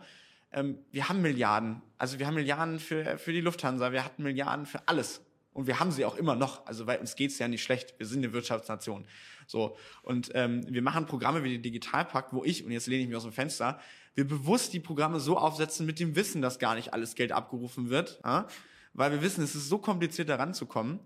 ähm, 0.52 0.78
wir 0.90 1.08
haben 1.08 1.22
Milliarden. 1.22 1.82
Also 1.98 2.18
wir 2.18 2.26
haben 2.26 2.34
Milliarden 2.34 2.78
für, 2.78 3.18
für 3.18 3.32
die 3.32 3.40
Lufthansa, 3.40 3.92
wir 3.92 4.04
hatten 4.04 4.22
Milliarden 4.22 4.66
für 4.66 4.86
alles. 4.88 5.20
Und 5.52 5.66
wir 5.66 5.80
haben 5.80 5.90
sie 5.90 6.04
auch 6.04 6.16
immer 6.16 6.36
noch. 6.36 6.66
Also 6.66 6.86
weil 6.86 6.98
uns 6.98 7.16
geht's 7.16 7.38
ja 7.38 7.48
nicht 7.48 7.62
schlecht. 7.62 7.94
Wir 7.98 8.06
sind 8.06 8.24
eine 8.24 8.32
Wirtschaftsnation. 8.32 9.04
So. 9.46 9.76
Und 10.02 10.30
ähm, 10.34 10.64
wir 10.68 10.82
machen 10.82 11.06
Programme 11.06 11.42
wie 11.44 11.52
den 11.52 11.62
Digitalpakt, 11.62 12.32
wo 12.32 12.44
ich, 12.44 12.64
und 12.64 12.70
jetzt 12.70 12.86
lehne 12.86 13.02
ich 13.02 13.08
mich 13.08 13.16
aus 13.16 13.24
dem 13.24 13.32
Fenster, 13.32 13.80
wir 14.14 14.26
bewusst 14.26 14.72
die 14.72 14.80
Programme 14.80 15.20
so 15.20 15.36
aufsetzen 15.36 15.86
mit 15.86 15.98
dem 16.00 16.16
Wissen, 16.16 16.42
dass 16.42 16.58
gar 16.58 16.74
nicht 16.74 16.92
alles 16.94 17.14
Geld 17.14 17.32
abgerufen 17.32 17.90
wird. 17.90 18.20
Ja? 18.24 18.46
Weil 18.92 19.12
wir 19.12 19.22
wissen, 19.22 19.42
es 19.42 19.54
ist 19.54 19.68
so 19.68 19.78
kompliziert, 19.78 20.28
da 20.28 20.36
ranzukommen. 20.36 21.00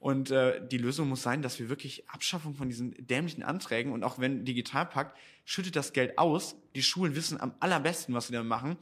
Und 0.00 0.30
äh, 0.30 0.66
die 0.66 0.78
Lösung 0.78 1.10
muss 1.10 1.22
sein, 1.22 1.42
dass 1.42 1.58
wir 1.58 1.68
wirklich 1.68 2.08
Abschaffung 2.08 2.54
von 2.54 2.68
diesen 2.68 2.94
dämlichen 3.06 3.42
Anträgen 3.42 3.92
und 3.92 4.02
auch 4.02 4.18
wenn 4.18 4.46
Digitalpakt 4.46 5.16
schüttet 5.44 5.76
das 5.76 5.92
Geld 5.92 6.16
aus, 6.16 6.56
die 6.74 6.82
Schulen 6.82 7.14
wissen 7.14 7.38
am 7.38 7.52
allerbesten, 7.60 8.14
was 8.14 8.28
sie 8.28 8.32
da 8.32 8.42
machen. 8.42 8.78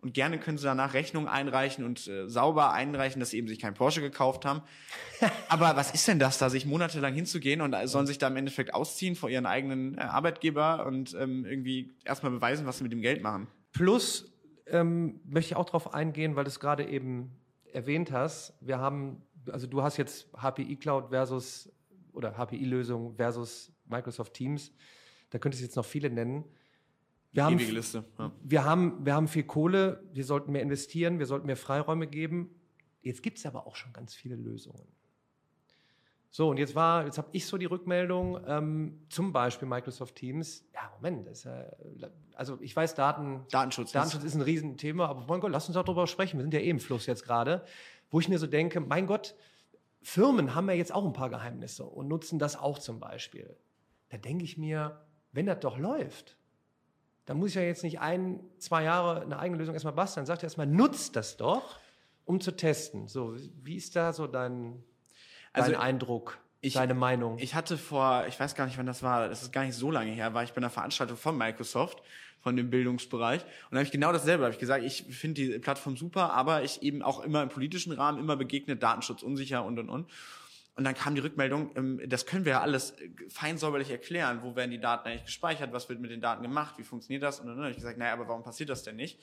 Und 0.00 0.14
gerne 0.14 0.40
können 0.40 0.58
sie 0.58 0.64
danach 0.64 0.94
Rechnungen 0.94 1.28
einreichen 1.28 1.84
und 1.84 2.08
äh, 2.08 2.26
sauber 2.28 2.72
einreichen, 2.72 3.20
dass 3.20 3.30
sie 3.30 3.38
eben 3.38 3.48
sich 3.48 3.60
kein 3.60 3.74
Porsche 3.74 4.00
gekauft 4.00 4.46
haben. 4.46 4.62
Aber 5.48 5.76
was 5.76 5.92
ist 5.92 6.08
denn 6.08 6.18
das, 6.18 6.38
da 6.38 6.48
sich 6.48 6.64
monatelang 6.64 7.14
hinzugehen 7.14 7.60
und 7.60 7.76
sollen 7.84 8.06
sich 8.06 8.18
da 8.18 8.28
im 8.28 8.36
Endeffekt 8.36 8.74
ausziehen 8.74 9.14
vor 9.14 9.28
ihren 9.28 9.46
eigenen 9.46 9.98
äh, 9.98 10.00
Arbeitgeber 10.00 10.86
und 10.86 11.14
ähm, 11.20 11.44
irgendwie 11.44 11.94
erstmal 12.04 12.32
beweisen, 12.32 12.66
was 12.66 12.78
sie 12.78 12.82
mit 12.82 12.92
dem 12.92 13.02
Geld 13.02 13.22
machen? 13.22 13.46
Plus 13.72 14.32
ähm, 14.66 15.20
möchte 15.24 15.52
ich 15.52 15.56
auch 15.56 15.66
darauf 15.66 15.94
eingehen, 15.94 16.34
weil 16.34 16.44
du 16.44 16.50
es 16.50 16.58
gerade 16.58 16.88
eben 16.88 17.30
erwähnt 17.72 18.10
hast. 18.10 18.54
Wir 18.60 18.78
haben 18.78 19.22
also 19.50 19.66
du 19.66 19.82
hast 19.82 19.96
jetzt 19.96 20.28
HPI 20.36 20.76
Cloud 20.76 21.08
versus 21.10 21.72
oder 22.12 22.36
HPI-Lösung 22.36 23.14
versus 23.16 23.72
Microsoft 23.86 24.34
Teams. 24.34 24.72
Da 25.30 25.38
könntest 25.38 25.62
du 25.62 25.66
jetzt 25.66 25.76
noch 25.76 25.84
viele 25.84 26.10
nennen. 26.10 26.44
Wir 27.32 27.44
haben, 27.44 27.54
Ewige 27.54 27.72
Liste. 27.72 28.04
Ja. 28.18 28.30
Wir, 28.42 28.64
haben, 28.64 29.04
wir 29.06 29.14
haben 29.14 29.26
viel 29.26 29.44
Kohle, 29.44 30.02
wir 30.12 30.24
sollten 30.24 30.52
mehr 30.52 30.60
investieren, 30.60 31.18
wir 31.18 31.26
sollten 31.26 31.46
mehr 31.46 31.56
Freiräume 31.56 32.06
geben. 32.06 32.54
Jetzt 33.00 33.22
gibt 33.22 33.38
es 33.38 33.46
aber 33.46 33.66
auch 33.66 33.74
schon 33.74 33.92
ganz 33.92 34.14
viele 34.14 34.36
Lösungen. 34.36 34.86
So, 36.34 36.48
und 36.48 36.58
jetzt 36.58 36.74
war, 36.74 37.04
jetzt 37.04 37.18
habe 37.18 37.28
ich 37.32 37.46
so 37.46 37.58
die 37.58 37.66
Rückmeldung, 37.66 38.40
ähm, 38.46 39.00
zum 39.10 39.32
Beispiel 39.32 39.68
Microsoft 39.68 40.14
Teams. 40.14 40.64
Ja, 40.72 40.90
Moment, 40.94 41.26
das 41.26 41.40
ist 41.40 41.44
ja, 41.44 41.64
also 42.34 42.58
ich 42.60 42.74
weiß, 42.74 42.94
Daten, 42.94 43.44
Datenschutz, 43.50 43.92
Datenschutz 43.92 44.24
ist 44.24 44.34
ein 44.34 44.40
Riesenthema, 44.40 45.06
aber 45.06 45.26
mein 45.26 45.40
Gott, 45.40 45.52
lass 45.52 45.68
uns 45.68 45.76
auch 45.76 45.84
darüber 45.84 46.06
sprechen. 46.06 46.38
Wir 46.38 46.44
sind 46.44 46.54
ja 46.54 46.60
eh 46.60 46.70
im 46.70 46.80
Fluss 46.80 47.04
jetzt 47.04 47.24
gerade 47.24 47.64
wo 48.12 48.20
ich 48.20 48.28
mir 48.28 48.38
so 48.38 48.46
denke, 48.46 48.78
mein 48.78 49.08
Gott, 49.08 49.34
Firmen 50.02 50.54
haben 50.54 50.68
ja 50.68 50.74
jetzt 50.74 50.94
auch 50.94 51.04
ein 51.04 51.12
paar 51.12 51.30
Geheimnisse 51.30 51.84
und 51.84 52.06
nutzen 52.06 52.38
das 52.38 52.56
auch 52.56 52.78
zum 52.78 53.00
Beispiel. 53.00 53.56
Da 54.10 54.18
denke 54.18 54.44
ich 54.44 54.58
mir, 54.58 55.00
wenn 55.32 55.46
das 55.46 55.60
doch 55.60 55.78
läuft, 55.78 56.36
dann 57.24 57.38
muss 57.38 57.50
ich 57.50 57.54
ja 57.54 57.62
jetzt 57.62 57.82
nicht 57.82 58.00
ein, 58.00 58.40
zwei 58.58 58.84
Jahre 58.84 59.22
eine 59.22 59.38
eigene 59.38 59.58
Lösung 59.58 59.74
erstmal 59.74 59.94
basteln. 59.94 60.22
Dann 60.22 60.26
sagt 60.26 60.42
er 60.42 60.46
erstmal, 60.46 60.66
nutzt 60.66 61.16
das 61.16 61.36
doch, 61.36 61.78
um 62.24 62.40
zu 62.40 62.54
testen. 62.54 63.08
So, 63.08 63.36
wie 63.62 63.76
ist 63.76 63.96
da 63.96 64.12
so 64.12 64.26
dein, 64.26 64.82
dein 65.54 65.64
also, 65.64 65.76
Eindruck? 65.76 66.38
Ich, 66.60 66.74
deine 66.74 66.94
Meinung? 66.94 67.38
Ich 67.38 67.54
hatte 67.54 67.78
vor, 67.78 68.26
ich 68.28 68.38
weiß 68.38 68.54
gar 68.54 68.66
nicht, 68.66 68.76
wann 68.76 68.86
das 68.86 69.02
war, 69.02 69.28
das 69.28 69.42
ist 69.42 69.52
gar 69.52 69.64
nicht 69.64 69.74
so 69.74 69.90
lange 69.90 70.10
her, 70.10 70.34
war 70.34 70.44
ich 70.44 70.52
bei 70.52 70.58
einer 70.58 70.70
Veranstaltung 70.70 71.16
von 71.16 71.36
Microsoft 71.36 72.02
von 72.42 72.56
dem 72.56 72.70
Bildungsbereich. 72.70 73.42
Und 73.42 73.48
da 73.70 73.76
habe 73.78 73.84
ich 73.84 73.92
genau 73.92 74.12
dasselbe, 74.12 74.44
habe 74.44 74.52
ich 74.52 74.58
gesagt, 74.58 74.84
ich 74.84 75.04
finde 75.10 75.40
die 75.40 75.58
Plattform 75.58 75.96
super, 75.96 76.32
aber 76.32 76.64
ich 76.64 76.82
eben 76.82 77.02
auch 77.02 77.20
immer 77.24 77.42
im 77.42 77.48
politischen 77.48 77.92
Rahmen 77.92 78.18
immer 78.18 78.36
begegnet, 78.36 78.82
Datenschutz 78.82 79.22
unsicher 79.22 79.64
und 79.64 79.78
und 79.78 79.88
und. 79.88 80.10
Und 80.74 80.84
dann 80.84 80.94
kam 80.94 81.14
die 81.14 81.20
Rückmeldung, 81.20 81.70
ähm, 81.76 82.00
das 82.06 82.24
können 82.26 82.44
wir 82.44 82.52
ja 82.52 82.60
alles 82.62 82.94
fein 83.28 83.58
säuberlich 83.58 83.90
erklären. 83.90 84.40
Wo 84.42 84.56
werden 84.56 84.70
die 84.70 84.80
Daten 84.80 85.08
eigentlich 85.08 85.26
gespeichert? 85.26 85.72
Was 85.72 85.88
wird 85.88 86.00
mit 86.00 86.10
den 86.10 86.20
Daten 86.20 86.42
gemacht? 86.42 86.78
Wie 86.78 86.82
funktioniert 86.82 87.22
das? 87.22 87.40
Und 87.40 87.46
dann 87.46 87.58
habe 87.58 87.70
ich 87.70 87.76
gesagt, 87.76 87.98
naja, 87.98 88.14
aber 88.14 88.26
warum 88.26 88.42
passiert 88.42 88.70
das 88.70 88.82
denn 88.82 88.96
nicht? 88.96 89.20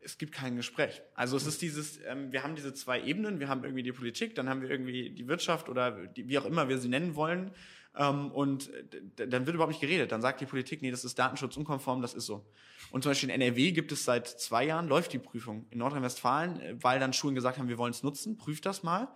Es 0.00 0.18
gibt 0.18 0.32
kein 0.32 0.56
Gespräch. 0.56 1.00
Also 1.14 1.36
es 1.36 1.46
ist 1.46 1.62
dieses, 1.62 2.00
ähm, 2.04 2.32
wir 2.32 2.42
haben 2.42 2.56
diese 2.56 2.74
zwei 2.74 3.00
Ebenen. 3.00 3.38
Wir 3.38 3.48
haben 3.48 3.62
irgendwie 3.62 3.84
die 3.84 3.92
Politik, 3.92 4.34
dann 4.34 4.48
haben 4.48 4.60
wir 4.60 4.68
irgendwie 4.68 5.10
die 5.10 5.28
Wirtschaft 5.28 5.68
oder 5.68 5.96
wie 6.16 6.38
auch 6.38 6.46
immer 6.46 6.68
wir 6.68 6.78
sie 6.78 6.88
nennen 6.88 7.14
wollen. 7.14 7.52
Ähm, 7.96 8.30
und 8.30 8.70
dann 9.16 9.46
wird 9.46 9.54
überhaupt 9.54 9.72
nicht 9.72 9.80
geredet. 9.80 10.12
Dann 10.12 10.22
sagt 10.22 10.40
die 10.40 10.46
Politik, 10.46 10.80
nee, 10.82 10.90
das 10.90 11.04
ist 11.04 11.18
datenschutzunkonform, 11.18 12.00
das 12.00 12.14
ist 12.14 12.26
so. 12.26 12.46
Und 12.90 13.02
zum 13.02 13.10
Beispiel 13.10 13.30
in 13.30 13.40
NRW 13.40 13.72
gibt 13.72 13.92
es 13.92 14.04
seit 14.04 14.26
zwei 14.26 14.64
Jahren, 14.64 14.88
läuft 14.88 15.12
die 15.12 15.18
Prüfung. 15.18 15.66
In 15.70 15.78
Nordrhein-Westfalen, 15.78 16.60
äh, 16.60 16.76
weil 16.82 17.00
dann 17.00 17.12
Schulen 17.12 17.34
gesagt 17.34 17.58
haben, 17.58 17.68
wir 17.68 17.78
wollen 17.78 17.92
es 17.92 18.02
nutzen, 18.02 18.36
prüft 18.36 18.66
das 18.66 18.82
mal. 18.82 19.08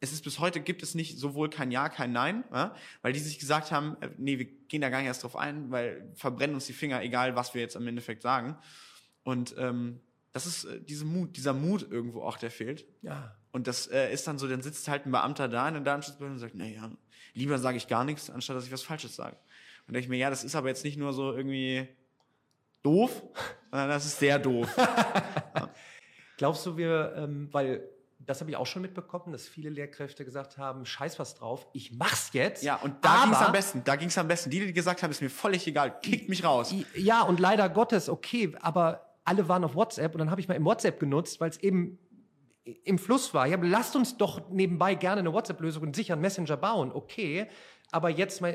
Es 0.00 0.12
ist 0.12 0.24
bis 0.24 0.40
heute 0.40 0.60
gibt 0.60 0.82
es 0.82 0.96
nicht 0.96 1.18
sowohl 1.18 1.48
kein 1.48 1.70
Ja, 1.70 1.88
kein 1.88 2.10
Nein, 2.10 2.42
weil 3.02 3.12
die 3.12 3.20
sich 3.20 3.38
gesagt 3.38 3.70
haben, 3.70 3.96
äh, 4.00 4.10
nee, 4.18 4.38
wir 4.38 4.46
gehen 4.46 4.80
da 4.80 4.90
gar 4.90 4.98
nicht 4.98 5.06
erst 5.06 5.22
drauf 5.22 5.36
ein, 5.36 5.70
weil 5.70 6.10
verbrennen 6.14 6.54
uns 6.54 6.66
die 6.66 6.72
Finger, 6.72 7.02
egal 7.02 7.36
was 7.36 7.54
wir 7.54 7.60
jetzt 7.60 7.76
im 7.76 7.86
Endeffekt 7.86 8.22
sagen. 8.22 8.58
Und 9.22 9.54
ähm, 9.58 10.00
das 10.32 10.46
ist 10.46 10.64
äh, 10.64 10.80
diese 10.80 11.04
Mut, 11.04 11.36
dieser 11.36 11.52
Mut 11.52 11.86
irgendwo 11.90 12.22
auch, 12.22 12.36
der 12.36 12.50
fehlt. 12.50 12.86
Ja. 13.02 13.36
Und 13.52 13.66
das 13.66 13.86
äh, 13.86 14.12
ist 14.12 14.26
dann 14.26 14.38
so, 14.38 14.48
dann 14.48 14.62
sitzt 14.62 14.88
halt 14.88 15.06
ein 15.06 15.12
Beamter 15.12 15.48
da 15.48 15.68
in 15.68 15.74
der 15.74 15.82
Datenschutzbehörde 15.82 16.34
und 16.34 16.40
sagt, 16.40 16.54
naja, 16.54 16.90
lieber 17.34 17.58
sage 17.58 17.76
ich 17.76 17.88
gar 17.88 18.04
nichts, 18.04 18.30
anstatt 18.30 18.56
dass 18.56 18.66
ich 18.66 18.72
was 18.72 18.82
Falsches 18.82 19.16
sage. 19.16 19.36
Und 19.86 19.94
denke 19.94 20.04
ich 20.04 20.08
mir, 20.08 20.18
ja, 20.18 20.30
das 20.30 20.44
ist 20.44 20.54
aber 20.54 20.68
jetzt 20.68 20.84
nicht 20.84 20.96
nur 20.96 21.12
so 21.12 21.32
irgendwie 21.32 21.88
doof, 22.82 23.22
sondern 23.70 23.88
das 23.88 24.06
ist 24.06 24.18
sehr 24.18 24.38
doof. 24.38 24.68
ja. 24.76 25.68
Glaubst 26.36 26.66
du, 26.66 26.76
wir, 26.76 27.14
ähm, 27.16 27.48
weil 27.52 27.88
das 28.18 28.40
habe 28.40 28.50
ich 28.50 28.56
auch 28.56 28.66
schon 28.66 28.82
mitbekommen, 28.82 29.32
dass 29.32 29.48
viele 29.48 29.70
Lehrkräfte 29.70 30.24
gesagt 30.24 30.58
haben, 30.58 30.86
scheiß 30.86 31.18
was 31.18 31.34
drauf, 31.34 31.66
ich 31.72 31.92
mach's 31.92 32.30
jetzt. 32.32 32.62
Ja, 32.62 32.76
und 32.76 33.04
da 33.04 33.24
ging 33.24 33.32
es 33.32 33.38
am 33.38 33.52
besten. 33.52 33.84
Da 33.84 33.96
ging 33.96 34.08
es 34.08 34.18
am 34.18 34.28
besten. 34.28 34.50
Die, 34.50 34.60
die 34.60 34.72
gesagt 34.72 35.02
haben, 35.02 35.10
ist 35.10 35.22
mir 35.22 35.30
völlig 35.30 35.66
egal, 35.66 36.00
kickt 36.00 36.28
mich 36.28 36.44
raus. 36.44 36.74
Ja, 36.94 37.22
und 37.22 37.40
leider 37.40 37.68
Gottes, 37.68 38.08
okay, 38.08 38.54
aber 38.60 39.16
alle 39.24 39.48
waren 39.48 39.64
auf 39.64 39.74
WhatsApp 39.74 40.14
und 40.14 40.18
dann 40.18 40.30
habe 40.30 40.40
ich 40.40 40.48
mal 40.48 40.54
im 40.54 40.64
WhatsApp 40.64 40.98
genutzt, 40.98 41.40
weil 41.40 41.50
es 41.50 41.58
eben 41.58 41.98
im 42.64 42.98
Fluss 42.98 43.34
war. 43.34 43.46
Ja, 43.46 43.58
lasst 43.60 43.96
uns 43.96 44.16
doch 44.16 44.48
nebenbei 44.50 44.94
gerne 44.94 45.20
eine 45.20 45.32
WhatsApp-Lösung 45.32 45.82
und 45.82 45.96
sicheren 45.96 46.20
Messenger 46.20 46.56
bauen, 46.56 46.92
okay. 46.92 47.48
Aber 47.90 48.08
jetzt 48.08 48.40
mal, 48.40 48.52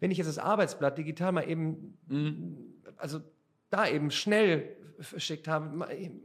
wenn 0.00 0.10
ich 0.10 0.18
jetzt 0.18 0.26
das 0.26 0.38
Arbeitsblatt 0.38 0.98
digital 0.98 1.32
mal 1.32 1.48
eben, 1.48 1.98
mhm. 2.08 2.82
also 2.96 3.20
da 3.70 3.88
eben 3.88 4.10
schnell 4.10 4.76
verschickt 5.00 5.48
habe, 5.48 5.88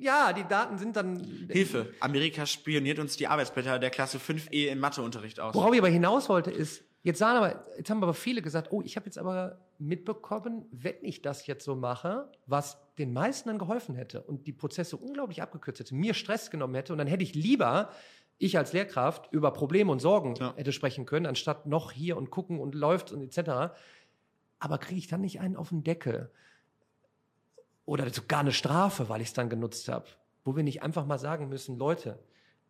ja, 0.00 0.32
die 0.32 0.44
Daten 0.44 0.78
sind 0.78 0.96
dann. 0.96 1.48
Hilfe! 1.48 1.94
Amerika 2.00 2.46
spioniert 2.46 2.98
uns 2.98 3.16
die 3.16 3.28
Arbeitsblätter 3.28 3.78
der 3.78 3.90
Klasse 3.90 4.18
5e 4.18 4.68
im 4.68 4.80
Matheunterricht 4.80 5.40
aus. 5.40 5.54
Worauf 5.54 5.72
ich 5.72 5.78
aber 5.78 5.88
hinaus 5.88 6.28
wollte, 6.28 6.50
ist, 6.50 6.82
jetzt 7.02 7.18
sagen 7.18 7.38
aber, 7.38 7.66
jetzt 7.76 7.90
haben 7.90 8.02
aber 8.02 8.14
viele 8.14 8.42
gesagt, 8.42 8.72
oh, 8.72 8.82
ich 8.82 8.96
habe 8.96 9.06
jetzt 9.06 9.18
aber 9.18 9.60
mitbekommen, 9.78 10.66
wenn 10.72 10.96
ich 11.02 11.22
das 11.22 11.46
jetzt 11.46 11.64
so 11.64 11.74
mache, 11.76 12.30
was 12.46 12.78
den 13.00 13.12
meisten 13.12 13.48
dann 13.48 13.58
geholfen 13.58 13.94
hätte 13.94 14.22
und 14.22 14.46
die 14.46 14.52
Prozesse 14.52 14.96
unglaublich 14.96 15.42
abgekürzt 15.42 15.80
hätte, 15.80 15.94
mir 15.94 16.14
Stress 16.14 16.50
genommen 16.50 16.74
hätte 16.74 16.92
und 16.92 16.98
dann 16.98 17.08
hätte 17.08 17.22
ich 17.22 17.34
lieber 17.34 17.90
ich 18.38 18.56
als 18.56 18.72
Lehrkraft 18.72 19.30
über 19.32 19.52
Probleme 19.52 19.92
und 19.92 19.98
Sorgen 19.98 20.34
ja. 20.36 20.54
hätte 20.56 20.72
sprechen 20.72 21.04
können, 21.04 21.26
anstatt 21.26 21.66
noch 21.66 21.92
hier 21.92 22.16
und 22.16 22.30
gucken 22.30 22.58
und 22.58 22.74
läuft 22.74 23.12
und 23.12 23.20
etc. 23.20 23.74
Aber 24.58 24.78
kriege 24.78 24.98
ich 24.98 25.08
dann 25.08 25.20
nicht 25.20 25.40
einen 25.40 25.56
auf 25.56 25.68
den 25.68 25.84
Deckel? 25.84 26.30
oder 27.90 28.08
sogar 28.08 28.38
eine 28.38 28.52
Strafe, 28.52 29.08
weil 29.08 29.20
ich 29.20 29.28
es 29.28 29.34
dann 29.34 29.48
genutzt 29.48 29.88
habe, 29.88 30.06
wo 30.44 30.54
wir 30.54 30.62
nicht 30.62 30.80
einfach 30.80 31.06
mal 31.06 31.18
sagen 31.18 31.48
müssen, 31.48 31.76
Leute, 31.76 32.20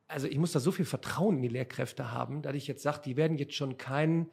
also 0.09 0.27
ich 0.27 0.39
muss 0.39 0.53
da 0.53 0.61
so 0.61 0.73
viel 0.73 0.87
Vertrauen 0.87 1.37
in 1.37 1.43
die 1.43 1.49
Lehrkräfte 1.49 2.11
haben, 2.11 2.41
dass 2.41 2.55
ich 2.55 2.67
jetzt 2.67 2.83
sage, 2.83 3.03
die 3.05 3.19
werden 3.19 3.37
jetzt 3.37 3.55
schon 3.55 3.77
keinen 3.77 4.31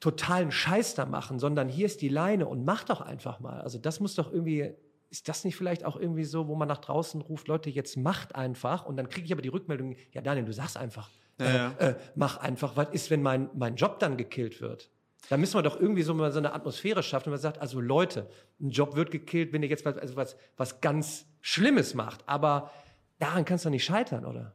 totalen 0.00 0.50
Scheiß 0.50 0.94
da 0.94 1.06
machen, 1.06 1.38
sondern 1.38 1.68
hier 1.68 1.86
ist 1.86 2.02
die 2.02 2.08
Leine 2.08 2.46
und 2.46 2.64
mach 2.64 2.84
doch 2.84 3.00
einfach 3.00 3.40
mal. 3.40 3.60
Also 3.60 3.78
das 3.78 4.00
muss 4.00 4.14
doch 4.14 4.32
irgendwie, 4.32 4.74
ist 5.10 5.28
das 5.28 5.44
nicht 5.44 5.56
vielleicht 5.56 5.84
auch 5.84 5.96
irgendwie 5.96 6.24
so, 6.24 6.48
wo 6.48 6.54
man 6.54 6.68
nach 6.68 6.78
draußen 6.78 7.20
ruft, 7.20 7.48
Leute, 7.48 7.70
jetzt 7.70 7.96
macht 7.96 8.34
einfach 8.34 8.84
und 8.84 8.96
dann 8.96 9.08
kriege 9.08 9.26
ich 9.26 9.32
aber 9.32 9.42
die 9.42 9.48
Rückmeldung, 9.48 9.96
ja 10.12 10.20
Daniel, 10.20 10.44
du 10.44 10.52
sagst 10.52 10.76
einfach, 10.76 11.10
äh, 11.40 11.54
ja. 11.54 11.72
Äh, 11.78 11.94
mach 12.14 12.36
einfach, 12.38 12.76
was 12.76 12.88
ist, 12.92 13.10
wenn 13.10 13.22
mein, 13.22 13.50
mein 13.54 13.76
Job 13.76 13.98
dann 13.98 14.16
gekillt 14.16 14.60
wird? 14.60 14.90
Da 15.30 15.36
müssen 15.36 15.54
wir 15.54 15.62
doch 15.62 15.80
irgendwie 15.80 16.02
so 16.02 16.14
mal 16.14 16.30
so 16.32 16.38
eine 16.38 16.52
Atmosphäre 16.52 17.02
schaffen, 17.02 17.28
und 17.28 17.32
man 17.32 17.40
sagt, 17.40 17.58
also 17.58 17.80
Leute, 17.80 18.28
ein 18.60 18.70
Job 18.70 18.94
wird 18.94 19.10
gekillt, 19.10 19.52
wenn 19.52 19.62
ihr 19.62 19.68
jetzt 19.68 19.84
was, 19.84 19.96
also 19.96 20.16
was, 20.16 20.36
was 20.56 20.80
ganz 20.80 21.26
Schlimmes 21.40 21.94
macht. 21.94 22.28
Aber 22.28 22.70
daran 23.18 23.44
kannst 23.44 23.64
du 23.64 23.70
nicht 23.70 23.84
scheitern, 23.84 24.26
oder? 24.26 24.54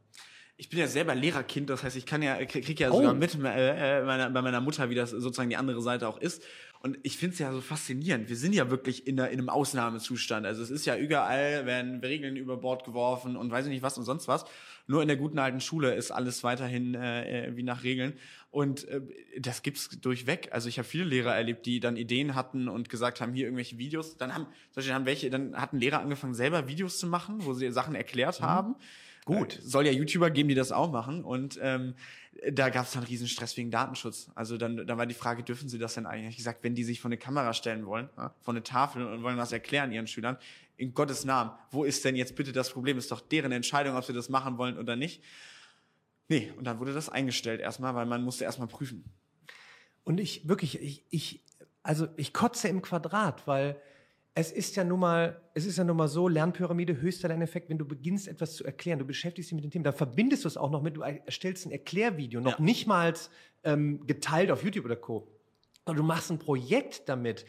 Ich 0.60 0.68
bin 0.68 0.78
ja 0.78 0.86
selber 0.86 1.14
Lehrerkind, 1.14 1.70
das 1.70 1.82
heißt, 1.82 1.96
ich 1.96 2.04
kann 2.04 2.20
ja, 2.20 2.36
krieg 2.44 2.78
ja 2.78 2.92
sogar 2.92 3.12
oh. 3.12 3.16
mit 3.16 3.34
äh, 3.34 4.02
meiner, 4.02 4.28
bei 4.28 4.42
meiner 4.42 4.60
Mutter, 4.60 4.90
wie 4.90 4.94
das 4.94 5.08
sozusagen 5.08 5.48
die 5.48 5.56
andere 5.56 5.80
Seite 5.80 6.06
auch 6.06 6.20
ist. 6.20 6.42
Und 6.82 6.98
ich 7.02 7.16
finde 7.16 7.32
es 7.32 7.38
ja 7.38 7.50
so 7.50 7.62
faszinierend. 7.62 8.28
Wir 8.28 8.36
sind 8.36 8.52
ja 8.54 8.68
wirklich 8.68 9.06
in, 9.06 9.16
der, 9.16 9.30
in 9.30 9.38
einem 9.38 9.48
Ausnahmezustand. 9.48 10.44
Also 10.44 10.62
es 10.62 10.70
ist 10.70 10.84
ja 10.84 10.98
überall, 10.98 11.64
werden 11.64 12.00
Regeln 12.00 12.36
über 12.36 12.58
Bord 12.58 12.84
geworfen 12.84 13.36
und 13.36 13.50
weiß 13.50 13.64
ich 13.66 13.72
nicht 13.72 13.82
was 13.82 13.96
und 13.96 14.04
sonst 14.04 14.28
was. 14.28 14.44
Nur 14.86 15.00
in 15.00 15.08
der 15.08 15.16
guten 15.16 15.38
alten 15.38 15.60
Schule 15.60 15.94
ist 15.94 16.10
alles 16.10 16.44
weiterhin 16.44 16.94
äh, 16.94 17.46
äh 17.48 17.56
wie 17.56 17.62
nach 17.62 17.82
Regeln. 17.82 18.12
Und 18.50 18.86
äh, 18.88 19.00
das 19.38 19.62
gibt's 19.62 19.88
durchweg. 20.00 20.50
Also 20.52 20.68
ich 20.68 20.76
habe 20.76 20.86
viele 20.86 21.04
Lehrer 21.04 21.34
erlebt, 21.34 21.64
die 21.64 21.80
dann 21.80 21.96
Ideen 21.96 22.34
hatten 22.34 22.68
und 22.68 22.90
gesagt 22.90 23.22
haben, 23.22 23.32
hier 23.32 23.46
irgendwelche 23.46 23.78
Videos. 23.78 24.18
Dann 24.18 24.34
haben, 24.34 24.44
zum 24.44 24.76
Beispiel 24.76 24.94
haben 24.94 25.06
welche, 25.06 25.30
dann 25.30 25.56
hatten 25.56 25.78
Lehrer 25.78 26.00
angefangen, 26.00 26.34
selber 26.34 26.68
Videos 26.68 26.98
zu 26.98 27.06
machen, 27.06 27.46
wo 27.46 27.54
sie 27.54 27.72
Sachen 27.72 27.94
erklärt 27.94 28.40
mhm. 28.40 28.44
haben. 28.44 28.76
Gut. 29.24 29.58
Äh, 29.58 29.62
soll 29.62 29.86
ja 29.86 29.92
YouTuber 29.92 30.30
geben, 30.30 30.48
die 30.48 30.54
das 30.54 30.72
auch 30.72 30.90
machen. 30.90 31.24
Und 31.24 31.58
ähm, 31.62 31.94
da 32.50 32.70
gab 32.70 32.86
es 32.86 32.92
dann 32.92 33.02
riesen 33.02 33.28
Stress 33.28 33.56
wegen 33.56 33.70
Datenschutz. 33.70 34.30
Also 34.34 34.56
dann, 34.56 34.86
dann 34.86 34.98
war 34.98 35.06
die 35.06 35.14
Frage, 35.14 35.42
dürfen 35.42 35.68
sie 35.68 35.78
das 35.78 35.94
denn 35.94 36.06
eigentlich? 36.06 36.30
Ich 36.30 36.36
gesagt, 36.36 36.62
wenn 36.62 36.74
die 36.74 36.84
sich 36.84 37.00
von 37.00 37.10
eine 37.10 37.18
Kamera 37.18 37.52
stellen 37.52 37.86
wollen, 37.86 38.08
ja, 38.16 38.34
von 38.40 38.56
eine 38.56 38.62
Tafel 38.62 39.06
und 39.06 39.22
wollen 39.22 39.36
was 39.36 39.52
erklären 39.52 39.92
ihren 39.92 40.06
Schülern, 40.06 40.38
in 40.76 40.94
Gottes 40.94 41.24
Namen, 41.24 41.50
wo 41.70 41.84
ist 41.84 42.04
denn 42.04 42.16
jetzt 42.16 42.36
bitte 42.36 42.52
das 42.52 42.70
Problem? 42.70 42.96
Ist 42.96 43.10
doch 43.10 43.20
deren 43.20 43.52
Entscheidung, 43.52 43.96
ob 43.96 44.04
sie 44.04 44.14
das 44.14 44.30
machen 44.30 44.56
wollen 44.56 44.78
oder 44.78 44.96
nicht. 44.96 45.22
Nee, 46.28 46.52
und 46.56 46.64
dann 46.64 46.78
wurde 46.78 46.94
das 46.94 47.08
eingestellt 47.08 47.60
erstmal, 47.60 47.94
weil 47.94 48.06
man 48.06 48.22
musste 48.22 48.44
erstmal 48.44 48.68
prüfen. 48.68 49.04
Und 50.04 50.18
ich 50.18 50.48
wirklich, 50.48 50.80
ich, 50.80 51.04
ich, 51.10 51.44
also 51.82 52.08
ich 52.16 52.32
kotze 52.32 52.68
im 52.68 52.80
Quadrat, 52.80 53.46
weil 53.46 53.80
es 54.34 54.52
ist 54.52 54.76
ja 54.76 54.84
nun 54.84 55.00
mal, 55.00 55.40
es 55.54 55.66
ist 55.66 55.78
ja 55.78 55.84
nun 55.84 55.96
mal 55.96 56.08
so, 56.08 56.28
Lernpyramide, 56.28 57.00
höchster 57.00 57.28
Lerneffekt, 57.28 57.68
wenn 57.68 57.78
du 57.78 57.84
beginnst, 57.84 58.28
etwas 58.28 58.54
zu 58.54 58.64
erklären, 58.64 58.98
du 58.98 59.04
beschäftigst 59.04 59.50
dich 59.50 59.54
mit 59.56 59.64
dem 59.64 59.70
Thema, 59.70 59.84
dann 59.84 59.94
verbindest 59.94 60.44
du 60.44 60.48
es 60.48 60.56
auch 60.56 60.70
noch 60.70 60.82
mit, 60.82 60.96
du 60.96 61.00
erstellst 61.00 61.66
ein 61.66 61.72
Erklärvideo, 61.72 62.40
noch 62.40 62.58
ja. 62.58 62.64
nicht 62.64 62.86
mal 62.86 63.12
ähm, 63.64 64.06
geteilt 64.06 64.50
auf 64.50 64.62
YouTube 64.62 64.84
oder 64.84 64.96
Co. 64.96 65.28
Aber 65.84 65.96
du 65.96 66.02
machst 66.02 66.30
ein 66.30 66.38
Projekt 66.38 67.08
damit 67.08 67.44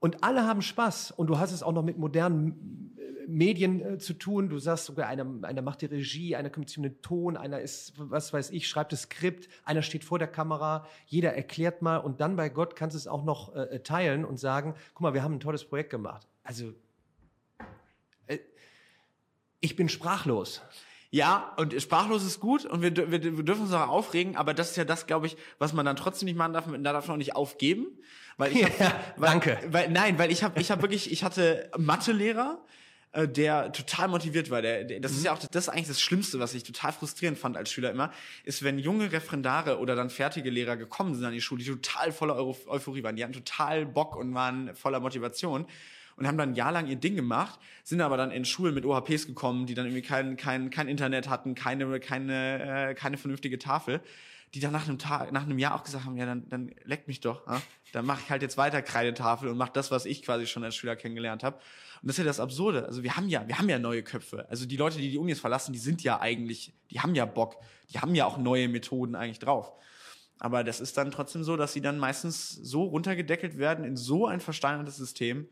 und 0.00 0.22
alle 0.22 0.46
haben 0.46 0.62
Spaß 0.62 1.12
und 1.12 1.28
du 1.28 1.38
hast 1.38 1.52
es 1.52 1.62
auch 1.62 1.72
noch 1.72 1.82
mit 1.82 1.98
modernen 1.98 2.94
Medien 3.26 3.80
äh, 3.80 3.98
zu 3.98 4.14
tun. 4.14 4.48
Du 4.48 4.58
sagst 4.58 4.86
sogar, 4.86 5.08
einer, 5.08 5.26
einer 5.42 5.62
macht 5.62 5.82
die 5.82 5.86
Regie, 5.86 6.36
einer 6.36 6.50
sich 6.66 6.76
um 6.76 6.82
den 6.82 7.00
Ton, 7.02 7.36
einer 7.36 7.60
ist, 7.60 7.94
was 7.96 8.32
weiß 8.32 8.50
ich, 8.50 8.68
schreibt 8.68 8.92
das 8.92 9.02
Skript, 9.02 9.48
einer 9.64 9.82
steht 9.82 10.04
vor 10.04 10.18
der 10.18 10.28
Kamera, 10.28 10.86
jeder 11.06 11.34
erklärt 11.34 11.82
mal 11.82 11.98
und 11.98 12.20
dann 12.20 12.36
bei 12.36 12.48
Gott 12.48 12.76
kannst 12.76 12.94
du 12.94 12.98
es 12.98 13.06
auch 13.06 13.24
noch 13.24 13.54
äh, 13.54 13.80
teilen 13.80 14.24
und 14.24 14.38
sagen, 14.38 14.74
guck 14.94 15.02
mal, 15.02 15.14
wir 15.14 15.22
haben 15.22 15.34
ein 15.34 15.40
tolles 15.40 15.64
Projekt 15.64 15.90
gemacht. 15.90 16.26
Also, 16.42 16.72
äh, 18.26 18.38
ich 19.60 19.76
bin 19.76 19.88
sprachlos. 19.88 20.62
Ja, 21.14 21.52
und 21.58 21.80
sprachlos 21.80 22.24
ist 22.24 22.40
gut 22.40 22.64
und 22.64 22.82
wir, 22.82 22.92
wir, 22.96 23.22
wir 23.22 23.44
dürfen 23.44 23.62
uns 23.62 23.72
auch 23.72 23.86
aufregen, 23.86 24.34
aber 24.34 24.52
das 24.52 24.70
ist 24.70 24.76
ja 24.76 24.84
das, 24.84 25.06
glaube 25.06 25.28
ich, 25.28 25.36
was 25.60 25.72
man 25.72 25.86
dann 25.86 25.94
trotzdem 25.94 26.26
nicht 26.26 26.34
machen 26.34 26.52
darf, 26.52 26.64
da 26.66 26.92
darf 26.92 27.06
man 27.06 27.14
auch 27.14 27.18
nicht 27.18 27.36
aufgeben. 27.36 27.86
Weil 28.36 28.50
ich 28.50 28.64
hab, 28.64 28.80
ja, 28.80 29.00
weil, 29.16 29.30
danke. 29.30 29.58
Weil, 29.68 29.90
nein, 29.90 30.18
weil 30.18 30.32
ich 30.32 30.42
habe 30.42 30.60
ich 30.60 30.72
hab 30.72 30.82
wirklich, 30.82 31.12
ich 31.12 31.22
hatte 31.22 31.70
Mathelehrer, 31.78 32.58
äh, 33.12 33.28
der 33.28 33.70
total 33.70 34.08
motiviert 34.08 34.50
war. 34.50 34.60
Der, 34.60 34.82
der, 34.82 34.98
das 34.98 35.12
mhm. 35.12 35.18
ist 35.18 35.24
ja 35.26 35.32
auch 35.32 35.38
das 35.38 35.48
ist 35.54 35.68
eigentlich 35.68 35.86
das 35.86 36.00
Schlimmste, 36.00 36.40
was 36.40 36.52
ich 36.52 36.64
total 36.64 36.90
frustrierend 36.90 37.38
fand 37.38 37.56
als 37.56 37.70
Schüler 37.70 37.92
immer, 37.92 38.10
ist, 38.42 38.64
wenn 38.64 38.80
junge 38.80 39.12
Referendare 39.12 39.78
oder 39.78 39.94
dann 39.94 40.10
fertige 40.10 40.50
Lehrer 40.50 40.76
gekommen 40.76 41.14
sind 41.14 41.24
an 41.24 41.32
die 41.32 41.40
Schule, 41.40 41.62
die 41.62 41.70
total 41.70 42.10
voller 42.10 42.36
Euphorie 42.36 43.04
waren, 43.04 43.14
die 43.14 43.22
hatten 43.22 43.34
total 43.34 43.86
Bock 43.86 44.16
und 44.16 44.34
waren 44.34 44.74
voller 44.74 44.98
Motivation 44.98 45.66
und 46.16 46.26
haben 46.26 46.38
dann 46.38 46.50
ein 46.50 46.54
Jahr 46.54 46.72
lang 46.72 46.86
ihr 46.86 46.96
Ding 46.96 47.16
gemacht, 47.16 47.58
sind 47.82 48.00
aber 48.00 48.16
dann 48.16 48.30
in 48.30 48.44
Schulen 48.44 48.74
mit 48.74 48.84
OHPs 48.84 49.26
gekommen, 49.26 49.66
die 49.66 49.74
dann 49.74 49.86
irgendwie 49.86 50.02
kein, 50.02 50.36
kein, 50.36 50.70
kein 50.70 50.88
Internet 50.88 51.28
hatten, 51.28 51.54
keine, 51.54 52.00
keine, 52.00 52.90
äh, 52.90 52.94
keine 52.94 53.16
vernünftige 53.16 53.58
Tafel, 53.58 54.00
die 54.54 54.60
dann 54.60 54.72
nach 54.72 54.86
einem 54.86 54.98
Tag, 54.98 55.32
nach 55.32 55.42
einem 55.42 55.58
Jahr 55.58 55.74
auch 55.74 55.82
gesagt 55.82 56.04
haben, 56.04 56.16
ja, 56.16 56.26
dann, 56.26 56.48
dann 56.48 56.74
leckt 56.84 57.08
mich 57.08 57.20
doch. 57.20 57.46
Ja? 57.46 57.60
Dann 57.92 58.06
mache 58.06 58.20
ich 58.24 58.30
halt 58.30 58.42
jetzt 58.42 58.56
weiter 58.56 58.82
Kreidetafel 58.82 59.48
und 59.48 59.56
mache 59.56 59.72
das, 59.72 59.90
was 59.90 60.06
ich 60.06 60.22
quasi 60.22 60.46
schon 60.46 60.62
als 60.62 60.76
Schüler 60.76 60.96
kennengelernt 60.96 61.42
habe. 61.42 61.56
Und 62.02 62.08
das 62.08 62.14
ist 62.14 62.18
ja 62.18 62.24
das 62.24 62.38
Absurde. 62.38 62.86
Also 62.86 63.02
wir 63.02 63.16
haben 63.16 63.28
ja, 63.28 63.46
wir 63.48 63.58
haben 63.58 63.68
ja 63.68 63.78
neue 63.78 64.02
Köpfe. 64.02 64.46
Also 64.48 64.66
die 64.66 64.76
Leute, 64.76 64.98
die 64.98 65.10
die 65.10 65.18
Unis 65.18 65.40
verlassen, 65.40 65.72
die 65.72 65.78
sind 65.78 66.02
ja 66.02 66.20
eigentlich, 66.20 66.72
die 66.90 67.00
haben 67.00 67.14
ja 67.14 67.24
Bock. 67.24 67.56
Die 67.90 67.98
haben 67.98 68.14
ja 68.14 68.26
auch 68.26 68.38
neue 68.38 68.68
Methoden 68.68 69.14
eigentlich 69.14 69.38
drauf. 69.40 69.72
Aber 70.38 70.64
das 70.64 70.80
ist 70.80 70.96
dann 70.96 71.10
trotzdem 71.10 71.44
so, 71.44 71.56
dass 71.56 71.72
sie 71.72 71.80
dann 71.80 71.98
meistens 71.98 72.50
so 72.50 72.84
runtergedeckelt 72.84 73.58
werden 73.58 73.84
in 73.84 73.96
so 73.96 74.26
ein 74.26 74.40
versteinertes 74.40 74.96
System. 74.96 75.48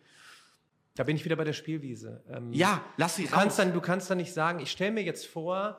Da 0.94 1.04
bin 1.04 1.16
ich 1.16 1.24
wieder 1.24 1.36
bei 1.36 1.44
der 1.44 1.52
Spielwiese. 1.54 2.22
Ähm, 2.28 2.52
ja, 2.52 2.82
lass 2.96 3.16
sie 3.16 3.24
du 3.24 3.30
kannst 3.30 3.58
dann, 3.58 3.72
Du 3.72 3.80
kannst 3.80 4.10
dann 4.10 4.18
nicht 4.18 4.32
sagen, 4.32 4.60
ich 4.60 4.70
stelle 4.70 4.92
mir 4.92 5.02
jetzt 5.02 5.26
vor, 5.26 5.78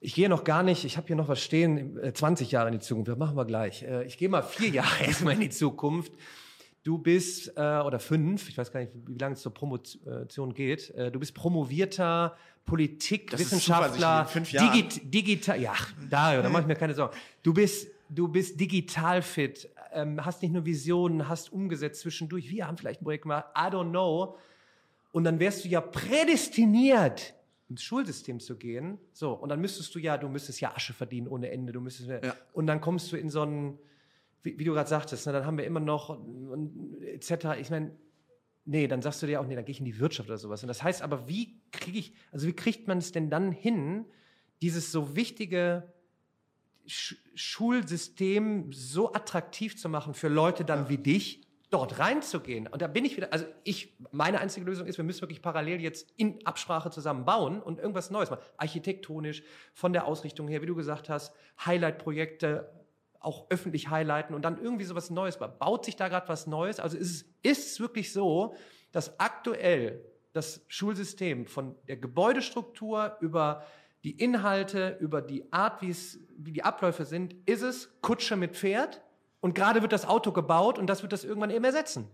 ich 0.00 0.14
gehe 0.14 0.28
noch 0.28 0.44
gar 0.44 0.62
nicht, 0.62 0.84
ich 0.84 0.96
habe 0.96 1.06
hier 1.06 1.16
noch 1.16 1.28
was 1.28 1.40
stehen, 1.40 1.98
20 2.12 2.48
äh, 2.48 2.52
Jahre 2.52 2.68
in 2.68 2.74
die 2.74 2.80
Zukunft, 2.80 3.08
das 3.08 3.18
machen 3.18 3.36
wir 3.36 3.44
gleich. 3.44 3.82
Äh, 3.82 4.04
ich 4.04 4.18
gehe 4.18 4.28
mal 4.28 4.42
vier 4.42 4.68
Jahre 4.70 5.04
erstmal 5.04 5.34
in 5.34 5.40
die 5.40 5.50
Zukunft. 5.50 6.12
Du 6.82 6.98
bist, 6.98 7.52
äh, 7.56 7.60
oder 7.60 7.98
fünf, 7.98 8.48
ich 8.48 8.58
weiß 8.58 8.70
gar 8.70 8.80
nicht, 8.80 8.92
wie 9.06 9.18
lange 9.18 9.34
es 9.34 9.42
zur 9.42 9.52
Promotion 9.52 10.54
geht, 10.54 10.90
äh, 10.90 11.10
du 11.10 11.18
bist 11.18 11.34
promovierter 11.34 12.36
Politikwissenschaftler, 12.64 14.28
Digi 14.34 15.00
digital, 15.02 15.60
ja, 15.60 15.74
Dario, 16.10 16.42
da 16.42 16.48
mache 16.48 16.62
ich 16.62 16.68
mir 16.68 16.74
keine 16.74 16.94
Sorgen. 16.94 17.16
Du 17.42 17.54
bist, 17.54 17.88
du 18.08 18.28
bist 18.28 18.58
digital 18.58 19.22
fit, 19.22 19.68
ähm, 19.96 20.24
hast 20.24 20.42
nicht 20.42 20.52
nur 20.52 20.64
Visionen, 20.64 21.28
hast 21.28 21.52
umgesetzt 21.52 22.00
zwischendurch, 22.02 22.50
wir 22.50 22.66
haben 22.66 22.76
vielleicht 22.76 23.00
ein 23.00 23.04
Projekt 23.04 23.22
gemacht, 23.22 23.46
I 23.56 23.72
don't 23.72 23.90
know. 23.90 24.36
Und 25.10 25.24
dann 25.24 25.40
wärst 25.40 25.64
du 25.64 25.68
ja 25.68 25.80
prädestiniert, 25.80 27.34
ins 27.68 27.82
Schulsystem 27.82 28.38
zu 28.38 28.56
gehen. 28.56 28.98
So, 29.12 29.32
und 29.32 29.48
dann 29.48 29.60
müsstest 29.60 29.94
du 29.94 29.98
ja, 29.98 30.18
du 30.18 30.28
müsstest 30.28 30.60
ja 30.60 30.74
Asche 30.74 30.92
verdienen 30.92 31.26
ohne 31.26 31.50
Ende, 31.50 31.72
du 31.72 31.80
müsstest, 31.80 32.08
ja. 32.08 32.36
und 32.52 32.66
dann 32.66 32.80
kommst 32.80 33.10
du 33.10 33.16
in 33.16 33.30
so 33.30 33.42
einen, 33.42 33.78
wie, 34.42 34.58
wie 34.58 34.64
du 34.64 34.72
gerade 34.72 34.88
sagtest, 34.88 35.26
ne, 35.26 35.32
dann 35.32 35.46
haben 35.46 35.58
wir 35.58 35.64
immer 35.64 35.80
noch 35.80 36.10
und, 36.10 37.02
etc. 37.02 37.58
Ich 37.58 37.70
meine, 37.70 37.96
nee, 38.66 38.86
dann 38.86 39.00
sagst 39.02 39.22
du 39.22 39.26
dir 39.26 39.40
auch, 39.40 39.46
nee, 39.46 39.56
dann 39.56 39.64
gehe 39.64 39.72
ich 39.72 39.78
in 39.78 39.86
die 39.86 39.98
Wirtschaft 39.98 40.28
oder 40.28 40.38
sowas. 40.38 40.62
Und 40.62 40.68
das 40.68 40.82
heißt 40.82 41.02
aber, 41.02 41.26
wie 41.26 41.60
kriege 41.72 41.98
ich, 41.98 42.14
also 42.30 42.46
wie 42.46 42.52
kriegt 42.52 42.86
man 42.86 42.98
es 42.98 43.12
denn 43.12 43.30
dann 43.30 43.50
hin, 43.50 44.04
dieses 44.60 44.92
so 44.92 45.16
wichtige 45.16 45.92
Sch 46.86 47.16
Schulsystem 47.34 48.72
so 48.72 49.12
attraktiv 49.12 49.76
zu 49.76 49.88
machen 49.88 50.14
für 50.14 50.28
Leute 50.28 50.64
dann 50.64 50.84
ja. 50.84 50.88
wie 50.88 50.98
dich, 50.98 51.46
dort 51.70 51.98
reinzugehen. 51.98 52.66
Und 52.68 52.80
da 52.80 52.86
bin 52.86 53.04
ich 53.04 53.16
wieder, 53.16 53.32
also 53.32 53.44
ich, 53.64 53.96
meine 54.12 54.40
einzige 54.40 54.64
Lösung 54.64 54.86
ist, 54.86 54.98
wir 54.98 55.04
müssen 55.04 55.22
wirklich 55.22 55.42
parallel 55.42 55.80
jetzt 55.80 56.08
in 56.16 56.44
Absprache 56.46 56.90
zusammen 56.90 57.24
bauen 57.24 57.60
und 57.60 57.80
irgendwas 57.80 58.10
Neues 58.10 58.30
machen. 58.30 58.42
Architektonisch, 58.56 59.42
von 59.74 59.92
der 59.92 60.06
Ausrichtung 60.06 60.48
her, 60.48 60.62
wie 60.62 60.66
du 60.66 60.76
gesagt 60.76 61.08
hast, 61.08 61.34
Highlight-Projekte 61.64 62.72
auch 63.18 63.46
öffentlich 63.50 63.90
highlighten 63.90 64.34
und 64.34 64.44
dann 64.44 64.62
irgendwie 64.62 64.84
sowas 64.84 65.10
Neues. 65.10 65.38
Baut 65.38 65.84
sich 65.84 65.96
da 65.96 66.08
gerade 66.08 66.28
was 66.28 66.46
Neues? 66.46 66.78
Also 66.78 66.96
ist 66.96 67.10
es, 67.10 67.24
ist 67.42 67.72
es 67.72 67.80
wirklich 67.80 68.12
so, 68.12 68.54
dass 68.92 69.18
aktuell 69.18 70.04
das 70.32 70.64
Schulsystem 70.68 71.46
von 71.46 71.74
der 71.88 71.96
Gebäudestruktur 71.96 73.16
über 73.20 73.64
die 74.06 74.12
Inhalte, 74.12 74.96
über 75.00 75.20
die 75.20 75.52
Art, 75.52 75.82
wie 75.82 75.90
es, 75.90 76.20
wie 76.38 76.52
die 76.52 76.62
Abläufe 76.62 77.04
sind, 77.04 77.34
ist 77.44 77.62
es 77.62 77.90
Kutsche 78.02 78.36
mit 78.36 78.54
Pferd 78.54 79.02
und 79.40 79.56
gerade 79.56 79.82
wird 79.82 79.92
das 79.92 80.06
Auto 80.06 80.30
gebaut 80.30 80.78
und 80.78 80.86
das 80.86 81.02
wird 81.02 81.12
das 81.12 81.24
irgendwann 81.24 81.50
eben 81.50 81.64
ersetzen. 81.64 82.08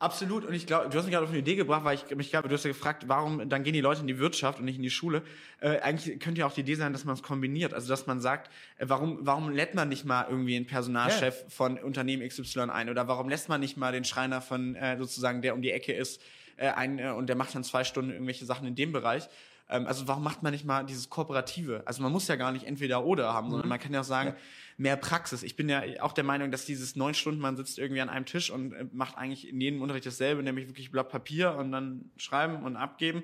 Absolut. 0.00 0.44
Und 0.44 0.52
ich 0.52 0.66
glaube, 0.66 0.90
du 0.90 0.98
hast 0.98 1.04
mich 1.04 1.12
gerade 1.12 1.24
auf 1.24 1.30
eine 1.30 1.38
Idee 1.38 1.54
gebracht, 1.54 1.84
weil 1.84 1.94
ich 1.94 2.16
mich 2.16 2.30
glaube, 2.30 2.48
du 2.48 2.54
hast 2.54 2.64
ja 2.64 2.72
gefragt, 2.72 3.04
warum 3.06 3.48
dann 3.48 3.62
gehen 3.62 3.72
die 3.72 3.80
Leute 3.80 4.00
in 4.00 4.08
die 4.08 4.18
Wirtschaft 4.18 4.58
und 4.58 4.64
nicht 4.64 4.78
in 4.78 4.82
die 4.82 4.90
Schule. 4.90 5.22
Äh, 5.60 5.78
eigentlich 5.78 6.18
könnte 6.18 6.40
ja 6.40 6.46
auch 6.48 6.52
die 6.52 6.62
Idee 6.62 6.74
sein, 6.74 6.92
dass 6.92 7.04
man 7.04 7.14
es 7.14 7.22
kombiniert. 7.22 7.72
Also 7.72 7.88
dass 7.88 8.08
man 8.08 8.20
sagt, 8.20 8.50
äh, 8.76 8.86
warum 8.88 9.20
warum 9.22 9.48
lädt 9.50 9.76
man 9.76 9.88
nicht 9.88 10.04
mal 10.04 10.26
irgendwie 10.28 10.56
einen 10.56 10.66
Personalchef 10.66 11.42
ja. 11.42 11.48
von 11.48 11.78
Unternehmen 11.78 12.28
XY 12.28 12.62
ein 12.62 12.90
oder 12.90 13.06
warum 13.06 13.28
lässt 13.28 13.48
man 13.48 13.60
nicht 13.60 13.76
mal 13.76 13.92
den 13.92 14.04
Schreiner 14.04 14.40
von 14.40 14.74
äh, 14.74 14.98
sozusagen 14.98 15.40
der 15.40 15.54
um 15.54 15.62
die 15.62 15.70
Ecke 15.70 15.92
ist 15.92 16.20
äh, 16.56 16.68
ein 16.68 16.98
äh, 16.98 17.10
und 17.10 17.28
der 17.28 17.36
macht 17.36 17.54
dann 17.54 17.64
zwei 17.64 17.84
Stunden 17.84 18.10
irgendwelche 18.10 18.44
Sachen 18.44 18.66
in 18.66 18.74
dem 18.74 18.92
Bereich. 18.92 19.28
Ähm, 19.68 19.86
also 19.86 20.06
warum 20.08 20.22
macht 20.22 20.42
man 20.42 20.52
nicht 20.52 20.64
mal 20.64 20.84
dieses 20.84 21.10
Kooperative? 21.10 21.82
Also 21.86 22.02
man 22.02 22.12
muss 22.12 22.28
ja 22.28 22.36
gar 22.36 22.52
nicht 22.52 22.66
entweder 22.66 23.04
oder 23.04 23.32
haben, 23.32 23.46
mhm. 23.46 23.50
sondern 23.52 23.68
man 23.68 23.80
kann 23.80 23.92
ja 23.92 24.00
auch 24.00 24.04
sagen. 24.04 24.30
Ja 24.30 24.36
mehr 24.78 24.96
Praxis. 24.96 25.42
Ich 25.42 25.56
bin 25.56 25.68
ja 25.68 25.82
auch 26.00 26.12
der 26.12 26.24
Meinung, 26.24 26.50
dass 26.50 26.66
dieses 26.66 26.96
neun 26.96 27.14
Stunden, 27.14 27.40
man 27.40 27.56
sitzt 27.56 27.78
irgendwie 27.78 28.00
an 28.00 28.08
einem 28.08 28.26
Tisch 28.26 28.50
und 28.50 28.72
äh, 28.72 28.86
macht 28.92 29.16
eigentlich 29.16 29.48
in 29.48 29.60
jedem 29.60 29.80
Unterricht 29.82 30.06
dasselbe, 30.06 30.42
nämlich 30.42 30.68
wirklich 30.68 30.90
Blatt 30.90 31.08
Papier 31.08 31.54
und 31.54 31.72
dann 31.72 32.10
schreiben 32.16 32.62
und 32.62 32.76
abgeben. 32.76 33.22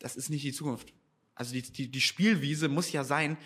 Das 0.00 0.16
ist 0.16 0.30
nicht 0.30 0.44
die 0.44 0.52
Zukunft. 0.52 0.92
Also 1.34 1.52
die, 1.54 1.62
die, 1.62 1.88
die 1.90 2.00
Spielwiese 2.00 2.68
muss 2.68 2.90
ja 2.90 3.04
sein, 3.04 3.36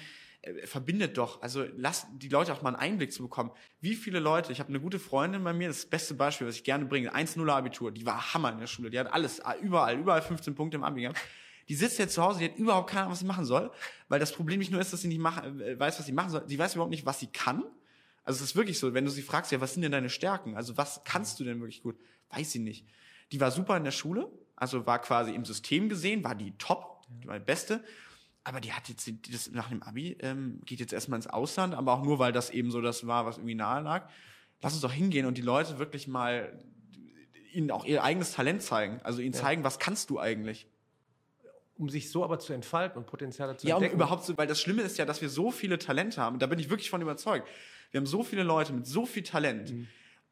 äh, 0.42 0.66
verbindet 0.66 1.18
doch. 1.18 1.42
Also 1.42 1.66
lass 1.76 2.06
die 2.14 2.28
Leute 2.28 2.52
auch 2.54 2.62
mal 2.62 2.70
einen 2.70 2.92
Einblick 2.92 3.12
zu 3.12 3.22
bekommen. 3.22 3.50
Wie 3.80 3.94
viele 3.94 4.20
Leute, 4.20 4.50
ich 4.50 4.60
habe 4.60 4.70
eine 4.70 4.80
gute 4.80 4.98
Freundin 4.98 5.44
bei 5.44 5.52
mir, 5.52 5.68
das, 5.68 5.82
das 5.82 5.90
beste 5.90 6.14
Beispiel, 6.14 6.46
was 6.46 6.56
ich 6.56 6.64
gerne 6.64 6.86
bringe, 6.86 7.14
1-0 7.14 7.46
Abitur, 7.50 7.92
die 7.92 8.06
war 8.06 8.32
Hammer 8.32 8.52
in 8.52 8.58
der 8.58 8.66
Schule, 8.66 8.88
die 8.88 8.98
hat 8.98 9.12
alles, 9.12 9.42
überall, 9.60 9.98
überall 9.98 10.22
15 10.22 10.54
Punkte 10.54 10.78
im 10.78 10.84
Abi 10.84 11.02
gehabt. 11.02 11.20
Die 11.68 11.74
sitzt 11.74 11.98
jetzt 11.98 12.14
zu 12.14 12.22
Hause, 12.22 12.40
die 12.40 12.44
hat 12.46 12.56
überhaupt 12.56 12.90
keine 12.90 13.02
Ahnung, 13.02 13.12
was 13.12 13.20
sie 13.20 13.26
machen 13.26 13.44
soll, 13.44 13.70
weil 14.08 14.20
das 14.20 14.32
Problem 14.32 14.58
nicht 14.58 14.70
nur 14.70 14.80
ist, 14.80 14.92
dass 14.92 15.00
sie 15.00 15.08
nicht 15.08 15.20
machen, 15.20 15.60
äh, 15.60 15.78
weiß, 15.78 15.98
was 15.98 16.06
sie 16.06 16.12
machen 16.12 16.30
soll, 16.30 16.44
sie 16.46 16.58
weiß 16.58 16.74
überhaupt 16.74 16.90
nicht, 16.90 17.06
was 17.06 17.20
sie 17.20 17.28
kann. 17.28 17.64
Also 18.24 18.42
es 18.42 18.50
ist 18.50 18.56
wirklich 18.56 18.78
so, 18.78 18.94
wenn 18.94 19.04
du 19.04 19.10
sie 19.10 19.22
fragst, 19.22 19.52
ja, 19.52 19.60
was 19.60 19.74
sind 19.74 19.82
denn 19.82 19.92
deine 19.92 20.10
Stärken? 20.10 20.56
Also 20.56 20.76
was 20.76 21.02
kannst 21.04 21.40
du 21.40 21.44
denn 21.44 21.60
wirklich 21.60 21.82
gut? 21.82 21.96
Weiß 22.30 22.52
sie 22.52 22.58
nicht. 22.58 22.86
Die 23.32 23.40
war 23.40 23.50
super 23.50 23.76
in 23.76 23.84
der 23.84 23.90
Schule, 23.90 24.30
also 24.56 24.86
war 24.86 25.00
quasi 25.00 25.34
im 25.34 25.44
System 25.44 25.88
gesehen, 25.88 26.24
war 26.24 26.34
die 26.34 26.52
top, 26.58 27.06
die 27.22 27.26
war 27.26 27.38
die 27.38 27.44
beste. 27.44 27.82
Aber 28.46 28.60
die 28.60 28.72
hat 28.72 28.90
jetzt 28.90 29.10
das 29.32 29.50
nach 29.52 29.70
dem 29.70 29.82
Abi 29.82 30.18
ähm, 30.20 30.60
geht 30.66 30.78
jetzt 30.78 30.92
erstmal 30.92 31.18
ins 31.18 31.26
Ausland, 31.26 31.74
aber 31.74 31.94
auch 31.94 32.02
nur, 32.02 32.18
weil 32.18 32.32
das 32.32 32.50
eben 32.50 32.70
so 32.70 32.82
das 32.82 33.06
war, 33.06 33.24
was 33.24 33.38
irgendwie 33.38 33.54
nahe 33.54 33.82
lag. 33.82 34.10
Lass 34.60 34.74
uns 34.74 34.82
doch 34.82 34.92
hingehen 34.92 35.24
und 35.24 35.38
die 35.38 35.42
Leute 35.42 35.78
wirklich 35.78 36.08
mal 36.08 36.62
ihnen 37.52 37.70
auch 37.70 37.84
ihr 37.86 38.04
eigenes 38.04 38.32
Talent 38.32 38.62
zeigen. 38.62 39.00
Also 39.02 39.22
ihnen 39.22 39.32
ja. 39.32 39.40
zeigen, 39.40 39.64
was 39.64 39.78
kannst 39.78 40.10
du 40.10 40.20
eigentlich? 40.20 40.66
Um 41.76 41.88
sich 41.88 42.10
so 42.10 42.24
aber 42.24 42.38
zu 42.38 42.52
entfalten 42.52 42.98
und 42.98 43.06
Potenziale 43.06 43.56
zu 43.56 43.66
ja, 43.66 43.74
entdecken. 43.74 43.92
Ja, 43.92 43.94
um 43.96 44.00
überhaupt 44.02 44.24
so, 44.24 44.36
weil 44.36 44.46
das 44.46 44.60
Schlimme 44.60 44.82
ist 44.82 44.98
ja, 44.98 45.04
dass 45.04 45.20
wir 45.20 45.28
so 45.28 45.50
viele 45.50 45.78
Talente 45.78 46.20
haben. 46.20 46.38
Da 46.38 46.46
bin 46.46 46.58
ich 46.58 46.70
wirklich 46.70 46.90
von 46.90 47.02
überzeugt. 47.02 47.48
Wir 47.90 48.00
haben 48.00 48.06
so 48.06 48.22
viele 48.22 48.42
Leute 48.42 48.72
mit 48.72 48.86
so 48.86 49.06
viel 49.06 49.22
Talent. 49.22 49.72
Mhm. 49.72 49.88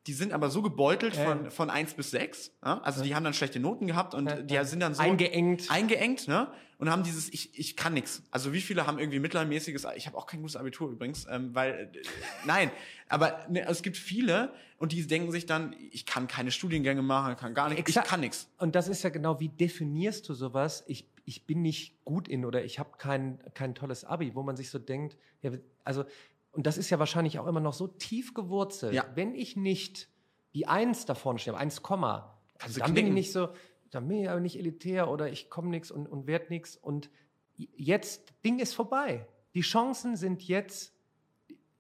Die 0.09 0.15
sind 0.15 0.33
aber 0.33 0.51
so 0.51 0.63
gebeutelt 0.63 1.17
äh. 1.17 1.25
von, 1.25 1.51
von 1.51 1.71
eins 1.71 1.95
bis 1.95 2.11
sechs. 2.11 2.53
Ja? 2.65 2.81
Also 2.83 3.01
ja. 3.01 3.07
die 3.07 3.15
haben 3.15 3.25
dann 3.25 3.35
schlechte 3.35 3.61
Noten 3.61 3.87
gehabt 3.87 4.15
und 4.15 4.27
ja, 4.27 4.63
die 4.65 4.69
sind 4.69 4.81
dann 4.81 4.95
so 4.95 5.03
eingeengt. 5.03 5.71
Eingeengt, 5.71 6.27
ne? 6.27 6.49
Und 6.79 6.91
haben 6.91 7.05
dieses, 7.05 7.33
ich, 7.33 7.57
ich 7.57 7.77
kann 7.77 7.95
nix. 7.95 8.25
Also 8.33 8.53
wie 8.53 8.61
viele 8.61 8.89
haben 8.89 8.99
irgendwie 8.99 9.21
mittelmäßiges, 9.21 9.87
ich 9.95 10.09
habe 10.09 10.19
auch 10.19 10.27
kein 10.27 10.41
gutes 10.41 10.57
Abitur 10.57 10.91
übrigens, 10.91 11.29
ähm, 11.31 11.55
weil, 11.55 11.93
äh, 11.95 12.03
nein, 12.45 12.73
aber 13.09 13.47
ne, 13.49 13.65
es 13.69 13.83
gibt 13.83 13.97
viele 13.97 14.53
und 14.79 14.91
die 14.91 15.07
denken 15.07 15.31
sich 15.31 15.47
dann, 15.47 15.77
ich 15.93 16.07
kann 16.07 16.27
keine 16.27 16.51
Studiengänge 16.51 17.03
machen, 17.03 17.37
kann 17.37 17.55
gar 17.55 17.69
nichts, 17.69 17.89
ich 17.89 18.03
kann 18.03 18.19
nichts. 18.19 18.49
Und 18.59 18.75
das 18.75 18.89
ist 18.89 19.05
ja 19.05 19.11
genau, 19.11 19.39
wie 19.39 19.49
definierst 19.49 20.29
du 20.29 20.35
sowas? 20.35 20.83
Ich 20.89 21.07
ich 21.25 21.47
bin 21.47 21.63
nicht 21.63 22.05
gut 22.05 22.29
in 22.29 22.45
oder 22.45 22.65
ich 22.65 22.79
habe 22.79 22.91
kein, 22.99 23.39
kein 23.55 23.75
tolles 23.75 24.05
Abi, 24.05 24.35
wo 24.35 24.43
man 24.43 24.57
sich 24.57 24.71
so 24.71 24.79
denkt, 24.79 25.17
ja, 25.41 25.53
also, 25.85 26.05
und 26.53 26.67
das 26.67 26.79
ist 26.79 26.91
ja 26.91 26.99
wahrscheinlich 26.99 27.39
auch 27.39 27.47
immer 27.47 27.61
noch 27.61 27.73
so 27.73 27.87
tief 27.87 28.35
gewurzelt. 28.35 28.95
Ja. 28.95 29.07
Wenn 29.15 29.35
ich 29.35 29.57
nicht 29.57 30.09
die 30.55 30.67
Eins 30.67 31.07
da 31.07 31.15
vorne 31.15 31.39
stehe, 31.39 31.57
eins 31.57 31.83
Komma, 31.83 32.39
also 32.59 32.81
dann 32.81 32.95
bin 32.95 33.07
ich 33.07 33.13
nicht 33.13 33.33
so, 33.33 33.49
dann 33.91 34.09
bin 34.09 34.19
ich 34.19 34.31
aber 34.31 34.41
nicht 34.41 34.59
elitär 34.59 35.09
oder 35.09 35.31
ich 35.31 35.51
komme 35.51 35.69
nichts 35.69 35.91
und, 35.91 36.07
und 36.07 36.27
werd 36.27 36.51
nichts. 36.51 36.77
Und 36.77 37.11
jetzt, 37.57 38.33
Ding 38.45 38.59
ist 38.59 38.75
vorbei. 38.75 39.27
Die 39.55 39.61
Chancen 39.61 40.17
sind 40.17 40.43
jetzt 40.43 40.95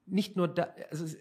nicht 0.07 0.37
nur 0.37 0.49
da, 0.49 0.75
also 0.91 1.17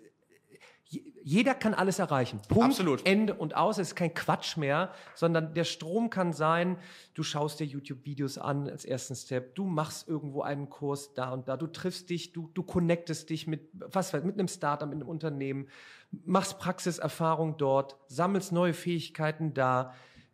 jeder 1.24 1.54
kann 1.54 1.74
alles 1.74 2.00
erreichen. 2.00 2.42
Punkt, 2.48 2.72
Absolut. 2.72 3.06
Ende 3.06 3.34
und 3.34 3.56
aus. 3.56 3.78
Es 3.78 3.90
ist 3.90 3.96
kein 3.96 4.14
Quatsch 4.14 4.58
mehr, 4.58 4.92
sondern 5.16 5.54
der 5.54 5.64
Strom 5.64 6.10
kann 6.10 6.34
sein, 6.34 6.78
du 7.14 7.24
schaust 7.24 7.60
dir 7.60 7.66
YouTube-Videos 7.66 8.38
an 8.38 8.68
als 8.68 8.84
ersten 8.84 9.16
Step, 9.16 9.56
du 9.56 9.66
machst 9.66 10.08
irgendwo 10.08 10.42
einen 10.42 10.70
Kurs 10.70 11.14
da 11.14 11.32
und 11.32 11.48
da, 11.48 11.58
du 11.58 11.68
triffst 11.68 12.10
dich, 12.10 12.34
du, 12.34 12.50
du 12.54 12.64
connectest 12.64 13.30
dich 13.30 13.48
mit, 13.48 13.70
was, 13.74 14.12
mit 14.14 14.38
einem 14.38 14.48
Startup, 14.48 14.90
mit 14.90 14.98
einem 14.98 15.08
Unternehmen, 15.08 15.68
machst 16.26 16.60
Praxiserfahrung 16.60 17.58
dort, 17.58 17.98
sammelst 18.08 18.52
neue 18.52 18.74
Fähigkeiten 18.74 19.54
da, 19.54 19.94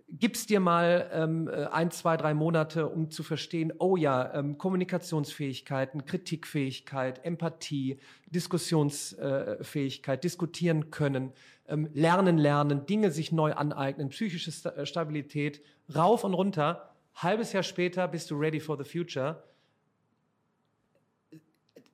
gibst 0.10 0.49
dir 0.49 0.60
mal 0.60 1.10
ähm, 1.14 1.47
äh, 1.47 1.66
ein, 1.66 1.91
zwei, 1.91 2.18
drei 2.18 2.34
Monate, 2.34 2.88
um 2.88 3.12
zu 3.12 3.24
verstehen, 3.24 3.74
oh 3.80 3.97
ja, 3.97 4.34
ähm, 4.34 4.58
Kommunikationsfähigkeiten, 4.58 6.05
Kritikfähigkeit, 6.05 7.24
Empathie, 7.26 7.99
Diskussionsfähigkeit, 8.28 10.20
äh, 10.20 10.22
diskutieren 10.22 10.91
können, 10.91 11.34
ähm, 11.68 11.89
lernen, 11.93 12.38
lernen, 12.38 12.86
Dinge 12.86 13.12
sich 13.12 13.32
neu 13.32 13.53
aneignen, 13.53 14.10
psychische 14.10 14.51
äh, 14.70 14.86
Stabilität, 14.86 15.62
rauf 15.93 16.24
und 16.24 16.34
runter. 16.34 16.93
Halbes 17.16 17.51
Jahr 17.51 17.64
später 17.64 18.08
bist 18.08 18.32
du 18.32 18.38
ready 18.38 18.60
for 18.60 18.78
the 18.78 18.89
future 18.89 19.43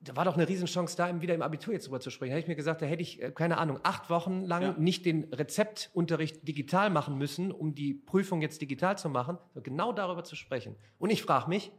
da 0.04 0.16
war 0.16 0.24
doch 0.24 0.36
eine 0.36 0.48
Riesenchance, 0.48 0.96
da 0.96 1.20
wieder 1.20 1.34
im 1.34 1.42
Abitur 1.42 1.72
jetzt 1.72 1.86
drüber 1.86 2.00
zu 2.00 2.10
sprechen. 2.10 2.30
Da 2.30 2.36
hätte 2.36 2.44
ich 2.44 2.48
mir 2.48 2.56
gesagt, 2.56 2.82
da 2.82 2.86
hätte 2.86 3.02
ich, 3.02 3.22
äh, 3.22 3.30
keine 3.32 3.58
Ahnung, 3.58 3.80
acht 3.82 4.10
Wochen 4.10 4.44
lang 4.44 4.62
ja. 4.62 4.74
nicht 4.78 5.06
den 5.06 5.24
Rezeptunterricht 5.32 6.46
digital 6.46 6.90
machen 6.90 7.18
müssen, 7.18 7.50
um 7.50 7.74
die 7.74 7.94
Prüfung 7.94 8.42
jetzt 8.42 8.60
digital 8.60 8.98
zu 8.98 9.08
machen, 9.08 9.38
genau 9.62 9.92
darüber 9.92 10.24
zu 10.24 10.36
sprechen. 10.36 10.76
Und 10.98 11.10
ich 11.10 11.22
frage 11.22 11.48
mich, 11.48 11.72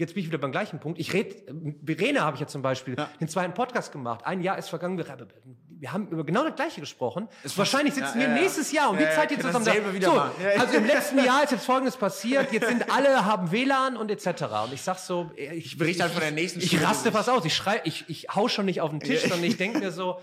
Jetzt 0.00 0.14
bin 0.14 0.22
ich 0.22 0.28
wieder 0.28 0.38
beim 0.38 0.50
gleichen 0.50 0.80
Punkt. 0.80 0.98
Ich 0.98 1.12
rede, 1.12 1.36
Verena 1.84 2.22
habe 2.22 2.34
ich 2.34 2.40
ja 2.40 2.46
zum 2.46 2.62
Beispiel 2.62 2.94
ja. 2.96 3.10
den 3.20 3.28
zweiten 3.28 3.52
Podcast 3.52 3.92
gemacht. 3.92 4.24
Ein 4.24 4.40
Jahr 4.40 4.56
ist 4.56 4.70
vergangen. 4.70 4.96
Wir 4.96 5.92
haben 5.92 6.08
über 6.08 6.24
genau 6.24 6.42
das 6.42 6.54
Gleiche 6.54 6.80
gesprochen. 6.80 7.28
Es 7.44 7.58
Wahrscheinlich 7.58 7.92
sitzen 7.92 8.18
ja, 8.18 8.28
wir 8.28 8.34
ja, 8.34 8.40
nächstes 8.40 8.72
Jahr 8.72 8.88
und 8.88 8.98
die 8.98 9.04
Zeit 9.04 9.30
jetzt 9.30 9.42
zusammen. 9.42 9.62
Dasselbe 9.62 9.92
wieder 9.92 10.06
so, 10.06 10.18
also 10.58 10.78
im 10.78 10.86
letzten 10.86 11.22
Jahr 11.22 11.44
ist 11.44 11.50
jetzt 11.50 11.66
Folgendes 11.66 11.98
passiert. 11.98 12.50
Jetzt 12.50 12.66
sind 12.66 12.90
alle 12.90 13.26
haben 13.26 13.52
WLAN 13.52 13.98
und 13.98 14.10
etc. 14.10 14.44
Und 14.64 14.72
ich 14.72 14.80
sag 14.80 14.96
so, 14.96 15.30
ich, 15.36 15.50
ich 15.50 15.76
berichte 15.76 16.04
halt 16.04 16.12
von 16.12 16.22
der 16.22 16.30
nächsten. 16.30 16.60
Ich, 16.60 16.72
ich 16.72 16.82
raste 16.82 17.12
fast 17.12 17.28
aus. 17.28 17.44
Ich 17.44 17.54
schrei, 17.54 17.82
ich, 17.84 18.08
ich 18.08 18.26
hau 18.34 18.48
schon 18.48 18.64
nicht 18.64 18.80
auf 18.80 18.88
den 18.88 19.00
Tisch, 19.00 19.20
sondern 19.20 19.44
ich 19.44 19.58
denke 19.58 19.80
mir 19.80 19.92
so. 19.92 20.18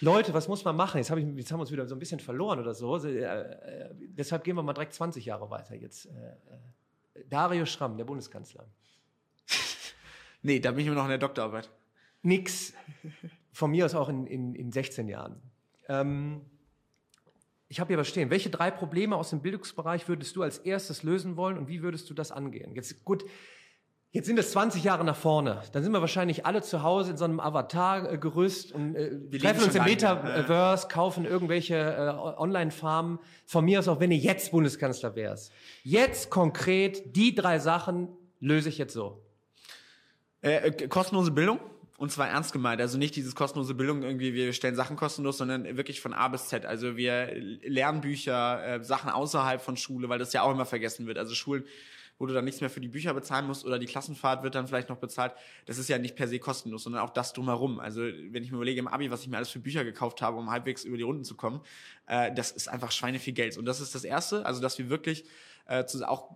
Leute, 0.00 0.32
was 0.32 0.48
muss 0.48 0.64
man 0.64 0.76
machen? 0.76 0.96
Jetzt, 0.96 1.10
hab 1.10 1.18
ich, 1.18 1.26
jetzt 1.36 1.52
haben 1.52 1.58
wir 1.58 1.62
uns 1.62 1.72
wieder 1.72 1.86
so 1.86 1.94
ein 1.94 1.98
bisschen 1.98 2.20
verloren 2.20 2.58
oder 2.58 2.72
so. 2.72 2.94
Also, 2.94 3.08
äh, 3.08 3.20
äh, 3.20 3.90
deshalb 3.92 4.44
gehen 4.44 4.56
wir 4.56 4.62
mal 4.62 4.72
direkt 4.72 4.94
20 4.94 5.26
Jahre 5.26 5.50
weiter 5.50 5.74
jetzt. 5.74 6.06
Äh, 6.06 6.10
äh, 6.10 7.24
Dario 7.28 7.66
Schramm, 7.66 7.96
der 7.98 8.04
Bundeskanzler. 8.04 8.66
Nee, 10.44 10.60
da 10.60 10.72
bin 10.72 10.80
ich 10.80 10.86
immer 10.86 10.96
noch 10.96 11.04
in 11.04 11.08
der 11.08 11.18
Doktorarbeit. 11.18 11.70
Nix. 12.22 12.74
Von 13.52 13.70
mir 13.70 13.86
aus 13.86 13.94
auch 13.94 14.10
in, 14.10 14.26
in, 14.26 14.54
in 14.54 14.70
16 14.70 15.08
Jahren. 15.08 15.40
Ähm, 15.88 16.42
ich 17.68 17.80
habe 17.80 17.88
hier 17.88 17.98
was 17.98 18.08
stehen. 18.08 18.28
Welche 18.28 18.50
drei 18.50 18.70
Probleme 18.70 19.16
aus 19.16 19.30
dem 19.30 19.40
Bildungsbereich 19.40 20.06
würdest 20.06 20.36
du 20.36 20.42
als 20.42 20.58
erstes 20.58 21.02
lösen 21.02 21.38
wollen 21.38 21.56
und 21.56 21.68
wie 21.68 21.82
würdest 21.82 22.10
du 22.10 22.14
das 22.14 22.30
angehen? 22.30 22.74
Jetzt 22.74 23.04
gut, 23.06 23.24
jetzt 24.10 24.26
sind 24.26 24.38
es 24.38 24.50
20 24.50 24.84
Jahre 24.84 25.02
nach 25.02 25.16
vorne. 25.16 25.62
Dann 25.72 25.82
sind 25.82 25.92
wir 25.92 26.02
wahrscheinlich 26.02 26.44
alle 26.44 26.60
zu 26.60 26.82
Hause 26.82 27.12
in 27.12 27.16
so 27.16 27.24
einem 27.24 27.40
Avatar-Gerüst 27.40 28.72
und 28.72 28.96
äh, 28.96 29.38
treffen 29.38 29.64
uns 29.64 29.74
im 29.74 29.84
Metaverse, 29.84 30.88
kaufen 30.88 31.24
irgendwelche 31.24 31.76
äh, 31.76 32.38
Online-Farmen. 32.38 33.18
Von 33.46 33.64
mir 33.64 33.78
aus 33.78 33.88
auch, 33.88 33.98
wenn 33.98 34.10
ihr 34.10 34.18
jetzt 34.18 34.50
Bundeskanzler 34.50 35.16
wärst. 35.16 35.52
Jetzt 35.84 36.28
konkret 36.28 37.16
die 37.16 37.34
drei 37.34 37.58
Sachen 37.58 38.08
löse 38.40 38.68
ich 38.68 38.76
jetzt 38.76 38.92
so. 38.92 39.23
Äh, 40.44 40.68
äh, 40.68 40.88
kostenlose 40.88 41.30
Bildung. 41.30 41.58
Und 41.96 42.10
zwar 42.10 42.28
ernst 42.28 42.52
gemeint. 42.52 42.80
Also 42.80 42.98
nicht 42.98 43.14
dieses 43.16 43.34
kostenlose 43.34 43.74
Bildung 43.74 44.02
irgendwie, 44.02 44.34
wir 44.34 44.52
stellen 44.52 44.74
Sachen 44.74 44.96
kostenlos, 44.96 45.38
sondern 45.38 45.76
wirklich 45.76 46.00
von 46.00 46.12
A 46.12 46.28
bis 46.28 46.48
Z. 46.48 46.66
Also 46.66 46.96
wir 46.96 47.32
Lernbücher, 47.62 48.66
äh, 48.66 48.84
Sachen 48.84 49.10
außerhalb 49.10 49.62
von 49.62 49.76
Schule, 49.76 50.08
weil 50.08 50.18
das 50.18 50.32
ja 50.32 50.42
auch 50.42 50.50
immer 50.50 50.66
vergessen 50.66 51.06
wird. 51.06 51.18
Also 51.18 51.34
Schulen 51.34 51.64
wo 52.18 52.26
du 52.26 52.34
dann 52.34 52.44
nichts 52.44 52.60
mehr 52.60 52.70
für 52.70 52.80
die 52.80 52.88
Bücher 52.88 53.12
bezahlen 53.12 53.46
musst 53.46 53.64
oder 53.64 53.78
die 53.78 53.86
Klassenfahrt 53.86 54.42
wird 54.42 54.54
dann 54.54 54.68
vielleicht 54.68 54.88
noch 54.88 54.98
bezahlt. 54.98 55.32
Das 55.66 55.78
ist 55.78 55.88
ja 55.88 55.98
nicht 55.98 56.14
per 56.14 56.28
se 56.28 56.38
kostenlos, 56.38 56.84
sondern 56.84 57.02
auch 57.02 57.10
das 57.10 57.32
drumherum. 57.32 57.80
Also 57.80 58.02
wenn 58.02 58.44
ich 58.44 58.50
mir 58.50 58.56
überlege 58.56 58.78
im 58.78 58.88
Abi, 58.88 59.10
was 59.10 59.22
ich 59.22 59.28
mir 59.28 59.36
alles 59.36 59.50
für 59.50 59.58
Bücher 59.58 59.84
gekauft 59.84 60.22
habe, 60.22 60.36
um 60.36 60.50
halbwegs 60.50 60.84
über 60.84 60.96
die 60.96 61.02
Runden 61.02 61.24
zu 61.24 61.34
kommen, 61.34 61.60
äh, 62.06 62.32
das 62.32 62.52
ist 62.52 62.68
einfach 62.68 62.92
Schweine 62.92 63.18
viel 63.18 63.32
Geld. 63.32 63.58
Und 63.58 63.64
das 63.64 63.80
ist 63.80 63.94
das 63.94 64.04
Erste, 64.04 64.46
also 64.46 64.60
dass 64.60 64.78
wir 64.78 64.88
wirklich 64.90 65.24
äh, 65.66 65.84
zu, 65.86 66.08
auch 66.08 66.30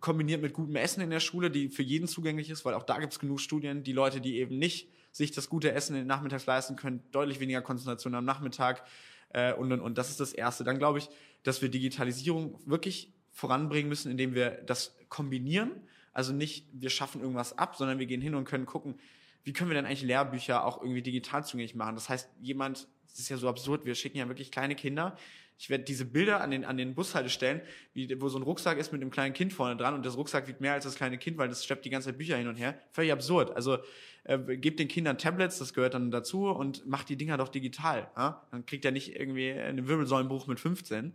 kombiniert 0.00 0.42
mit 0.42 0.52
gutem 0.52 0.76
Essen 0.76 1.00
in 1.00 1.10
der 1.10 1.20
Schule, 1.20 1.50
die 1.50 1.68
für 1.68 1.82
jeden 1.82 2.08
zugänglich 2.08 2.50
ist, 2.50 2.64
weil 2.64 2.74
auch 2.74 2.82
da 2.82 2.98
gibt 2.98 3.12
es 3.12 3.18
genug 3.18 3.40
Studien, 3.40 3.82
die 3.82 3.92
Leute, 3.92 4.20
die 4.20 4.38
eben 4.38 4.58
nicht 4.58 4.88
sich 5.12 5.30
das 5.30 5.48
gute 5.48 5.72
Essen 5.72 5.94
in 5.94 6.02
den 6.02 6.08
Nachmittags 6.08 6.46
leisten 6.46 6.76
können, 6.76 7.02
deutlich 7.12 7.38
weniger 7.40 7.62
Konzentration 7.62 8.14
am 8.14 8.24
Nachmittag 8.24 8.84
äh, 9.30 9.52
und, 9.52 9.70
und, 9.72 9.80
und. 9.80 9.96
Das 9.96 10.10
ist 10.10 10.18
das 10.18 10.32
Erste. 10.32 10.64
Dann 10.64 10.78
glaube 10.78 10.98
ich, 10.98 11.08
dass 11.44 11.62
wir 11.62 11.68
Digitalisierung 11.68 12.58
wirklich 12.66 13.12
voranbringen 13.30 13.88
müssen, 13.88 14.10
indem 14.10 14.34
wir 14.34 14.50
das 14.50 14.96
kombinieren. 15.08 15.70
Also 16.12 16.32
nicht, 16.32 16.66
wir 16.72 16.90
schaffen 16.90 17.20
irgendwas 17.20 17.56
ab, 17.58 17.76
sondern 17.76 17.98
wir 17.98 18.06
gehen 18.06 18.20
hin 18.20 18.34
und 18.34 18.44
können 18.44 18.66
gucken, 18.66 18.96
wie 19.44 19.52
können 19.52 19.70
wir 19.70 19.74
denn 19.74 19.86
eigentlich 19.86 20.02
Lehrbücher 20.02 20.64
auch 20.64 20.80
irgendwie 20.80 21.02
digital 21.02 21.44
zugänglich 21.44 21.74
machen? 21.74 21.94
Das 21.94 22.08
heißt, 22.08 22.30
jemand, 22.40 22.88
das 23.08 23.20
ist 23.20 23.28
ja 23.28 23.36
so 23.36 23.48
absurd, 23.48 23.84
wir 23.84 23.94
schicken 23.94 24.18
ja 24.18 24.26
wirklich 24.26 24.50
kleine 24.50 24.74
Kinder 24.74 25.16
ich 25.58 25.70
werde 25.70 25.84
diese 25.84 26.04
Bilder 26.04 26.40
an 26.40 26.50
den, 26.50 26.64
an 26.64 26.76
den 26.76 26.94
Bushaltestellen, 26.94 27.60
wie, 27.92 28.20
wo 28.20 28.28
so 28.28 28.38
ein 28.38 28.42
Rucksack 28.42 28.78
ist 28.78 28.92
mit 28.92 29.00
einem 29.00 29.10
kleinen 29.10 29.34
Kind 29.34 29.52
vorne 29.52 29.76
dran 29.76 29.94
und 29.94 30.04
das 30.04 30.16
Rucksack 30.16 30.48
wiegt 30.48 30.60
mehr 30.60 30.72
als 30.72 30.84
das 30.84 30.96
kleine 30.96 31.18
Kind, 31.18 31.38
weil 31.38 31.48
das 31.48 31.64
schleppt 31.64 31.84
die 31.84 31.90
ganze 31.90 32.08
Zeit 32.08 32.18
Bücher 32.18 32.36
hin 32.36 32.48
und 32.48 32.56
her. 32.56 32.78
Völlig 32.90 33.12
absurd. 33.12 33.54
Also 33.54 33.78
äh, 34.24 34.38
gebt 34.38 34.80
den 34.80 34.88
Kindern 34.88 35.18
Tablets, 35.18 35.58
das 35.58 35.72
gehört 35.72 35.94
dann 35.94 36.10
dazu 36.10 36.48
und 36.48 36.86
macht 36.86 37.08
die 37.08 37.16
Dinger 37.16 37.36
doch 37.36 37.48
digital. 37.48 38.10
Ja? 38.16 38.46
Dann 38.50 38.66
kriegt 38.66 38.84
er 38.84 38.90
nicht 38.90 39.14
irgendwie 39.14 39.52
einen 39.52 39.86
Wirbelsäulenbruch 39.86 40.46
mit 40.46 40.58
15. 40.58 41.14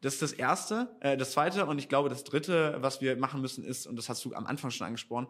Das 0.00 0.14
ist 0.14 0.22
das 0.22 0.32
Erste. 0.32 0.88
Äh, 1.00 1.16
das 1.16 1.32
Zweite 1.32 1.66
und 1.66 1.78
ich 1.78 1.88
glaube, 1.88 2.08
das 2.08 2.24
Dritte, 2.24 2.76
was 2.80 3.00
wir 3.00 3.16
machen 3.16 3.40
müssen, 3.40 3.64
ist, 3.64 3.86
und 3.86 3.96
das 3.96 4.08
hast 4.08 4.24
du 4.24 4.34
am 4.34 4.46
Anfang 4.46 4.70
schon 4.70 4.86
angesprochen, 4.86 5.28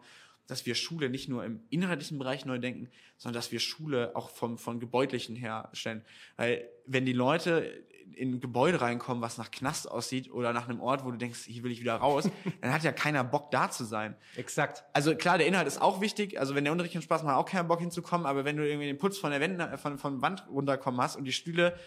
dass 0.49 0.65
wir 0.65 0.73
Schule 0.73 1.09
nicht 1.09 1.29
nur 1.29 1.45
im 1.45 1.61
inhaltlichen 1.69 2.17
Bereich 2.17 2.43
neu 2.43 2.57
denken, 2.57 2.89
sondern 3.17 3.39
dass 3.39 3.51
wir 3.51 3.59
Schule 3.59 4.15
auch 4.15 4.29
vom, 4.31 4.57
von 4.57 4.79
Gebäudlichen 4.79 5.35
her 5.35 5.69
stellen. 5.73 6.03
Weil 6.37 6.67
wenn 6.87 7.05
die 7.05 7.13
Leute 7.13 7.85
in 8.15 8.33
ein 8.33 8.39
Gebäude 8.39 8.81
reinkommen, 8.81 9.21
was 9.21 9.37
nach 9.37 9.51
Knast 9.51 9.89
aussieht 9.89 10.31
oder 10.31 10.51
nach 10.51 10.67
einem 10.67 10.81
Ort, 10.81 11.05
wo 11.05 11.11
du 11.11 11.17
denkst, 11.17 11.41
hier 11.45 11.61
will 11.63 11.71
ich 11.71 11.81
wieder 11.81 11.95
raus, 11.95 12.29
dann 12.61 12.73
hat 12.73 12.83
ja 12.83 12.91
keiner 12.91 13.23
Bock 13.23 13.51
da 13.51 13.69
zu 13.69 13.83
sein. 13.83 14.15
Exakt. 14.35 14.83
Also 14.91 15.15
klar, 15.15 15.37
der 15.37 15.45
Inhalt 15.45 15.67
ist 15.67 15.79
auch 15.79 16.01
wichtig. 16.01 16.39
Also 16.39 16.55
wenn 16.55 16.63
der 16.63 16.73
Unterricht 16.73 17.01
Spaß 17.01 17.21
macht, 17.21 17.35
auch 17.35 17.45
keinen 17.45 17.67
Bock 17.67 17.79
hinzukommen. 17.79 18.25
Aber 18.25 18.43
wenn 18.43 18.57
du 18.57 18.67
irgendwie 18.67 18.87
den 18.87 18.97
Putz 18.97 19.19
von 19.19 19.29
der 19.29 19.39
Wände, 19.39 19.77
von, 19.77 19.99
von 19.99 20.21
Wand 20.23 20.47
runterkommen 20.49 20.99
hast 20.99 21.15
und 21.15 21.25
die 21.25 21.31
Stühle 21.31 21.77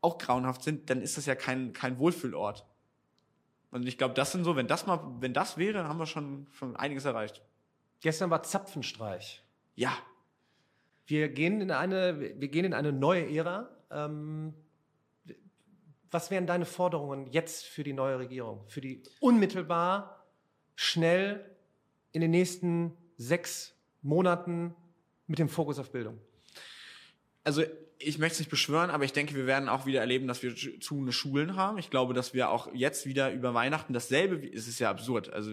auch 0.00 0.18
grauenhaft 0.18 0.64
sind, 0.64 0.90
dann 0.90 1.02
ist 1.02 1.16
das 1.16 1.26
ja 1.26 1.36
kein, 1.36 1.72
kein 1.72 1.98
Wohlfühlort. 1.98 2.66
Und 3.70 3.86
ich 3.86 3.96
glaube, 3.98 4.14
das 4.14 4.32
sind 4.32 4.44
so, 4.44 4.56
wenn 4.56 4.66
das 4.66 4.86
mal, 4.86 5.00
wenn 5.20 5.34
das 5.34 5.56
wäre, 5.56 5.74
dann 5.74 5.88
haben 5.88 5.98
wir 5.98 6.06
schon, 6.06 6.46
schon 6.52 6.74
einiges 6.76 7.04
erreicht. 7.04 7.42
Gestern 8.00 8.30
war 8.30 8.42
Zapfenstreich. 8.42 9.42
Ja. 9.74 9.96
Wir 11.06 11.28
gehen 11.28 11.60
in 11.60 11.70
eine, 11.70 12.20
wir 12.20 12.48
gehen 12.48 12.64
in 12.64 12.74
eine 12.74 12.92
neue 12.92 13.34
Ära. 13.34 13.70
Ähm, 13.90 14.54
was 16.10 16.30
wären 16.30 16.46
deine 16.46 16.64
Forderungen 16.64 17.26
jetzt 17.32 17.66
für 17.66 17.82
die 17.82 17.92
neue 17.92 18.18
Regierung? 18.18 18.64
Für 18.68 18.80
die 18.80 19.02
unmittelbar, 19.20 20.26
schnell 20.74 21.44
in 22.12 22.20
den 22.20 22.30
nächsten 22.30 22.96
sechs 23.16 23.74
Monaten 24.02 24.74
mit 25.26 25.38
dem 25.38 25.48
Fokus 25.48 25.78
auf 25.78 25.90
Bildung? 25.90 26.18
Also 27.44 27.62
ich 27.98 28.18
möchte 28.18 28.34
es 28.34 28.38
nicht 28.40 28.50
beschwören, 28.50 28.90
aber 28.90 29.04
ich 29.04 29.12
denke, 29.12 29.34
wir 29.34 29.46
werden 29.46 29.68
auch 29.68 29.86
wieder 29.86 30.00
erleben, 30.00 30.28
dass 30.28 30.42
wir 30.42 30.54
zu 30.54 31.10
Schulen 31.10 31.56
haben. 31.56 31.78
Ich 31.78 31.90
glaube, 31.90 32.14
dass 32.14 32.32
wir 32.32 32.50
auch 32.50 32.72
jetzt 32.72 33.06
wieder 33.06 33.32
über 33.32 33.54
Weihnachten 33.54 33.92
dasselbe, 33.92 34.46
es 34.46 34.68
ist 34.68 34.78
ja 34.78 34.90
absurd, 34.90 35.32
also 35.32 35.50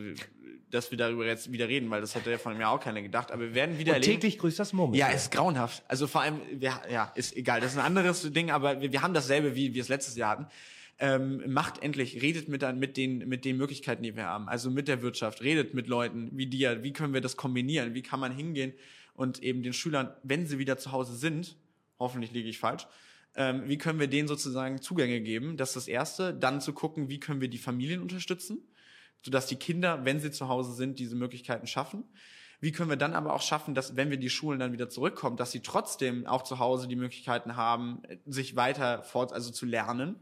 dass 0.76 0.92
wir 0.92 0.98
darüber 0.98 1.26
jetzt 1.26 1.52
wieder 1.52 1.68
reden, 1.68 1.90
weil 1.90 2.02
das 2.02 2.14
hätte 2.14 2.30
ja 2.30 2.38
von 2.38 2.58
mir 2.58 2.70
auch 2.70 2.80
keiner 2.80 3.02
gedacht. 3.02 3.32
Aber 3.32 3.44
wir 3.44 3.56
werden 3.56 3.80
wieder 3.80 3.94
Und 3.94 4.02
erleben. 4.02 4.20
täglich 4.20 4.38
grüßt 4.38 4.60
das 4.60 4.74
Murmeltier. 4.74 5.08
Ja, 5.08 5.14
ist 5.14 5.32
grauenhaft. 5.32 5.84
Also 5.88 6.06
vor 6.06 6.22
allem, 6.22 6.42
wir, 6.52 6.80
ja, 6.92 7.12
ist 7.16 7.36
egal. 7.36 7.62
Das 7.62 7.72
ist 7.72 7.78
ein 7.78 7.86
anderes 7.86 8.32
Ding, 8.32 8.52
aber 8.52 8.82
wir, 8.82 8.92
wir 8.92 9.02
haben 9.02 9.14
dasselbe, 9.14 9.56
wie 9.56 9.74
wir 9.74 9.82
es 9.82 9.90
letztes 9.90 10.16
Jahr 10.16 10.32
hatten. 10.32 10.48
Ähm, 10.98 11.44
macht 11.52 11.82
endlich, 11.82 12.22
redet 12.22 12.48
mit, 12.48 12.62
mit, 12.76 12.98
den, 12.98 13.28
mit 13.28 13.44
den 13.44 13.58
Möglichkeiten, 13.58 14.04
die 14.04 14.16
wir 14.16 14.26
haben. 14.26 14.48
Also 14.48 14.70
mit 14.70 14.88
der 14.88 15.02
Wirtschaft, 15.02 15.42
redet 15.42 15.74
mit 15.74 15.88
Leuten 15.88 16.30
wie 16.34 16.48
dir. 16.48 16.84
Wie 16.84 16.94
können 16.94 17.14
wir 17.14 17.22
das 17.22 17.36
kombinieren? 17.38 17.94
Wie 17.94 18.02
kann 18.02 18.20
man 18.20 18.32
hingehen 18.34 18.74
und 19.14 19.42
eben 19.42 19.64
den 19.64 19.74
Schülern, 19.74 20.12
wenn 20.24 20.46
sie 20.46 20.60
wieder 20.60 20.78
zu 20.78 20.92
Hause 20.92 21.16
sind, 21.16 21.58
hoffentlich 22.00 22.32
liege 22.32 22.50
ich 22.50 22.60
falsch, 22.60 22.88
ähm, 23.36 23.64
wie 23.66 23.78
können 23.78 24.00
wir 24.00 24.08
denen 24.08 24.28
sozusagen 24.28 24.82
Zugänge 24.82 25.20
geben? 25.20 25.58
Das 25.58 25.70
ist 25.70 25.76
das 25.76 25.88
Erste. 25.88 26.34
Dann 26.34 26.62
zu 26.62 26.72
gucken, 26.72 27.10
wie 27.10 27.20
können 27.20 27.42
wir 27.42 27.50
die 27.50 27.58
Familien 27.58 28.02
unterstützen 28.02 28.60
sodass 29.22 29.48
die 29.48 29.56
Kinder, 29.56 30.06
wenn 30.06 30.20
sie 30.20 30.32
zu 30.32 30.48
Hause 30.48 30.74
sind, 30.74 31.00
diese 31.00 31.16
Möglichkeiten 31.16 31.68
schaffen. 31.68 32.04
Wie 32.60 32.72
können 32.72 32.90
wir 32.90 32.98
dann 32.98 33.14
aber 33.14 33.34
auch 33.34 33.42
schaffen, 33.42 33.76
dass, 33.76 33.96
wenn 33.96 34.10
wir 34.10 34.18
die 34.18 34.30
Schulen 34.30 34.60
dann 34.60 34.72
wieder 34.72 34.90
zurückkommen, 34.90 35.38
dass 35.38 35.52
sie 35.52 35.62
trotzdem 35.62 36.26
auch 36.26 36.44
zu 36.44 36.60
Hause 36.60 36.88
die 36.88 36.96
Möglichkeiten 36.96 37.56
haben, 37.56 38.02
sich 38.26 38.56
weiter 38.56 39.04
fort, 39.04 39.34
also 39.34 39.52
zu 39.52 39.66
lernen 39.66 40.16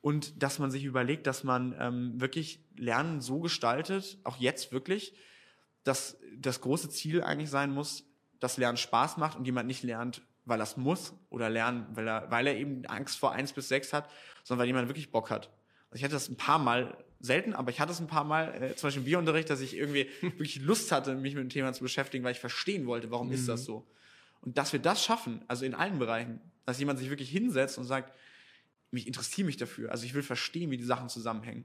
und 0.00 0.42
dass 0.42 0.58
man 0.58 0.70
sich 0.70 0.84
überlegt, 0.84 1.26
dass 1.26 1.44
man 1.44 1.74
ähm, 1.78 2.20
wirklich 2.20 2.60
Lernen 2.76 3.20
so 3.20 3.40
gestaltet, 3.40 4.18
auch 4.24 4.36
jetzt 4.36 4.72
wirklich, 4.72 5.14
dass 5.84 6.18
das 6.36 6.60
große 6.60 6.88
Ziel 6.90 7.22
eigentlich 7.22 7.50
sein 7.50 7.70
muss, 7.70 8.04
dass 8.40 8.56
Lernen 8.56 8.78
Spaß 8.78 9.16
macht 9.16 9.36
und 9.36 9.44
jemand 9.44 9.66
nicht 9.66 9.82
lernt, 9.82 10.22
weil 10.44 10.60
er 10.60 10.64
es 10.64 10.76
muss 10.76 11.14
oder 11.30 11.50
lernen, 11.50 11.86
weil 11.92 12.08
er, 12.08 12.30
weil 12.30 12.46
er 12.46 12.56
eben 12.56 12.86
Angst 12.86 13.18
vor 13.18 13.32
eins 13.32 13.52
bis 13.52 13.68
sechs 13.68 13.92
hat, 13.92 14.08
sondern 14.44 14.62
weil 14.62 14.68
jemand 14.68 14.88
wirklich 14.88 15.10
Bock 15.10 15.30
hat. 15.30 15.50
Also 15.90 15.96
ich 15.96 16.04
hatte 16.04 16.14
das 16.14 16.28
ein 16.28 16.36
paar 16.36 16.58
Mal 16.58 16.96
selten, 17.20 17.52
aber 17.52 17.70
ich 17.70 17.80
hatte 17.80 17.92
es 17.92 18.00
ein 18.00 18.06
paar 18.06 18.24
Mal, 18.24 18.62
äh, 18.62 18.76
zum 18.76 18.88
Beispiel 18.88 19.02
im 19.02 19.06
Biounterricht, 19.06 19.50
dass 19.50 19.60
ich 19.60 19.76
irgendwie 19.76 20.08
wirklich 20.20 20.60
Lust 20.60 20.92
hatte, 20.92 21.14
mich 21.14 21.34
mit 21.34 21.42
dem 21.42 21.50
Thema 21.50 21.72
zu 21.72 21.82
beschäftigen, 21.82 22.24
weil 22.24 22.32
ich 22.32 22.40
verstehen 22.40 22.86
wollte, 22.86 23.10
warum 23.10 23.28
mhm. 23.28 23.34
ist 23.34 23.48
das 23.48 23.62
mhm. 23.62 23.66
so. 23.66 23.86
Und 24.40 24.56
dass 24.56 24.72
wir 24.72 24.80
das 24.80 25.02
schaffen, 25.02 25.42
also 25.48 25.64
in 25.64 25.74
allen 25.74 25.98
Bereichen, 25.98 26.40
dass 26.64 26.78
jemand 26.78 26.98
sich 26.98 27.10
wirklich 27.10 27.30
hinsetzt 27.30 27.78
und 27.78 27.84
sagt, 27.84 28.16
mich 28.90 29.06
interessiere 29.06 29.46
mich 29.46 29.56
dafür, 29.56 29.90
also 29.90 30.04
ich 30.04 30.14
will 30.14 30.22
verstehen, 30.22 30.70
wie 30.70 30.76
die 30.76 30.84
Sachen 30.84 31.08
zusammenhängen. 31.08 31.64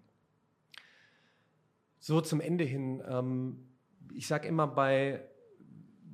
So 1.99 2.19
zum 2.19 2.41
Ende 2.41 2.63
hin, 2.63 3.01
ähm, 3.07 3.67
ich 4.13 4.27
sage 4.27 4.47
immer 4.47 4.67
bei 4.67 5.23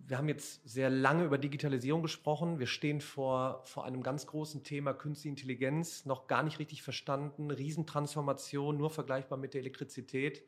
wir 0.10 0.18
haben 0.18 0.28
jetzt 0.28 0.68
sehr 0.68 0.90
lange 0.90 1.24
über 1.24 1.38
Digitalisierung 1.38 2.02
gesprochen. 2.02 2.58
Wir 2.58 2.66
stehen 2.66 3.00
vor, 3.00 3.62
vor 3.66 3.86
einem 3.86 4.02
ganz 4.02 4.26
großen 4.26 4.64
Thema 4.64 4.92
Künstliche 4.92 5.30
Intelligenz, 5.30 6.04
noch 6.06 6.26
gar 6.26 6.42
nicht 6.42 6.58
richtig 6.58 6.82
verstanden. 6.82 7.52
Riesentransformation, 7.52 8.76
nur 8.76 8.90
vergleichbar 8.90 9.38
mit 9.38 9.54
der 9.54 9.62
Elektrizität. 9.62 10.44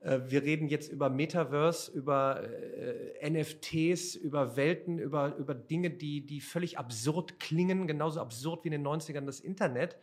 Äh, 0.00 0.22
wir 0.26 0.42
reden 0.42 0.66
jetzt 0.66 0.90
über 0.90 1.10
Metaverse, 1.10 1.92
über 1.92 2.42
äh, 2.42 3.30
NFTs, 3.30 4.16
über 4.16 4.56
Welten, 4.56 4.98
über, 4.98 5.36
über 5.36 5.54
Dinge, 5.54 5.90
die, 5.90 6.26
die 6.26 6.40
völlig 6.40 6.76
absurd 6.76 7.38
klingen, 7.38 7.86
genauso 7.86 8.20
absurd 8.20 8.64
wie 8.64 8.68
in 8.68 8.82
den 8.82 8.86
90ern 8.86 9.26
das 9.26 9.38
Internet. 9.38 9.96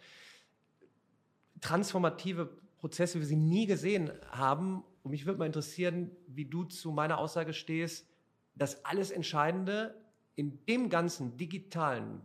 Transformative 1.60 2.50
Prozesse, 2.78 3.16
wie 3.18 3.24
wir 3.24 3.28
sie 3.28 3.36
nie 3.36 3.66
gesehen 3.66 4.14
haben. 4.30 4.86
Und 5.04 5.12
mich 5.12 5.26
würde 5.26 5.40
mal 5.40 5.48
interessieren, 5.48 6.12
wie 6.28 6.46
du 6.46 6.64
zu 6.64 6.92
meiner 6.92 7.18
Aussage 7.18 7.52
stehst, 7.52 8.08
das 8.56 8.86
alles 8.86 9.12
Entscheidende 9.12 9.96
in 10.36 10.66
dem 10.66 10.90
ganzen 10.90 11.38
digitalen 11.38 12.22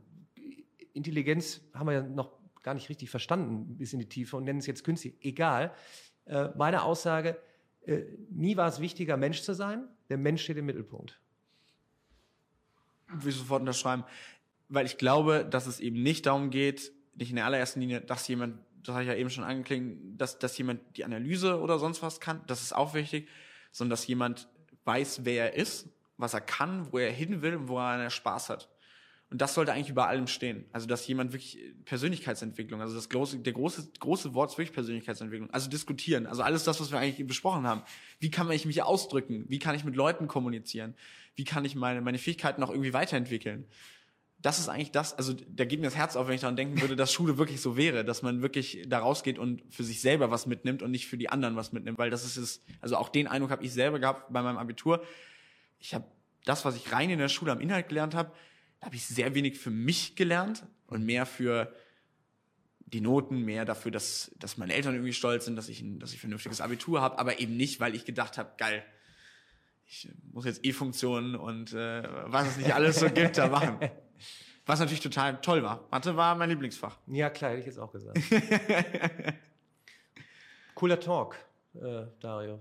Intelligenz 0.93 1.61
haben 1.74 1.87
wir 1.87 1.95
ja 1.95 2.03
noch 2.03 2.33
gar 2.62 2.74
nicht 2.74 2.89
richtig 2.89 3.11
verstanden 3.11 3.76
bis 3.76 3.93
in 3.93 4.01
die 4.01 4.09
Tiefe 4.09 4.37
und 4.37 4.45
nennen 4.45 4.59
es 4.59 4.66
jetzt 4.66 4.85
künstlich. 4.85 5.14
Egal. 5.20 5.72
Äh, 6.26 6.49
meine 6.57 6.83
Aussage, 6.83 7.39
äh, 7.87 8.03
nie 8.31 8.57
war 8.57 8.68
es 8.68 8.81
wichtiger, 8.81 9.16
Mensch 9.16 9.43
zu 9.43 9.55
sein. 9.55 9.89
Der 10.09 10.18
Mensch 10.18 10.43
steht 10.43 10.57
im 10.57 10.66
Mittelpunkt. 10.66 11.20
Ich 13.18 13.24
will 13.24 13.33
sofort 13.33 13.61
unterschreiben, 13.61 14.05
weil 14.68 14.87
ich 14.87 14.99
glaube, 14.99 15.45
dass 15.49 15.66
es 15.66 15.81
eben 15.81 16.03
nicht 16.03 16.26
darum 16.26 16.51
geht, 16.51 16.93
nicht 17.14 17.31
in 17.31 17.37
der 17.37 17.47
allerersten 17.47 17.81
Linie, 17.81 18.01
dass 18.01 18.28
jemand, 18.28 18.59
das 18.83 18.95
habe 18.95 19.03
ich 19.03 19.09
ja 19.09 19.16
eben 19.16 19.31
schon 19.31 19.45
angeklingen, 19.45 20.16
dass, 20.16 20.39
dass 20.39 20.57
jemand 20.59 20.81
die 20.97 21.05
Analyse 21.05 21.61
oder 21.61 21.78
sonst 21.78 22.03
was 22.03 22.20
kann, 22.20 22.43
das 22.47 22.62
ist 22.62 22.72
auch 22.74 22.95
wichtig, 22.95 23.28
sondern 23.72 23.91
dass 23.91 24.07
jemand 24.07 24.49
weiß, 24.85 25.24
wer 25.24 25.53
er 25.53 25.61
ist 25.61 25.89
was 26.20 26.34
er 26.34 26.40
kann, 26.40 26.92
wo 26.92 26.98
er 26.98 27.10
hin 27.10 27.42
will 27.42 27.56
und 27.56 27.68
wo 27.68 27.78
er 27.78 28.10
Spaß 28.10 28.50
hat. 28.50 28.68
Und 29.30 29.40
das 29.40 29.54
sollte 29.54 29.72
eigentlich 29.72 29.90
über 29.90 30.08
allem 30.08 30.26
stehen. 30.26 30.64
Also, 30.72 30.88
dass 30.88 31.06
jemand 31.06 31.32
wirklich 31.32 31.58
Persönlichkeitsentwicklung, 31.84 32.80
also 32.80 32.96
das 32.96 33.08
große, 33.08 33.38
der 33.38 33.52
große, 33.52 33.92
große 34.00 34.34
Wort 34.34 34.50
ist 34.50 34.58
wirklich 34.58 34.74
Persönlichkeitsentwicklung. 34.74 35.48
Also 35.50 35.70
diskutieren. 35.70 36.26
Also 36.26 36.42
alles 36.42 36.64
das, 36.64 36.80
was 36.80 36.90
wir 36.90 36.98
eigentlich 36.98 37.24
besprochen 37.28 37.64
haben. 37.64 37.82
Wie 38.18 38.30
kann 38.30 38.50
ich 38.50 38.66
mich 38.66 38.82
ausdrücken? 38.82 39.44
Wie 39.48 39.60
kann 39.60 39.76
ich 39.76 39.84
mit 39.84 39.94
Leuten 39.94 40.26
kommunizieren? 40.26 40.94
Wie 41.36 41.44
kann 41.44 41.64
ich 41.64 41.76
meine, 41.76 42.00
meine 42.00 42.18
Fähigkeiten 42.18 42.60
auch 42.64 42.70
irgendwie 42.70 42.92
weiterentwickeln? 42.92 43.66
Das 44.42 44.58
ist 44.58 44.68
eigentlich 44.68 44.90
das, 44.90 45.16
also 45.16 45.34
da 45.34 45.64
geht 45.64 45.80
mir 45.80 45.86
das 45.86 45.96
Herz 45.96 46.16
auf, 46.16 46.26
wenn 46.26 46.34
ich 46.34 46.40
daran 46.40 46.56
denken 46.56 46.80
würde, 46.80 46.96
dass 46.96 47.12
Schule 47.12 47.36
wirklich 47.36 47.60
so 47.60 47.76
wäre, 47.76 48.06
dass 48.06 48.22
man 48.22 48.40
wirklich 48.40 48.84
da 48.88 48.98
rausgeht 48.98 49.38
und 49.38 49.62
für 49.68 49.84
sich 49.84 50.00
selber 50.00 50.30
was 50.30 50.46
mitnimmt 50.46 50.82
und 50.82 50.90
nicht 50.90 51.06
für 51.06 51.18
die 51.18 51.28
anderen 51.28 51.56
was 51.56 51.72
mitnimmt, 51.72 51.98
weil 51.98 52.08
das 52.08 52.24
ist 52.24 52.38
es, 52.38 52.64
also 52.80 52.96
auch 52.96 53.10
den 53.10 53.28
Eindruck 53.28 53.50
habe 53.50 53.62
ich 53.62 53.72
selber 53.72 53.98
gehabt 53.98 54.32
bei 54.32 54.40
meinem 54.40 54.56
Abitur 54.56 55.02
ich 55.81 55.95
habe 55.95 56.05
das, 56.45 56.64
was 56.64 56.76
ich 56.76 56.93
rein 56.93 57.11
in 57.11 57.18
der 57.18 57.28
Schule 57.28 57.53
am 57.53 57.61
Inhalt 57.61 57.89
gelernt 57.89 58.14
habe, 58.14 58.33
da 58.78 58.87
habe 58.87 58.97
ich 58.97 59.07
sehr 59.07 59.35
wenig 59.35 59.59
für 59.59 59.70
mich 59.70 60.16
gelernt 60.16 60.64
und 60.87 61.05
mehr 61.05 61.26
für 61.26 61.74
die 62.81 63.01
Noten, 63.01 63.45
mehr 63.45 63.64
dafür, 63.64 63.91
dass, 63.91 64.33
dass 64.39 64.57
meine 64.57 64.74
Eltern 64.74 64.95
irgendwie 64.95 65.12
stolz 65.12 65.45
sind, 65.45 65.57
dass 65.57 65.68
ich 65.68 65.81
ein, 65.81 66.01
dass 66.01 66.11
ich 66.11 66.18
ein 66.18 66.20
vernünftiges 66.20 66.61
Abitur 66.61 67.01
habe, 67.01 67.18
aber 67.18 67.41
eben 67.41 67.57
nicht, 67.57 67.81
weil 67.81 67.95
ich 67.95 68.05
gedacht 68.05 68.39
habe, 68.39 68.53
geil, 68.57 68.85
ich 69.87 70.09
muss 70.33 70.45
jetzt 70.45 70.64
E-Funktionen 70.64 71.35
und 71.35 71.72
äh, 71.72 72.03
was 72.26 72.49
es 72.49 72.57
nicht 72.57 72.74
alles 72.74 73.01
so 73.01 73.11
gibt, 73.11 73.39
da 73.39 73.49
machen. 73.49 73.78
Was 74.66 74.78
natürlich 74.78 75.01
total 75.01 75.41
toll 75.41 75.64
war. 75.64 75.89
Mathe 75.91 76.16
war 76.16 76.37
mein 76.37 76.49
Lieblingsfach. 76.49 76.99
Ja, 77.09 77.28
klar, 77.28 77.51
hätte 77.51 77.61
ich 77.61 77.66
jetzt 77.66 77.78
auch 77.78 77.91
gesagt. 77.91 78.20
Cooler 80.74 81.01
Talk, 81.01 81.35
äh, 81.74 82.05
Dario. 82.20 82.61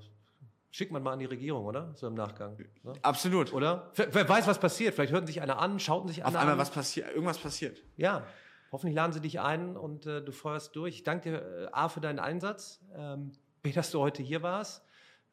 Schickt 0.72 0.92
man 0.92 1.02
mal 1.02 1.14
an 1.14 1.20
die 1.20 1.26
Regierung, 1.26 1.66
oder? 1.66 1.92
So 1.96 2.08
im 2.08 2.14
Nachgang. 2.14 2.56
Ne? 2.84 2.94
Absolut. 3.02 3.52
Oder? 3.54 3.92
Wer, 3.96 4.30
weiß, 4.30 4.46
was 4.46 4.60
passiert. 4.60 4.94
Vielleicht 4.94 5.12
hören 5.14 5.26
sich 5.26 5.42
einer 5.42 5.60
an, 5.60 5.80
schauten 5.80 6.08
sich 6.10 6.22
Auf 6.24 6.28
einer 6.30 6.40
einmal 6.40 6.54
an. 6.54 6.60
was 6.60 6.70
passiert, 6.70 7.10
irgendwas 7.10 7.40
passiert. 7.40 7.82
Ja, 7.98 8.24
hoffentlich 8.72 8.96
laden 8.96 9.12
sie 9.12 9.20
dich 9.22 9.40
ein 9.40 9.76
und 9.76 10.06
äh, 10.06 10.22
du 10.24 10.32
feuerst 10.32 10.76
durch. 10.76 10.96
Ich 10.96 11.04
danke 11.04 11.32
dir, 11.32 11.38
äh, 11.42 11.68
A, 11.72 11.90
für 11.90 12.02
deinen 12.02 12.20
Einsatz, 12.20 12.82
ähm, 12.96 13.32
B, 13.64 13.72
dass 13.72 13.90
du 13.90 14.00
heute 14.00 14.22
hier 14.22 14.44
warst 14.44 14.84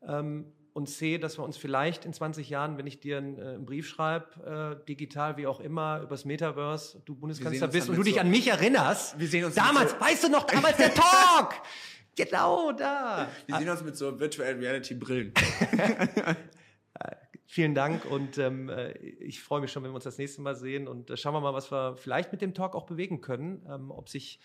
ähm, 0.09 0.53
und 0.73 0.89
C, 0.89 1.19
dass 1.19 1.39
wir 1.39 1.45
uns 1.45 1.59
vielleicht 1.59 2.07
in 2.07 2.15
20 2.15 2.49
Jahren, 2.49 2.79
wenn 2.79 2.87
ich 2.87 3.01
dir 3.01 3.19
einen, 3.19 3.39
äh, 3.39 3.43
einen 3.43 3.67
Brief 3.67 3.87
schreibe, 3.89 4.79
äh, 4.83 4.87
digital 4.87 5.37
wie 5.37 5.47
auch 5.47 5.61
immer, 5.61 6.01
übers 6.01 6.25
Metaverse, 6.25 7.03
du 7.05 7.15
Bundeskanzler 7.15 7.69
bist 7.69 7.91
und 7.91 7.97
du 7.97 8.03
dich 8.03 8.15
so- 8.15 8.21
an 8.21 8.31
mich 8.31 8.49
erinnerst. 8.49 9.19
Wir 9.19 9.29
sehen 9.29 9.45
uns 9.45 9.55
Damals, 9.55 9.91
so- 9.93 10.01
weißt 10.01 10.25
du 10.25 10.29
noch, 10.31 10.45
damals 10.45 10.79
der 10.79 10.95
Talk! 10.95 11.55
genau, 12.17 12.73
da. 12.73 13.29
Wir 13.47 13.59
sehen 13.59 13.69
uns 13.69 13.83
mit 13.83 13.97
so 13.97 14.19
Virtual 14.19 14.53
Reality 14.55 14.95
Brillen. 14.95 15.33
Vielen 17.49 17.75
Dank 17.75 18.05
und 18.05 18.39
ähm, 18.39 18.69
äh, 18.69 18.93
ich 18.99 19.41
freue 19.41 19.61
mich 19.61 19.71
schon, 19.71 19.85
wenn 19.85 19.93
wir 19.93 19.95
uns 19.95 20.05
das 20.05 20.19
nächste 20.19 20.43
Mal 20.43 20.57
sehen 20.57 20.89
und 20.89 21.11
äh, 21.11 21.17
schauen 21.17 21.33
wir 21.33 21.41
mal, 21.41 21.55
was 21.55 21.71
wir 21.71 21.97
vielleicht 21.97 22.33
mit 22.33 22.43
dem 22.43 22.55
Talk 22.55 22.75
auch 22.75 22.87
bewegen 22.87 23.21
können. 23.21 23.65
Ähm, 23.71 23.93
ob 23.93 24.09
sich 24.09 24.41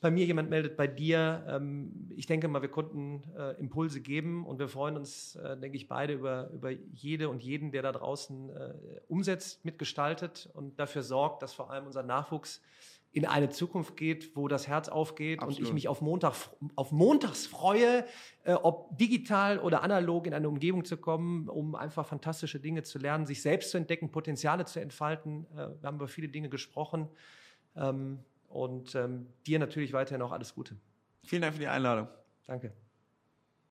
bei 0.00 0.10
mir 0.10 0.24
jemand 0.24 0.50
meldet, 0.50 0.76
bei 0.76 0.86
dir. 0.86 1.44
Ähm, 1.48 2.10
ich 2.14 2.26
denke 2.26 2.48
mal, 2.48 2.62
wir 2.62 2.68
konnten 2.68 3.22
äh, 3.36 3.58
Impulse 3.58 4.00
geben 4.00 4.46
und 4.46 4.58
wir 4.58 4.68
freuen 4.68 4.96
uns, 4.96 5.36
äh, 5.36 5.56
denke 5.56 5.76
ich, 5.76 5.88
beide 5.88 6.14
über, 6.14 6.50
über 6.50 6.70
jede 6.70 7.28
und 7.28 7.42
jeden, 7.42 7.72
der 7.72 7.82
da 7.82 7.92
draußen 7.92 8.50
äh, 8.50 8.74
umsetzt, 9.08 9.64
mitgestaltet 9.64 10.48
und 10.54 10.78
dafür 10.78 11.02
sorgt, 11.02 11.42
dass 11.42 11.54
vor 11.54 11.70
allem 11.70 11.86
unser 11.86 12.02
Nachwuchs 12.02 12.62
in 13.16 13.24
eine 13.24 13.48
Zukunft 13.48 13.96
geht, 13.96 14.36
wo 14.36 14.46
das 14.46 14.68
Herz 14.68 14.90
aufgeht 14.90 15.40
und 15.40 15.48
ich 15.48 15.56
Absolut. 15.56 15.72
mich 15.72 15.88
auf, 15.88 16.02
Montag, 16.02 16.34
auf 16.74 16.92
Montags 16.92 17.46
freue, 17.46 18.04
äh, 18.44 18.52
ob 18.52 18.98
digital 18.98 19.58
oder 19.58 19.82
analog 19.82 20.26
in 20.26 20.34
eine 20.34 20.50
Umgebung 20.50 20.84
zu 20.84 20.98
kommen, 20.98 21.48
um 21.48 21.74
einfach 21.74 22.06
fantastische 22.06 22.60
Dinge 22.60 22.82
zu 22.82 22.98
lernen, 22.98 23.24
sich 23.24 23.40
selbst 23.40 23.70
zu 23.70 23.78
entdecken, 23.78 24.12
Potenziale 24.12 24.66
zu 24.66 24.80
entfalten. 24.80 25.46
Äh, 25.54 25.80
wir 25.80 25.84
haben 25.84 25.96
über 25.96 26.08
viele 26.08 26.28
Dinge 26.28 26.50
gesprochen. 26.50 27.08
Ähm, 27.74 28.18
und 28.48 28.94
ähm, 28.94 29.26
dir 29.46 29.58
natürlich 29.58 29.94
weiterhin 29.94 30.20
auch 30.20 30.32
alles 30.32 30.54
Gute. 30.54 30.76
Vielen 31.24 31.40
Dank 31.40 31.54
für 31.54 31.60
die 31.60 31.68
Einladung. 31.68 32.08
Danke. 32.46 32.74